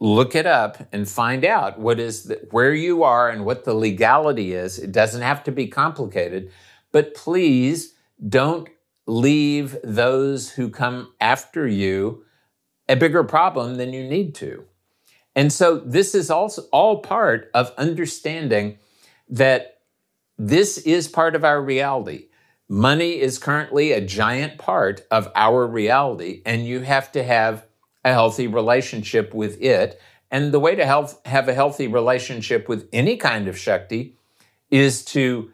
look 0.00 0.34
it 0.34 0.46
up 0.46 0.88
and 0.92 1.08
find 1.08 1.44
out 1.44 1.78
what 1.78 1.98
is 1.98 2.24
the, 2.24 2.46
where 2.50 2.74
you 2.74 3.02
are 3.02 3.30
and 3.30 3.44
what 3.44 3.64
the 3.64 3.74
legality 3.74 4.52
is. 4.52 4.78
It 4.78 4.92
doesn't 4.92 5.22
have 5.22 5.42
to 5.44 5.52
be 5.52 5.68
complicated, 5.68 6.50
but 6.90 7.14
please 7.14 7.94
don't 8.28 8.68
leave 9.06 9.76
those 9.82 10.50
who 10.52 10.68
come 10.68 11.12
after 11.20 11.66
you 11.66 12.24
a 12.88 12.96
bigger 12.96 13.24
problem 13.24 13.76
than 13.76 13.92
you 13.92 14.04
need 14.04 14.34
to. 14.36 14.64
And 15.34 15.52
so 15.52 15.78
this 15.78 16.14
is 16.14 16.30
also 16.30 16.62
all 16.72 16.98
part 16.98 17.50
of 17.54 17.72
understanding 17.78 18.78
that 19.28 19.80
this 20.38 20.78
is 20.78 21.08
part 21.08 21.34
of 21.34 21.44
our 21.44 21.62
reality. 21.62 22.28
Money 22.68 23.20
is 23.20 23.38
currently 23.38 23.92
a 23.92 24.00
giant 24.00 24.58
part 24.58 25.06
of 25.10 25.30
our 25.34 25.66
reality, 25.66 26.42
and 26.44 26.66
you 26.66 26.80
have 26.80 27.12
to 27.12 27.22
have 27.22 27.66
a 28.04 28.12
healthy 28.12 28.46
relationship 28.46 29.32
with 29.34 29.60
it. 29.60 30.00
And 30.30 30.52
the 30.52 30.60
way 30.60 30.74
to 30.74 30.86
help 30.86 31.26
have 31.26 31.48
a 31.48 31.54
healthy 31.54 31.86
relationship 31.86 32.68
with 32.68 32.88
any 32.92 33.16
kind 33.16 33.48
of 33.48 33.58
Shakti 33.58 34.16
is 34.70 35.04
to, 35.06 35.52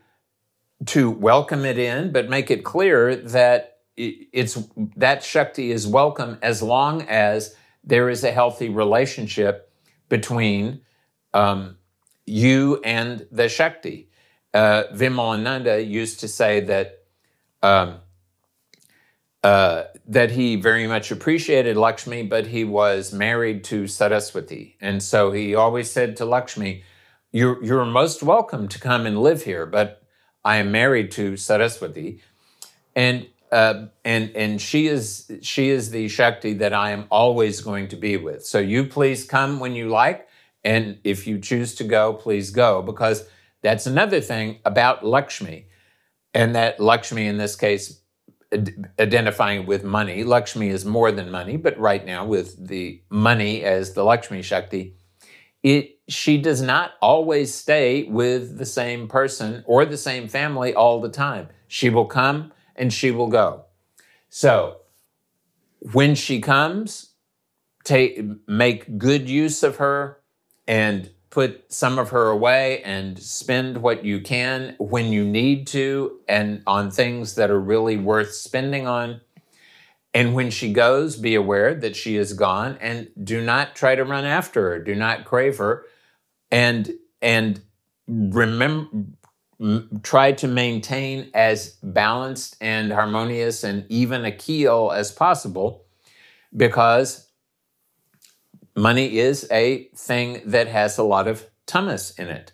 to 0.86 1.10
welcome 1.10 1.64
it 1.64 1.78
in, 1.78 2.12
but 2.12 2.28
make 2.28 2.50
it 2.50 2.64
clear 2.64 3.16
that 3.16 3.78
it's, 3.96 4.56
that 4.96 5.24
Shakti 5.24 5.72
is 5.72 5.88
welcome 5.88 6.38
as 6.40 6.62
long 6.62 7.02
as 7.02 7.56
there 7.82 8.08
is 8.08 8.22
a 8.22 8.30
healthy 8.30 8.68
relationship 8.68 9.67
between 10.09 10.80
um, 11.34 11.76
you 12.26 12.80
and 12.84 13.26
the 13.30 13.48
Shakti. 13.48 14.11
Uh, 14.54 14.84
Vimalananda 14.92 15.86
used 15.86 16.20
to 16.20 16.28
say 16.28 16.61
that 16.61 17.04
um, 17.62 17.96
uh, 19.44 19.84
that 20.06 20.30
he 20.32 20.56
very 20.56 20.86
much 20.86 21.11
appreciated 21.11 21.76
Lakshmi, 21.76 22.22
but 22.24 22.46
he 22.46 22.64
was 22.64 23.12
married 23.12 23.64
to 23.64 23.86
Saraswati, 23.86 24.76
and 24.80 25.02
so 25.02 25.32
he 25.32 25.54
always 25.54 25.90
said 25.90 26.16
to 26.16 26.24
Lakshmi, 26.24 26.82
"You're 27.32 27.62
you're 27.62 27.84
most 27.84 28.22
welcome 28.22 28.68
to 28.68 28.80
come 28.80 29.06
and 29.06 29.20
live 29.20 29.42
here, 29.42 29.66
but 29.66 30.02
I 30.44 30.56
am 30.56 30.72
married 30.72 31.11
to 31.12 31.36
Saraswati, 31.36 32.22
and." 32.94 33.26
Uh, 33.51 33.86
and 34.05 34.30
and 34.36 34.61
she 34.61 34.88
is 34.88 35.30
she 35.42 35.70
is 35.70 35.90
the 35.90 36.09
Shakti 36.09 36.53
that 36.55 36.72
I 36.74 36.90
am 36.90 37.07
always 37.11 37.61
going 37.61 37.88
to 37.88 37.96
be 37.96 38.16
with. 38.16 38.44
So 38.44 38.59
you 38.59 38.84
please 38.84 39.24
come 39.24 39.59
when 39.59 39.74
you 39.74 39.88
like, 39.88 40.28
and 40.64 40.99
if 41.05 41.26
you 41.26 41.38
choose 41.38 41.74
to 41.76 41.84
go, 41.84 42.12
please 42.12 42.51
go, 42.51 42.82
because 42.82 43.26
that's 43.62 43.86
another 43.86 44.20
thing 44.20 44.59
about 44.64 45.05
Lakshmi. 45.05 45.66
And 46.34 46.55
that 46.55 46.78
Lakshmi, 46.78 47.26
in 47.26 47.38
this 47.38 47.57
case, 47.57 48.03
identifying 48.99 49.66
with 49.66 49.84
money. 49.84 50.24
Lakshmi 50.24 50.68
is 50.68 50.84
more 50.84 51.11
than 51.11 51.30
money, 51.30 51.57
but 51.57 51.78
right 51.78 52.05
now, 52.05 52.24
with 52.24 52.68
the 52.68 53.03
money 53.11 53.62
as 53.62 53.94
the 53.94 54.05
Lakshmi 54.05 54.42
Shakti, 54.42 54.94
it, 55.62 55.99
she 56.09 56.38
does 56.38 56.62
not 56.62 56.92
always 57.03 57.53
stay 57.53 58.05
with 58.05 58.59
the 58.59 58.66
same 58.66 59.09
person 59.09 59.64
or 59.66 59.84
the 59.84 59.96
same 59.96 60.28
family 60.28 60.74
all 60.74 61.01
the 61.01 61.11
time. 61.11 61.49
She 61.66 61.90
will 61.90 62.07
come 62.07 62.53
and 62.78 62.92
she 62.92 63.10
will 63.10 63.28
go. 63.28 63.64
So, 64.30 64.78
when 65.92 66.14
she 66.14 66.40
comes, 66.40 67.10
take, 67.84 68.20
make 68.46 68.98
good 68.98 69.28
use 69.28 69.62
of 69.62 69.76
her 69.76 70.20
and 70.66 71.10
put 71.30 71.72
some 71.72 71.98
of 71.98 72.10
her 72.10 72.28
away 72.28 72.82
and 72.82 73.18
spend 73.18 73.78
what 73.78 74.04
you 74.04 74.20
can 74.20 74.74
when 74.78 75.12
you 75.12 75.24
need 75.24 75.66
to 75.68 76.18
and 76.28 76.62
on 76.66 76.90
things 76.90 77.34
that 77.34 77.50
are 77.50 77.60
really 77.60 77.96
worth 77.96 78.32
spending 78.32 78.86
on. 78.86 79.20
And 80.14 80.34
when 80.34 80.50
she 80.50 80.72
goes, 80.72 81.16
be 81.16 81.34
aware 81.34 81.74
that 81.74 81.94
she 81.94 82.16
is 82.16 82.32
gone 82.32 82.78
and 82.80 83.08
do 83.22 83.44
not 83.44 83.76
try 83.76 83.94
to 83.94 84.04
run 84.04 84.24
after 84.24 84.70
her. 84.70 84.78
Do 84.78 84.94
not 84.94 85.26
crave 85.26 85.58
her. 85.58 85.84
And, 86.50 86.92
and 87.20 87.60
remember, 88.06 88.88
try 90.02 90.32
to 90.32 90.46
maintain 90.46 91.30
as 91.34 91.70
balanced 91.82 92.56
and 92.61 92.92
harmonious 92.92 93.64
and 93.64 93.84
even 93.88 94.24
a 94.24 94.30
keel 94.30 94.92
as 94.92 95.11
possible 95.11 95.84
because 96.56 97.28
money 98.76 99.18
is 99.18 99.48
a 99.50 99.88
thing 99.96 100.42
that 100.46 100.68
has 100.68 100.96
a 100.96 101.02
lot 101.02 101.26
of 101.26 101.46
tamas 101.66 102.14
in 102.18 102.28
it. 102.28 102.52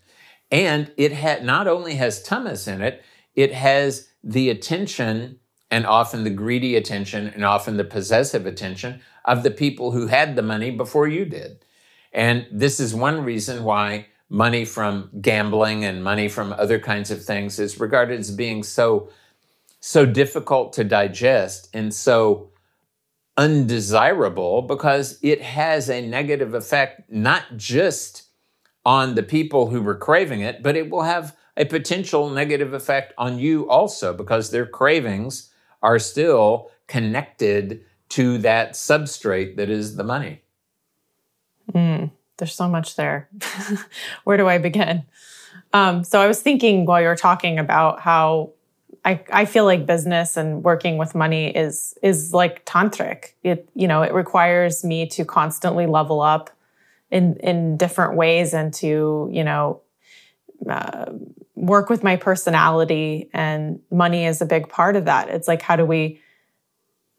And 0.50 0.90
it 0.96 1.12
ha- 1.12 1.40
not 1.42 1.66
only 1.66 1.94
has 1.96 2.22
tamas 2.22 2.66
in 2.66 2.80
it, 2.80 3.02
it 3.34 3.52
has 3.52 4.08
the 4.22 4.48
attention 4.48 5.38
and 5.70 5.86
often 5.86 6.24
the 6.24 6.30
greedy 6.30 6.76
attention 6.76 7.26
and 7.26 7.44
often 7.44 7.76
the 7.76 7.84
possessive 7.84 8.46
attention 8.46 9.00
of 9.24 9.42
the 9.42 9.50
people 9.50 9.92
who 9.92 10.06
had 10.06 10.36
the 10.36 10.42
money 10.42 10.70
before 10.70 11.06
you 11.06 11.24
did. 11.24 11.64
And 12.12 12.46
this 12.50 12.80
is 12.80 12.94
one 12.94 13.24
reason 13.24 13.64
why 13.64 14.06
money 14.30 14.64
from 14.64 15.10
gambling 15.20 15.84
and 15.84 16.02
money 16.02 16.28
from 16.28 16.52
other 16.52 16.78
kinds 16.78 17.10
of 17.10 17.22
things 17.22 17.58
is 17.58 17.78
regarded 17.78 18.18
as 18.18 18.30
being 18.30 18.62
so 18.62 19.08
so 19.80 20.06
difficult 20.06 20.72
to 20.72 20.82
digest 20.82 21.68
and 21.74 21.92
so 21.92 22.50
undesirable 23.36 24.62
because 24.62 25.18
it 25.22 25.42
has 25.42 25.90
a 25.90 26.06
negative 26.06 26.54
effect, 26.54 27.02
not 27.10 27.42
just 27.56 28.24
on 28.86 29.14
the 29.14 29.22
people 29.22 29.68
who 29.68 29.82
were 29.82 29.94
craving 29.94 30.40
it, 30.40 30.62
but 30.62 30.76
it 30.76 30.88
will 30.88 31.02
have 31.02 31.36
a 31.56 31.64
potential 31.64 32.30
negative 32.30 32.72
effect 32.72 33.12
on 33.18 33.38
you 33.38 33.68
also 33.68 34.12
because 34.12 34.50
their 34.50 34.66
cravings 34.66 35.50
are 35.82 35.98
still 35.98 36.70
connected 36.86 37.84
to 38.08 38.38
that 38.38 38.72
substrate 38.72 39.56
that 39.56 39.70
is 39.70 39.96
the 39.96 40.04
money. 40.04 40.42
Mm, 41.72 42.10
there's 42.36 42.54
so 42.54 42.68
much 42.68 42.96
there. 42.96 43.28
Where 44.24 44.36
do 44.36 44.48
I 44.48 44.58
begin? 44.58 45.04
Um, 45.72 46.04
so 46.04 46.20
I 46.20 46.26
was 46.26 46.40
thinking 46.40 46.86
while 46.86 47.00
you 47.00 47.08
were 47.08 47.16
talking 47.16 47.58
about 47.58 48.00
how 48.00 48.52
I, 49.04 49.22
I 49.32 49.44
feel 49.44 49.64
like 49.64 49.86
business 49.86 50.36
and 50.36 50.62
working 50.62 50.96
with 50.96 51.14
money 51.14 51.54
is 51.54 51.96
is 52.02 52.32
like 52.32 52.64
tantric. 52.64 53.32
It 53.42 53.68
you 53.74 53.86
know 53.86 54.02
it 54.02 54.14
requires 54.14 54.84
me 54.84 55.06
to 55.08 55.24
constantly 55.24 55.86
level 55.86 56.20
up 56.20 56.50
in 57.10 57.36
in 57.36 57.76
different 57.76 58.16
ways 58.16 58.54
and 58.54 58.72
to 58.74 59.28
you 59.30 59.44
know 59.44 59.82
uh, 60.68 61.12
work 61.54 61.90
with 61.90 62.02
my 62.02 62.16
personality 62.16 63.28
and 63.32 63.80
money 63.90 64.24
is 64.24 64.40
a 64.40 64.46
big 64.46 64.68
part 64.68 64.96
of 64.96 65.04
that. 65.04 65.28
It's 65.28 65.48
like 65.48 65.60
how 65.60 65.76
do 65.76 65.84
we 65.84 66.20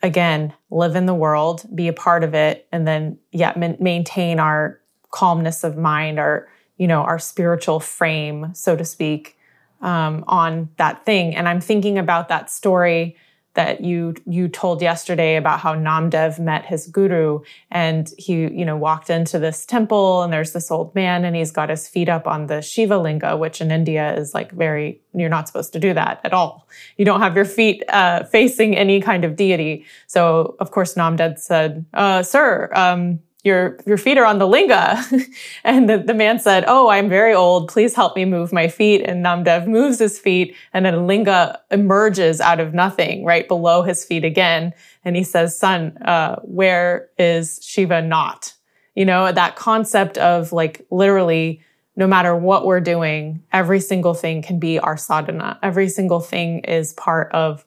again 0.02 0.54
live 0.72 0.96
in 0.96 1.06
the 1.06 1.14
world, 1.14 1.66
be 1.74 1.88
a 1.88 1.94
part 1.94 2.24
of 2.24 2.34
it, 2.34 2.68
and 2.72 2.88
then 2.88 3.20
yet 3.32 3.58
ma- 3.58 3.76
maintain 3.80 4.40
our 4.40 4.80
calmness 5.12 5.64
of 5.64 5.78
mind, 5.78 6.20
our 6.20 6.48
you 6.78 6.88
know 6.88 7.02
our 7.02 7.20
spiritual 7.20 7.80
frame, 7.80 8.54
so 8.54 8.76
to 8.76 8.86
speak 8.86 9.38
um, 9.82 10.24
on 10.28 10.70
that 10.78 11.06
thing. 11.06 11.36
And 11.36 11.48
I'm 11.48 11.62
thinking 11.62 11.98
about 11.98 12.30
that 12.30 12.50
story 12.50 13.16
that 13.56 13.82
you 13.82 14.14
you 14.26 14.48
told 14.48 14.82
yesterday 14.82 15.38
about 15.38 15.60
how 15.60 15.74
Namdev 15.74 16.40
met 16.40 16.66
his 16.66 16.88
guru 16.88 17.40
and 17.72 18.12
he 18.18 18.34
you 18.34 18.66
know 18.66 18.78
walked 18.78 19.10
into 19.10 19.40
this 19.40 19.66
temple 19.66 20.22
and 20.22 20.32
there's 20.32 20.54
this 20.54 20.70
old 20.70 20.94
man 20.94 21.26
and 21.26 21.36
he's 21.36 21.52
got 21.52 21.70
his 21.70 21.88
feet 21.88 22.08
up 22.08 22.28
on 22.28 22.48
the 22.48 22.62
Shiva 22.62 22.98
linga 22.98 23.36
which 23.36 23.62
in 23.62 23.72
India 23.72 24.16
is 24.16 24.34
like 24.34 24.52
very 24.52 25.02
you're 25.14 25.30
not 25.30 25.48
supposed 25.48 25.74
to 25.74 25.80
do 25.80 25.94
that 25.94 26.20
at 26.24 26.34
all 26.34 26.68
you 26.98 27.06
don't 27.06 27.22
have 27.22 27.36
your 27.36 27.46
feet 27.46 27.82
uh, 27.90 28.24
facing 28.26 28.78
any 28.78 29.02
kind 29.02 29.26
of 29.26 29.36
deity 29.36 29.86
so 30.06 30.56
of 30.60 30.72
course 30.72 30.96
Namdev 30.96 31.40
said 31.40 31.86
uh, 31.94 32.22
sir 32.24 32.70
um, 32.76 33.20
your 33.46 33.78
your 33.86 33.98
feet 33.98 34.18
are 34.18 34.26
on 34.26 34.40
the 34.40 34.48
linga. 34.48 35.02
And 35.64 35.90
the, 35.90 35.98
the 35.98 36.14
man 36.14 36.40
said 36.40 36.66
oh 36.68 36.90
i'm 36.90 37.08
very 37.08 37.34
old. 37.34 37.70
Please 37.70 37.94
help 37.94 38.16
me 38.16 38.26
move 38.26 38.52
my 38.52 38.68
feet. 38.68 39.02
And 39.02 39.24
namdev 39.24 39.68
moves 39.68 40.00
his 40.00 40.20
feet 40.20 40.56
and 40.74 40.86
then 40.86 40.96
a 40.96 41.06
linga 41.06 41.62
emerges 41.72 42.42
out 42.42 42.60
of 42.60 42.74
nothing 42.74 43.24
right 43.24 43.48
below 43.48 43.84
his 43.84 44.04
feet 44.04 44.26
again. 44.26 44.74
And 45.06 45.16
he 45.16 45.24
says 45.24 45.58
son 45.58 45.98
uh, 46.04 46.38
where 46.42 47.10
is 47.18 47.60
shiva 47.64 48.02
not? 48.02 48.54
You 48.96 49.06
know 49.06 49.32
that 49.32 49.56
concept 49.56 50.18
of 50.18 50.52
like 50.52 50.86
literally 50.90 51.62
no 51.96 52.08
matter 52.08 52.36
what 52.36 52.66
we're 52.66 52.82
doing 52.82 53.42
every 53.54 53.80
single 53.80 54.14
thing 54.14 54.42
can 54.42 54.60
be 54.60 54.80
our 54.80 54.98
sadhana. 54.98 55.60
Every 55.62 55.88
single 55.88 56.20
thing 56.20 56.60
is 56.60 56.94
part 56.94 57.32
of 57.32 57.64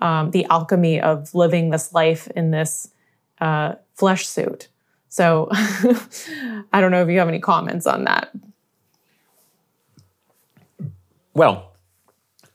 um, 0.00 0.30
the 0.32 0.44
alchemy 0.44 1.00
of 1.00 1.34
living 1.34 1.70
this 1.70 1.92
life 1.92 2.28
in 2.36 2.50
this 2.50 2.90
uh, 3.40 3.74
flesh 3.94 4.26
suit 4.26 4.68
so 5.14 5.46
I 6.72 6.80
don't 6.80 6.90
know 6.90 7.00
if 7.00 7.08
you 7.08 7.20
have 7.20 7.28
any 7.28 7.38
comments 7.38 7.86
on 7.86 8.02
that. 8.02 8.32
Well, 11.34 11.70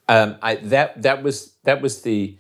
um, 0.10 0.36
I, 0.42 0.56
that 0.56 1.02
that 1.04 1.24
was 1.24 1.54
that 1.64 1.82
was 1.82 2.02
the 2.02 2.38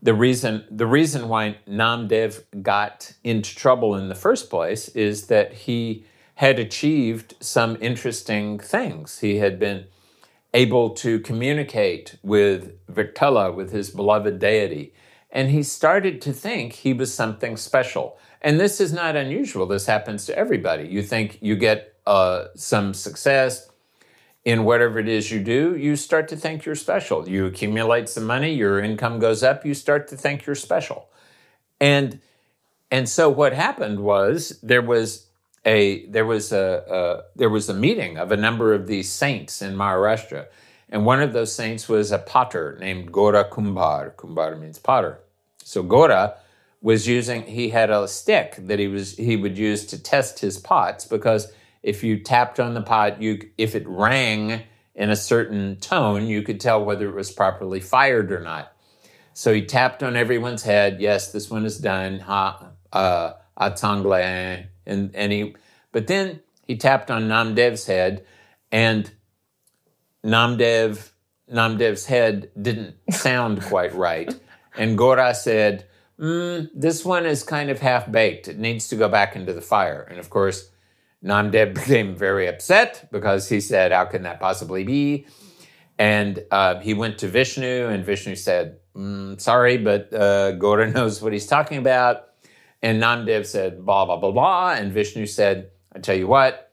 the 0.00 0.14
reason 0.14 0.64
the 0.70 0.86
reason 0.86 1.28
why 1.28 1.58
Namdev 1.68 2.42
got 2.62 3.12
into 3.22 3.54
trouble 3.54 3.94
in 3.96 4.08
the 4.08 4.14
first 4.14 4.48
place 4.48 4.88
is 4.88 5.26
that 5.26 5.52
he 5.52 6.06
had 6.36 6.58
achieved 6.58 7.34
some 7.38 7.76
interesting 7.82 8.58
things. 8.58 9.18
He 9.18 9.36
had 9.36 9.58
been 9.58 9.88
able 10.54 10.88
to 11.04 11.20
communicate 11.20 12.16
with 12.22 12.78
Vittala, 12.86 13.54
with 13.54 13.72
his 13.72 13.90
beloved 13.90 14.38
deity, 14.38 14.94
and 15.30 15.50
he 15.50 15.62
started 15.62 16.22
to 16.22 16.32
think 16.32 16.72
he 16.72 16.94
was 16.94 17.12
something 17.12 17.58
special. 17.58 18.18
And 18.40 18.60
this 18.60 18.80
is 18.80 18.92
not 18.92 19.16
unusual. 19.16 19.66
This 19.66 19.86
happens 19.86 20.26
to 20.26 20.38
everybody. 20.38 20.86
You 20.88 21.02
think 21.02 21.38
you 21.40 21.56
get 21.56 21.94
uh, 22.06 22.46
some 22.54 22.94
success 22.94 23.68
in 24.44 24.64
whatever 24.64 24.98
it 24.98 25.08
is 25.08 25.30
you 25.30 25.40
do, 25.40 25.76
you 25.76 25.94
start 25.94 26.28
to 26.28 26.36
think 26.36 26.64
you're 26.64 26.74
special. 26.74 27.28
You 27.28 27.44
accumulate 27.44 28.08
some 28.08 28.24
money, 28.24 28.54
your 28.54 28.80
income 28.80 29.18
goes 29.18 29.42
up, 29.42 29.66
you 29.66 29.74
start 29.74 30.08
to 30.08 30.16
think 30.16 30.46
you're 30.46 30.54
special. 30.54 31.10
And 31.80 32.20
and 32.90 33.06
so 33.06 33.28
what 33.28 33.52
happened 33.52 34.00
was 34.00 34.58
there 34.62 34.80
was 34.80 35.26
a 35.66 36.06
there 36.06 36.24
was 36.24 36.52
a, 36.52 36.82
a 36.88 37.38
there 37.38 37.50
was 37.50 37.68
a 37.68 37.74
meeting 37.74 38.16
of 38.16 38.32
a 38.32 38.36
number 38.36 38.72
of 38.72 38.86
these 38.86 39.10
saints 39.10 39.60
in 39.60 39.74
Maharashtra. 39.74 40.46
And 40.88 41.04
one 41.04 41.20
of 41.20 41.34
those 41.34 41.54
saints 41.54 41.86
was 41.86 42.10
a 42.10 42.18
potter 42.18 42.78
named 42.80 43.12
Gora 43.12 43.44
Kumbhar. 43.44 44.14
Kumbhar 44.14 44.58
means 44.58 44.78
potter. 44.78 45.18
So 45.62 45.82
Gora 45.82 46.36
was 46.80 47.08
using 47.08 47.42
he 47.42 47.70
had 47.70 47.90
a 47.90 48.06
stick 48.06 48.56
that 48.58 48.78
he 48.78 48.88
was 48.88 49.16
he 49.16 49.36
would 49.36 49.58
use 49.58 49.84
to 49.86 50.00
test 50.00 50.38
his 50.38 50.58
pots 50.58 51.04
because 51.04 51.52
if 51.82 52.04
you 52.04 52.18
tapped 52.18 52.60
on 52.60 52.74
the 52.74 52.82
pot 52.82 53.20
you 53.20 53.48
if 53.58 53.74
it 53.74 53.86
rang 53.86 54.62
in 54.94 55.10
a 55.10 55.16
certain 55.16 55.76
tone 55.76 56.26
you 56.26 56.42
could 56.42 56.60
tell 56.60 56.84
whether 56.84 57.08
it 57.08 57.14
was 57.14 57.30
properly 57.30 57.80
fired 57.80 58.30
or 58.30 58.40
not. 58.40 58.72
So 59.32 59.52
he 59.52 59.62
tapped 59.62 60.02
on 60.02 60.16
everyone's 60.16 60.62
head 60.62 61.00
yes 61.00 61.32
this 61.32 61.50
one 61.50 61.64
is 61.64 61.78
done 61.78 62.20
ha 62.20 62.70
uh 62.92 63.32
atangle 63.58 64.66
and 64.86 65.10
and 65.14 65.32
he 65.32 65.54
but 65.90 66.06
then 66.06 66.40
he 66.66 66.76
tapped 66.76 67.10
on 67.10 67.28
namdev's 67.28 67.86
head 67.86 68.24
and 68.70 69.10
namdev 70.24 71.10
namdev's 71.52 72.06
head 72.06 72.50
didn't 72.60 72.94
sound 73.10 73.62
quite 73.62 73.94
right. 73.94 74.32
And 74.76 74.96
gora 74.96 75.34
said 75.34 75.86
mm, 76.18 76.68
this 76.74 77.04
one 77.04 77.26
is 77.26 77.42
kind 77.42 77.70
of 77.70 77.80
half 77.80 78.10
baked. 78.10 78.48
It 78.48 78.58
needs 78.58 78.88
to 78.88 78.96
go 78.96 79.08
back 79.08 79.36
into 79.36 79.52
the 79.52 79.60
fire. 79.60 80.02
And 80.02 80.18
of 80.18 80.30
course, 80.30 80.70
Namdev 81.24 81.74
became 81.80 82.14
very 82.16 82.46
upset 82.46 83.08
because 83.10 83.48
he 83.48 83.60
said, 83.60 83.92
How 83.92 84.04
can 84.04 84.22
that 84.22 84.40
possibly 84.40 84.84
be? 84.84 85.26
And 85.98 86.44
uh, 86.50 86.78
he 86.78 86.94
went 86.94 87.18
to 87.18 87.28
Vishnu, 87.28 87.88
and 87.88 88.04
Vishnu 88.04 88.36
said, 88.36 88.78
mm, 88.94 89.40
Sorry, 89.40 89.78
but 89.78 90.12
uh, 90.14 90.52
Gora 90.52 90.90
knows 90.92 91.20
what 91.20 91.32
he's 91.32 91.46
talking 91.46 91.78
about. 91.78 92.28
And 92.82 93.02
Namdev 93.02 93.46
said, 93.46 93.84
Blah, 93.84 94.04
blah, 94.04 94.16
blah, 94.16 94.30
blah. 94.30 94.72
And 94.72 94.92
Vishnu 94.92 95.26
said, 95.26 95.70
I 95.92 95.98
tell 95.98 96.16
you 96.16 96.28
what, 96.28 96.72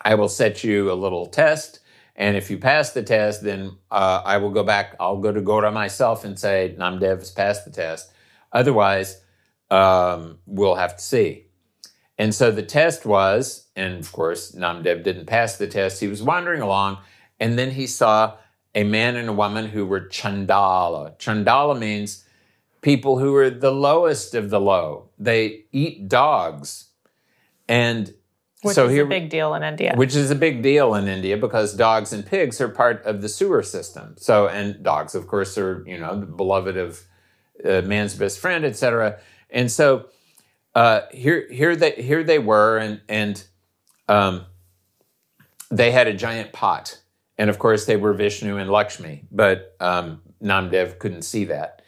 I 0.00 0.14
will 0.14 0.28
set 0.28 0.64
you 0.64 0.90
a 0.90 0.94
little 0.94 1.26
test. 1.26 1.80
And 2.18 2.34
if 2.34 2.50
you 2.50 2.56
pass 2.56 2.92
the 2.92 3.02
test, 3.02 3.42
then 3.42 3.72
uh, 3.90 4.22
I 4.24 4.38
will 4.38 4.50
go 4.50 4.62
back. 4.62 4.96
I'll 4.98 5.18
go 5.18 5.32
to 5.32 5.40
Gora 5.42 5.70
myself 5.70 6.24
and 6.24 6.38
say, 6.38 6.74
Namdev 6.78 7.18
has 7.18 7.30
passed 7.30 7.66
the 7.66 7.70
test. 7.70 8.10
Otherwise, 8.52 9.20
um, 9.70 10.38
we'll 10.46 10.76
have 10.76 10.96
to 10.96 11.02
see. 11.02 11.46
And 12.18 12.34
so 12.34 12.50
the 12.50 12.62
test 12.62 13.04
was, 13.04 13.66
and 13.76 13.98
of 13.98 14.10
course, 14.12 14.52
Namdev 14.52 15.02
didn't 15.02 15.26
pass 15.26 15.56
the 15.56 15.66
test. 15.66 16.00
He 16.00 16.08
was 16.08 16.22
wandering 16.22 16.62
along, 16.62 16.98
and 17.38 17.58
then 17.58 17.72
he 17.72 17.86
saw 17.86 18.36
a 18.74 18.84
man 18.84 19.16
and 19.16 19.28
a 19.28 19.32
woman 19.32 19.66
who 19.66 19.86
were 19.86 20.00
chandala. 20.00 21.18
Chandala 21.18 21.78
means 21.78 22.24
people 22.80 23.18
who 23.18 23.34
are 23.36 23.50
the 23.50 23.72
lowest 23.72 24.34
of 24.34 24.50
the 24.50 24.60
low. 24.60 25.10
They 25.18 25.64
eat 25.72 26.08
dogs. 26.08 26.86
And 27.68 28.14
which 28.62 28.74
so 28.74 28.86
is 28.86 28.92
here, 28.92 29.04
a 29.04 29.08
big 29.08 29.28
deal 29.28 29.54
in 29.54 29.62
India. 29.62 29.92
Which 29.96 30.14
is 30.14 30.30
a 30.30 30.34
big 30.34 30.62
deal 30.62 30.94
in 30.94 31.08
India 31.08 31.36
because 31.36 31.74
dogs 31.74 32.12
and 32.12 32.24
pigs 32.24 32.60
are 32.60 32.68
part 32.68 33.04
of 33.04 33.22
the 33.22 33.28
sewer 33.28 33.62
system. 33.62 34.14
So, 34.18 34.48
and 34.48 34.82
dogs, 34.82 35.14
of 35.14 35.26
course, 35.26 35.58
are, 35.58 35.84
you 35.86 35.98
know, 35.98 36.18
the 36.18 36.26
beloved 36.26 36.76
of 36.76 37.02
uh, 37.64 37.82
man's 37.82 38.14
best 38.14 38.38
friend, 38.38 38.64
etc. 38.64 39.18
And 39.50 39.70
so 39.70 40.08
uh, 40.74 41.02
here, 41.10 41.46
here 41.50 41.74
they 41.76 41.92
here 41.92 42.22
they 42.22 42.38
were, 42.38 42.78
and 42.78 43.00
and 43.08 43.42
um, 44.08 44.46
they 45.70 45.90
had 45.90 46.06
a 46.06 46.14
giant 46.14 46.52
pot, 46.52 47.00
and 47.38 47.48
of 47.48 47.58
course 47.58 47.86
they 47.86 47.96
were 47.96 48.12
Vishnu 48.12 48.58
and 48.58 48.70
Lakshmi, 48.70 49.24
but 49.30 49.74
um, 49.80 50.20
Namdev 50.42 50.98
couldn't 50.98 51.22
see 51.22 51.46
that, 51.46 51.82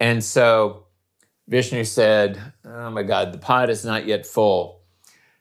and 0.00 0.24
so 0.24 0.86
Vishnu 1.48 1.84
said, 1.84 2.40
"Oh 2.64 2.90
my 2.90 3.02
God, 3.02 3.32
the 3.32 3.38
pot 3.38 3.68
is 3.68 3.84
not 3.84 4.06
yet 4.06 4.26
full. 4.26 4.80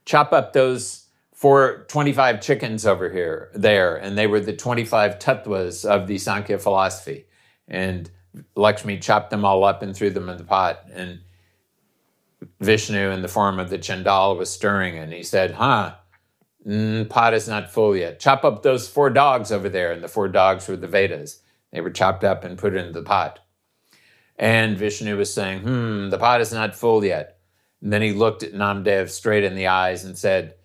Chop 0.05 0.33
up 0.33 0.53
those." 0.53 1.01
for 1.41 1.85
25 1.87 2.39
chickens 2.39 2.85
over 2.85 3.09
here, 3.09 3.49
there, 3.55 3.95
and 3.95 4.15
they 4.15 4.27
were 4.27 4.39
the 4.39 4.55
25 4.55 5.17
tattvas 5.17 5.83
of 5.83 6.05
the 6.05 6.19
Sankhya 6.19 6.59
philosophy. 6.59 7.25
And 7.67 8.11
Lakshmi 8.55 8.97
chopped 8.97 9.29
them 9.29 9.45
all 9.45 9.63
up 9.63 9.81
and 9.81 9.95
threw 9.95 10.09
them 10.09 10.29
in 10.29 10.37
the 10.37 10.43
pot. 10.43 10.85
And 10.93 11.19
Vishnu, 12.59 13.11
in 13.11 13.21
the 13.21 13.27
form 13.27 13.59
of 13.59 13.69
the 13.69 13.77
Chandal, 13.77 14.37
was 14.37 14.49
stirring, 14.49 14.97
and 14.97 15.11
he 15.11 15.23
said, 15.23 15.51
Huh, 15.51 15.95
mm, 16.65 17.09
pot 17.09 17.33
is 17.33 17.47
not 17.47 17.71
full 17.71 17.95
yet. 17.95 18.19
Chop 18.19 18.43
up 18.43 18.63
those 18.63 18.87
four 18.87 19.09
dogs 19.09 19.51
over 19.51 19.69
there. 19.69 19.91
And 19.91 20.03
the 20.03 20.07
four 20.07 20.27
dogs 20.27 20.67
were 20.67 20.77
the 20.77 20.87
Vedas. 20.87 21.41
They 21.71 21.81
were 21.81 21.89
chopped 21.89 22.23
up 22.23 22.43
and 22.43 22.57
put 22.57 22.75
into 22.75 22.91
the 22.91 23.03
pot. 23.03 23.39
And 24.37 24.77
Vishnu 24.77 25.17
was 25.17 25.33
saying, 25.33 25.61
Hmm, 25.61 26.09
the 26.09 26.17
pot 26.17 26.41
is 26.41 26.51
not 26.51 26.75
full 26.75 27.03
yet. 27.05 27.37
And 27.81 27.91
then 27.91 28.01
he 28.01 28.13
looked 28.13 28.43
at 28.43 28.53
Namdev 28.53 29.09
straight 29.09 29.43
in 29.43 29.55
the 29.55 29.67
eyes 29.67 30.03
and 30.03 30.17
said, 30.17 30.55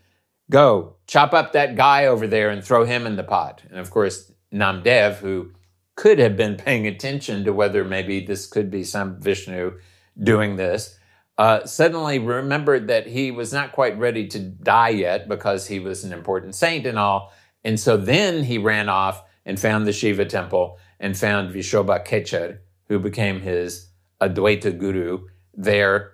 Go, 0.51 0.97
chop 1.07 1.35
up 1.35 1.53
that 1.53 1.77
guy 1.77 2.07
over 2.07 2.27
there 2.27 2.51
and 2.51 2.63
throw 2.63 2.85
him 2.85 3.07
in 3.07 3.17
the 3.17 3.25
pot. 3.25 3.63
And 3.69 3.79
of 3.79 3.91
course, 3.91 4.31
Namdev, 4.53 5.17
who 5.17 5.51
could 5.97 6.19
have 6.19 6.37
been 6.37 6.57
paying 6.57 6.87
attention 6.87 7.45
to 7.45 7.53
whether 7.53 7.85
maybe 7.85 8.25
this 8.25 8.47
could 8.47 8.71
be 8.71 8.85
some 8.85 9.19
Vishnu 9.19 9.79
doing 10.23 10.57
this, 10.57 10.99
uh, 11.39 11.65
suddenly 11.67 12.19
remembered 12.19 12.89
that 12.89 13.07
he 13.07 13.31
was 13.31 13.53
not 13.53 13.73
quite 13.73 13.99
ready 13.99 14.27
to 14.29 14.39
die 14.39 14.91
yet 14.91 15.29
because 15.29 15.67
he 15.67 15.79
was 15.79 16.05
an 16.05 16.13
important 16.13 16.55
saint 16.55 16.87
and 16.87 16.99
all. 16.99 17.33
And 17.65 17.81
so 17.81 17.97
then 17.97 18.45
he 18.45 18.59
ran 18.59 18.89
off 18.89 19.23
and 19.45 19.59
found 19.59 19.87
the 19.87 19.93
Shiva 19.93 20.25
temple 20.25 20.79
and 21.01 21.17
found 21.17 21.55
Vishobha 21.55 22.07
Kechar, 22.07 22.59
who 22.89 22.99
became 22.99 23.41
his 23.41 23.89
Advaita 24.21 24.79
guru 24.79 25.27
there, 25.55 26.13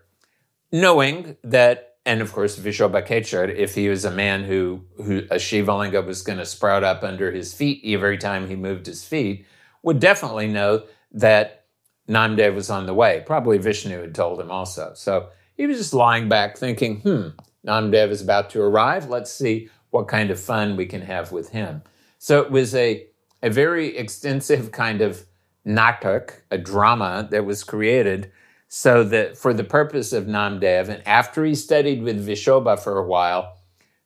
knowing 0.73 1.37
that, 1.45 1.97
and 2.05 2.21
of 2.21 2.33
course, 2.33 2.59
Vishobha 2.59 3.07
Kechar, 3.07 3.55
if 3.55 3.75
he 3.75 3.89
was 3.89 4.05
a 4.05 4.11
man 4.11 4.45
who, 4.45 4.83
who 4.97 5.19
a 5.31 5.37
Shivalinga 5.37 6.05
was 6.05 6.23
going 6.23 6.39
to 6.39 6.47
sprout 6.47 6.83
up 6.83 7.03
under 7.05 7.31
his 7.31 7.55
feet 7.55 7.83
every 7.85 8.19
time 8.19 8.49
he 8.49 8.57
moved 8.57 8.87
his 8.87 9.05
feet, 9.05 9.47
would 9.83 10.01
definitely 10.01 10.49
know 10.49 10.85
that 11.13 11.67
Namdev 12.09 12.55
was 12.55 12.71
on 12.71 12.87
the 12.87 12.95
way. 12.95 13.23
Probably 13.27 13.59
Vishnu 13.59 14.01
had 14.01 14.15
told 14.15 14.41
him 14.41 14.51
also. 14.51 14.93
So 14.95 15.29
he 15.57 15.67
was 15.67 15.79
just 15.79 15.95
lying 15.95 16.29
back 16.29 16.57
thinking, 16.57 17.01
hmm, 17.01 17.29
Namdev 17.67 18.11
is 18.11 18.23
about 18.23 18.51
to 18.51 18.63
arrive. 18.63 19.09
Let's 19.09 19.33
see 19.33 19.69
what 19.91 20.09
kind 20.09 20.31
of 20.31 20.41
fun 20.41 20.77
we 20.77 20.87
can 20.87 21.03
have 21.03 21.33
with 21.33 21.51
him. 21.51 21.83
So 22.19 22.41
it 22.41 22.51
was 22.51 22.75
a, 22.75 23.07
a 23.43 23.51
very 23.51 23.97
extensive 23.97 24.73
kind 24.73 25.01
of 25.01 25.27
natak, 25.67 26.41
a 26.51 26.59
drama 26.59 27.29
that 27.31 27.45
was 27.45 27.65
created 27.65 28.33
so 28.69 29.05
that 29.05 29.37
for 29.37 29.53
the 29.53 29.65
purpose 29.65 30.15
of 30.15 30.25
Namdev, 30.25 30.89
and 30.89 31.07
after 31.07 31.45
he 31.45 31.55
studied 31.55 32.03
with 32.03 32.27
Vishoba 32.27 32.81
for 32.81 32.99
a 32.99 33.07
while, 33.07 33.59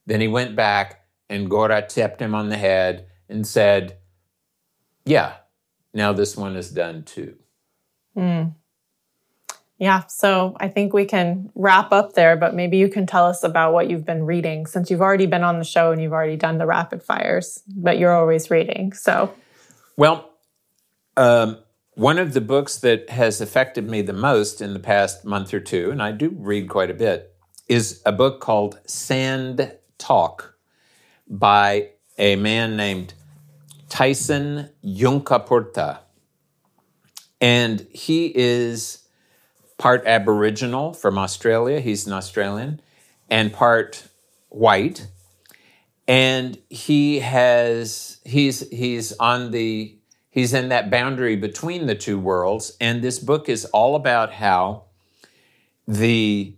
then 0.07 0.21
he 0.21 0.27
went 0.27 0.57
back 0.57 1.05
and 1.29 1.49
Gora 1.49 1.83
tapped 1.83 2.21
him 2.21 2.35
on 2.35 2.49
the 2.49 2.57
head 2.57 3.07
and 3.29 3.47
said, 3.47 3.99
Yeah, 5.05 5.35
now 5.97 6.13
this 6.13 6.37
one 6.37 6.57
is 6.57 6.71
done 6.71 7.03
too. 7.03 7.37
Mm. 8.17 8.55
Yeah, 9.79 10.07
so 10.07 10.55
I 10.61 10.69
think 10.69 10.93
we 10.93 11.07
can 11.07 11.51
wrap 11.55 11.91
up 11.91 12.13
there, 12.13 12.37
but 12.37 12.55
maybe 12.55 12.77
you 12.77 12.89
can 12.89 13.07
tell 13.07 13.27
us 13.27 13.43
about 13.43 13.73
what 13.73 13.91
you've 13.91 14.05
been 14.05 14.25
reading 14.25 14.67
since 14.67 14.91
you've 14.91 15.01
already 15.01 15.27
been 15.27 15.43
on 15.43 15.59
the 15.59 15.65
show 15.65 15.93
and 15.93 16.01
you've 16.01 16.13
already 16.13 16.37
done 16.37 16.59
the 16.59 16.67
rapid 16.67 17.03
fires, 17.03 17.63
but 17.75 17.99
you're 17.99 18.15
always 18.15 18.51
reading. 18.51 18.93
So, 18.93 19.35
well, 19.97 20.31
um, 21.17 21.59
one 21.95 22.19
of 22.19 22.35
the 22.35 22.43
books 22.43 22.77
that 22.79 23.09
has 23.09 23.41
affected 23.41 23.89
me 23.89 24.03
the 24.03 24.13
most 24.13 24.61
in 24.61 24.75
the 24.75 24.81
past 24.81 25.25
month 25.25 25.53
or 25.53 25.61
two, 25.61 25.91
and 25.91 26.03
I 26.03 26.13
do 26.13 26.31
read 26.39 26.69
quite 26.69 26.91
a 26.91 26.95
bit, 26.95 27.35
is 27.69 28.03
a 28.05 28.13
book 28.13 28.41
called 28.41 28.81
Sand 28.87 29.73
Talk 29.97 30.59
by 31.29 31.91
a 32.19 32.37
man 32.37 32.77
named 32.77 33.15
Tyson 33.89 34.71
Yunkaporta. 34.85 36.01
And 37.41 37.87
he 37.91 38.33
is 38.35 39.07
part 39.79 40.07
Aboriginal 40.07 40.93
from 40.93 41.19
Australia, 41.19 41.81
he's 41.81 42.07
an 42.07 42.13
Australian, 42.13 42.81
and 43.29 43.53
part 43.53 44.09
white. 44.49 45.09
And 46.09 46.59
he 46.71 47.19
has 47.19 48.21
he's 48.25 48.69
he's 48.71 49.13
on 49.15 49.51
the 49.51 49.99
he's 50.31 50.55
in 50.55 50.69
that 50.69 50.91
boundary 50.91 51.37
between 51.37 51.87
the 51.87 51.97
two 51.97 52.19
worlds. 52.19 52.77
And 52.81 53.03
this 53.03 53.19
book 53.19 53.49
is 53.49 53.65
all 53.67 53.97
about 53.97 54.33
how 54.33 54.85
the 55.89 56.55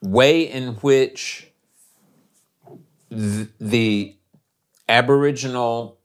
way 0.00 0.42
in 0.42 0.74
which 0.76 1.52
the 3.10 4.16
Aboriginal 4.88 5.98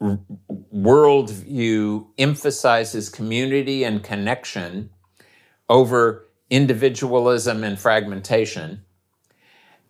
worldview 0.00 2.06
emphasizes 2.18 3.08
community 3.08 3.84
and 3.84 4.02
connection 4.02 4.90
over 5.68 6.26
individualism 6.48 7.62
and 7.62 7.78
fragmentation, 7.78 8.84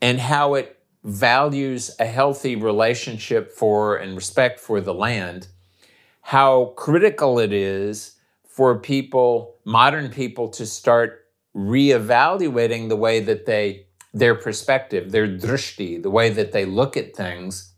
and 0.03 0.21
how 0.21 0.55
it 0.55 0.79
values 1.05 1.91
a 1.99 2.05
healthy 2.05 2.57
relationship 2.57 3.51
for 3.51 3.97
and 3.97 4.15
respect 4.15 4.61
for 4.61 4.81
the 4.81 4.93
land, 4.93 5.49
how 6.21 6.67
critical 6.77 7.39
it 7.39 7.53
is 7.53 8.17
for 8.45 8.79
people, 8.79 9.57
modern 9.65 10.11
people, 10.11 10.49
to 10.49 10.67
start 10.67 11.27
reevaluating 11.57 12.89
the 12.89 12.97
way 12.97 13.21
that 13.21 13.47
they 13.47 13.87
their 14.13 14.35
perspective, 14.35 15.13
their 15.13 15.29
drishti, 15.29 16.03
the 16.03 16.11
way 16.11 16.31
that 16.31 16.53
they 16.53 16.65
look 16.65 16.97
at 16.97 17.15
things, 17.15 17.70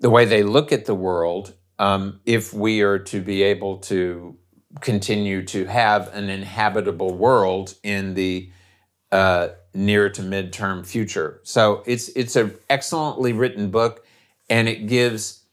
the 0.00 0.10
way 0.10 0.24
they 0.24 0.42
look 0.42 0.72
at 0.72 0.84
the 0.84 0.94
world, 0.94 1.54
um, 1.78 2.20
if 2.24 2.52
we 2.52 2.82
are 2.82 2.98
to 2.98 3.20
be 3.20 3.42
able 3.42 3.78
to 3.78 4.36
continue 4.80 5.44
to 5.44 5.64
have 5.66 6.12
an 6.14 6.28
inhabitable 6.28 7.14
world 7.14 7.74
in 7.82 8.14
the 8.14 8.50
uh, 9.12 9.48
near 9.74 10.08
to 10.10 10.22
midterm 10.22 10.84
future. 10.84 11.40
So 11.44 11.82
it's 11.86 12.08
it's 12.10 12.36
an 12.36 12.54
excellently 12.68 13.32
written 13.32 13.70
book, 13.70 14.04
and 14.50 14.68
it 14.68 14.86
gives 14.86 15.44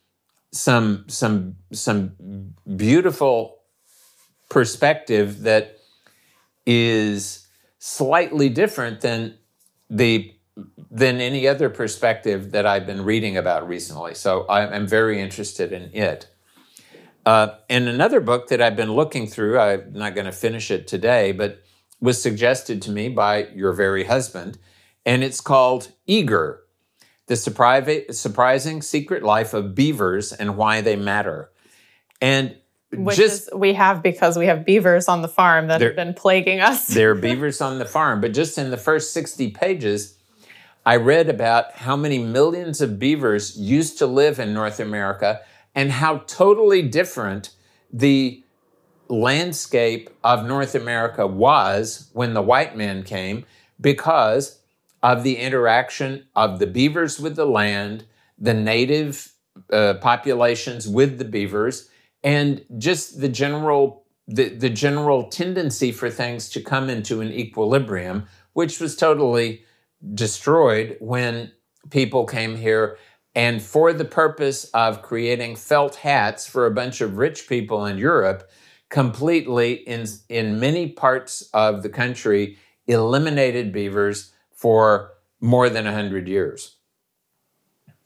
some 0.51 1.05
some 1.07 1.57
some 1.71 2.53
beautiful 2.75 3.59
perspective 4.49 5.41
that 5.43 5.79
is 6.65 7.47
slightly 7.79 8.49
different 8.49 9.01
than 9.01 9.37
the 9.89 10.33
than 10.93 11.19
any 11.19 11.47
other 11.47 11.71
perspective 11.71 12.51
that 12.51 12.67
I've 12.67 12.85
been 12.85 13.03
reading 13.03 13.35
about 13.35 13.67
recently. 13.67 14.13
So 14.13 14.45
I'm 14.47 14.85
very 14.85 15.19
interested 15.19 15.73
in 15.73 15.91
it. 15.91 16.27
Uh, 17.25 17.55
and 17.67 17.87
another 17.87 18.19
book 18.19 18.49
that 18.49 18.61
I've 18.61 18.75
been 18.75 18.93
looking 18.93 19.25
through, 19.25 19.57
I'm 19.57 19.91
not 19.93 20.13
going 20.13 20.27
to 20.27 20.31
finish 20.31 20.69
it 20.69 20.87
today, 20.87 21.31
but 21.31 21.63
was 21.99 22.21
suggested 22.21 22.79
to 22.83 22.91
me 22.91 23.09
by 23.09 23.47
your 23.55 23.73
very 23.73 24.03
husband, 24.03 24.59
and 25.03 25.23
it's 25.23 25.41
called 25.41 25.91
Eager 26.05 26.61
The 27.25 27.37
Surprising 27.37 28.83
Secret 28.83 29.23
Life 29.23 29.55
of 29.55 29.73
Beavers 29.73 30.31
and 30.31 30.57
Why 30.57 30.81
They 30.81 30.95
Matter. 30.95 31.49
And 32.21 32.55
which 32.91 33.17
just, 33.17 33.47
is 33.47 33.49
we 33.55 33.73
have 33.73 34.03
because 34.03 34.37
we 34.37 34.45
have 34.45 34.63
beavers 34.63 35.07
on 35.07 35.23
the 35.23 35.27
farm 35.27 35.69
that 35.69 35.81
have 35.81 35.95
been 35.95 36.13
plaguing 36.13 36.59
us. 36.59 36.85
there 36.85 37.09
are 37.09 37.15
beavers 37.29 37.61
on 37.61 37.79
the 37.79 37.85
farm, 37.85 38.21
but 38.21 38.31
just 38.31 38.59
in 38.59 38.69
the 38.69 38.77
first 38.77 39.11
60 39.11 39.49
pages, 39.51 40.12
I 40.85 40.97
read 40.97 41.29
about 41.29 41.73
how 41.73 41.95
many 41.95 42.19
millions 42.19 42.81
of 42.81 42.99
beavers 42.99 43.57
used 43.57 43.97
to 43.99 44.07
live 44.07 44.39
in 44.39 44.53
North 44.53 44.79
America 44.79 45.41
and 45.73 45.91
how 45.91 46.19
totally 46.19 46.81
different 46.81 47.51
the 47.91 48.43
landscape 49.07 50.09
of 50.23 50.45
North 50.45 50.75
America 50.75 51.25
was 51.25 52.09
when 52.13 52.33
the 52.33 52.41
white 52.41 52.75
man 52.75 53.03
came 53.03 53.45
because 53.79 54.59
of 55.01 55.23
the 55.23 55.37
interaction 55.37 56.25
of 56.35 56.59
the 56.59 56.67
beavers 56.67 57.19
with 57.19 57.35
the 57.35 57.45
land, 57.45 58.05
the 58.37 58.53
native 58.53 59.33
uh, 59.71 59.95
populations 59.95 60.87
with 60.87 61.17
the 61.17 61.25
beavers, 61.25 61.89
and 62.23 62.63
just 62.77 63.21
the 63.21 63.29
general 63.29 64.01
the, 64.25 64.47
the 64.47 64.69
general 64.69 65.23
tendency 65.27 65.91
for 65.91 66.09
things 66.09 66.47
to 66.47 66.61
come 66.61 66.89
into 66.89 67.19
an 67.19 67.29
equilibrium, 67.29 68.25
which 68.53 68.79
was 68.79 68.95
totally 68.95 69.65
destroyed 70.13 70.97
when 70.99 71.51
people 71.89 72.25
came 72.25 72.55
here 72.55 72.97
and 73.35 73.61
for 73.61 73.93
the 73.93 74.05
purpose 74.05 74.65
of 74.73 75.01
creating 75.01 75.55
felt 75.55 75.95
hats 75.95 76.45
for 76.45 76.65
a 76.65 76.71
bunch 76.71 77.01
of 77.01 77.17
rich 77.17 77.47
people 77.47 77.85
in 77.85 77.97
Europe, 77.97 78.49
completely 78.89 79.73
in, 79.73 80.05
in 80.29 80.59
many 80.59 80.89
parts 80.89 81.49
of 81.53 81.81
the 81.81 81.89
country 81.89 82.57
eliminated 82.85 83.71
beavers 83.71 84.33
for 84.51 85.13
more 85.41 85.67
than 85.69 85.85
100 85.85 86.27
years. 86.27 86.75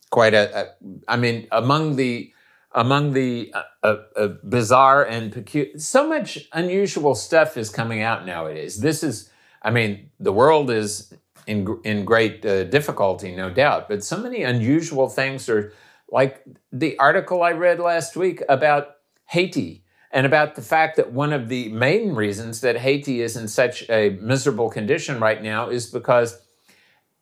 Quite 0.10 0.34
a, 0.34 0.58
a 0.58 0.66
I 1.08 1.18
mean, 1.18 1.48
among 1.52 1.98
the 1.98 2.32
among 2.74 3.14
the 3.14 3.54
uh, 3.84 3.96
uh, 4.16 4.28
bizarre 4.44 5.04
and 5.04 5.32
peculiar, 5.32 5.78
so 5.80 6.08
much 6.08 6.48
unusual 6.54 7.16
stuff 7.16 7.58
is 7.58 7.70
coming 7.70 8.02
out 8.02 8.26
nowadays. 8.26 8.78
This 8.82 9.04
is, 9.04 9.32
I 9.64 9.72
mean, 9.72 10.12
the 10.20 10.32
world 10.32 10.70
is 10.70 11.12
in 11.48 11.80
in 11.84 12.06
great 12.06 12.46
uh, 12.46 12.66
difficulty, 12.66 13.36
no 13.36 13.50
doubt, 13.50 13.88
but 13.90 14.04
so 14.04 14.18
many 14.18 14.44
unusual 14.44 15.10
things 15.10 15.50
are 15.50 15.74
like 16.10 16.44
the 16.72 16.98
article 17.00 17.42
I 17.44 17.52
read 17.52 17.80
last 17.80 18.16
week 18.16 18.42
about 18.48 18.98
Haiti 19.26 19.84
and 20.12 20.26
about 20.26 20.56
the 20.56 20.62
fact 20.62 20.96
that 20.98 21.12
one 21.12 21.34
of 21.34 21.50
the 21.50 21.70
main 21.70 22.14
reasons 22.16 22.62
that 22.62 22.78
Haiti 22.78 23.22
is 23.22 23.36
in 23.36 23.48
such 23.48 23.90
a 23.90 24.12
miserable 24.22 24.70
condition 24.70 25.20
right 25.20 25.42
now 25.42 25.70
is 25.70 25.88
because 25.88 26.40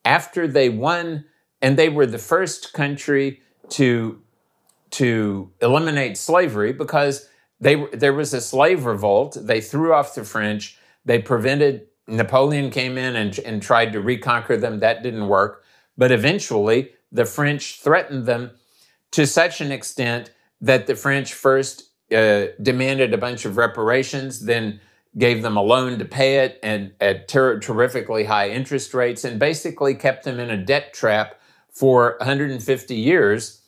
after 0.04 0.48
they 0.48 0.70
won, 0.70 1.26
and 1.62 1.78
they 1.78 1.90
were 1.90 2.06
the 2.06 2.20
first 2.20 2.74
country 2.74 3.42
to 3.70 4.22
to 4.92 5.52
eliminate 5.62 6.18
slavery 6.18 6.72
because 6.72 7.28
they, 7.60 7.86
there 7.88 8.14
was 8.14 8.34
a 8.34 8.42
slave 8.42 8.86
revolt. 8.86 9.38
They 9.40 9.62
threw 9.62 9.94
off 9.94 10.16
the 10.16 10.24
French. 10.24 10.78
They 11.04 11.20
prevented, 11.20 11.88
Napoleon 12.08 12.70
came 12.70 12.98
in 12.98 13.16
and, 13.16 13.38
and 13.40 13.62
tried 13.62 13.94
to 13.94 14.02
reconquer 14.02 14.58
them. 14.58 14.80
That 14.80 15.04
didn't 15.04 15.28
work. 15.28 15.64
But 15.98 16.12
eventually, 16.12 16.92
the 17.12 17.26
French 17.26 17.80
threatened 17.80 18.26
them 18.26 18.52
to 19.12 19.26
such 19.26 19.62
an 19.62 19.72
extent 19.72 20.32
that 20.62 20.88
the 20.88 20.96
French 20.96 21.34
first 21.34 21.90
uh, 22.12 22.48
demanded 22.62 23.14
a 23.14 23.18
bunch 23.18 23.46
of 23.46 23.58
reparations, 23.58 24.46
then 24.46 24.80
gave 25.18 25.42
them 25.42 25.56
a 25.58 25.62
loan 25.62 25.98
to 25.98 26.06
pay 26.06 26.40
it 26.40 26.60
and 26.62 26.92
at 27.00 27.28
ter- 27.28 27.60
terrifically 27.60 28.26
high 28.26 28.50
interest 28.50 28.94
rates, 28.94 29.24
and 29.24 29.40
basically 29.40 29.96
kept 29.96 30.26
them 30.26 30.40
in 30.40 30.50
a 30.50 30.58
debt 30.58 30.94
trap 30.94 31.40
for 31.72 32.16
150 32.20 32.96
years 32.96 33.62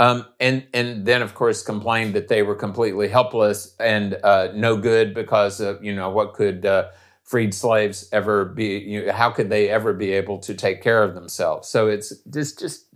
um, 0.00 0.24
and 0.40 0.66
and 0.72 1.04
then 1.04 1.20
of 1.20 1.34
course 1.34 1.62
complained 1.62 2.14
that 2.14 2.28
they 2.28 2.42
were 2.42 2.54
completely 2.54 3.06
helpless 3.06 3.76
and 3.78 4.18
uh, 4.24 4.48
no 4.54 4.76
good 4.76 5.14
because 5.14 5.60
of 5.60 5.84
you 5.84 5.94
know 5.94 6.08
what 6.08 6.32
could 6.32 6.64
uh, 6.64 6.88
freed 7.30 7.54
slaves 7.54 8.08
ever 8.10 8.44
be? 8.44 8.78
You 8.78 9.06
know, 9.06 9.12
how 9.12 9.30
could 9.30 9.50
they 9.50 9.68
ever 9.68 9.92
be 9.92 10.10
able 10.10 10.38
to 10.40 10.52
take 10.52 10.82
care 10.82 11.04
of 11.04 11.14
themselves? 11.14 11.68
So 11.68 11.86
it's 11.86 12.12
just 12.28 12.58
just 12.58 12.86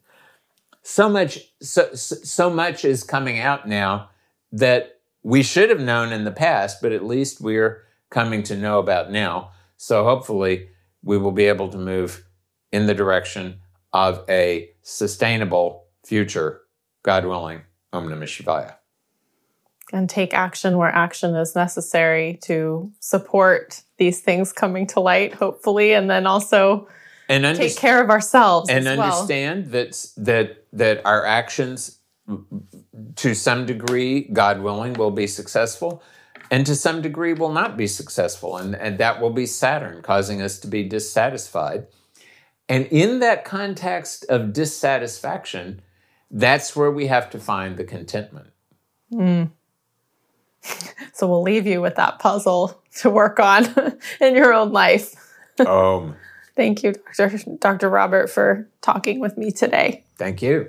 so 0.82 1.08
much 1.08 1.38
so 1.62 1.94
so 1.94 2.50
much 2.50 2.84
is 2.84 3.04
coming 3.04 3.38
out 3.38 3.68
now 3.68 4.10
that 4.50 4.98
we 5.22 5.44
should 5.44 5.70
have 5.70 5.80
known 5.80 6.12
in 6.12 6.24
the 6.24 6.32
past, 6.32 6.82
but 6.82 6.90
at 6.90 7.04
least 7.04 7.40
we're 7.40 7.84
coming 8.10 8.42
to 8.42 8.56
know 8.56 8.80
about 8.80 9.12
now. 9.12 9.52
So 9.76 10.02
hopefully 10.02 10.68
we 11.02 11.16
will 11.16 11.32
be 11.32 11.44
able 11.44 11.68
to 11.68 11.78
move 11.78 12.26
in 12.72 12.86
the 12.86 12.94
direction 12.94 13.60
of 13.92 14.24
a 14.28 14.70
sustainable 14.82 15.86
future 16.04 16.62
God 17.04 17.24
willing, 17.24 17.62
Om 17.92 18.08
Namah 18.08 18.24
Shivaya. 18.24 18.74
And 19.94 20.10
take 20.10 20.34
action 20.34 20.76
where 20.76 20.88
action 20.88 21.36
is 21.36 21.54
necessary 21.54 22.40
to 22.42 22.90
support 22.98 23.82
these 23.96 24.20
things 24.20 24.52
coming 24.52 24.88
to 24.88 24.98
light, 24.98 25.34
hopefully, 25.34 25.92
and 25.92 26.10
then 26.10 26.26
also 26.26 26.88
and 27.28 27.46
under- 27.46 27.60
take 27.60 27.76
care 27.76 28.02
of 28.02 28.10
ourselves 28.10 28.68
and 28.68 28.88
understand 28.88 29.70
well. 29.70 29.84
that 29.84 30.06
that 30.16 30.64
that 30.72 31.00
our 31.04 31.24
actions, 31.24 32.00
to 33.14 33.34
some 33.34 33.66
degree, 33.66 34.22
God 34.32 34.62
willing, 34.62 34.94
will 34.94 35.12
be 35.12 35.28
successful, 35.28 36.02
and 36.50 36.66
to 36.66 36.74
some 36.74 37.00
degree 37.00 37.32
will 37.32 37.52
not 37.52 37.76
be 37.76 37.86
successful. 37.86 38.56
And, 38.56 38.74
and 38.74 38.98
that 38.98 39.20
will 39.20 39.30
be 39.30 39.46
Saturn 39.46 40.02
causing 40.02 40.42
us 40.42 40.58
to 40.58 40.66
be 40.66 40.82
dissatisfied. 40.82 41.86
And 42.68 42.86
in 42.86 43.20
that 43.20 43.44
context 43.44 44.24
of 44.28 44.52
dissatisfaction, 44.52 45.82
that's 46.30 46.74
where 46.74 46.90
we 46.90 47.06
have 47.06 47.30
to 47.30 47.38
find 47.38 47.76
the 47.76 47.84
contentment. 47.84 48.48
Mm. 49.12 49.50
So 51.12 51.28
we'll 51.28 51.42
leave 51.42 51.64
you 51.64 51.80
with 51.80 51.94
that 51.94 52.18
puzzle 52.18 52.82
to 52.96 53.08
work 53.08 53.38
on 53.38 53.66
in 54.20 54.34
your 54.34 54.52
own 54.52 54.72
life. 54.72 55.14
Um, 55.64 56.16
Thank 56.56 56.82
you, 56.82 56.94
Dr. 57.16 57.38
Dr. 57.60 57.88
Robert, 57.88 58.28
for 58.28 58.68
talking 58.80 59.20
with 59.20 59.38
me 59.38 59.52
today. 59.52 60.04
Thank 60.16 60.42
you. 60.42 60.68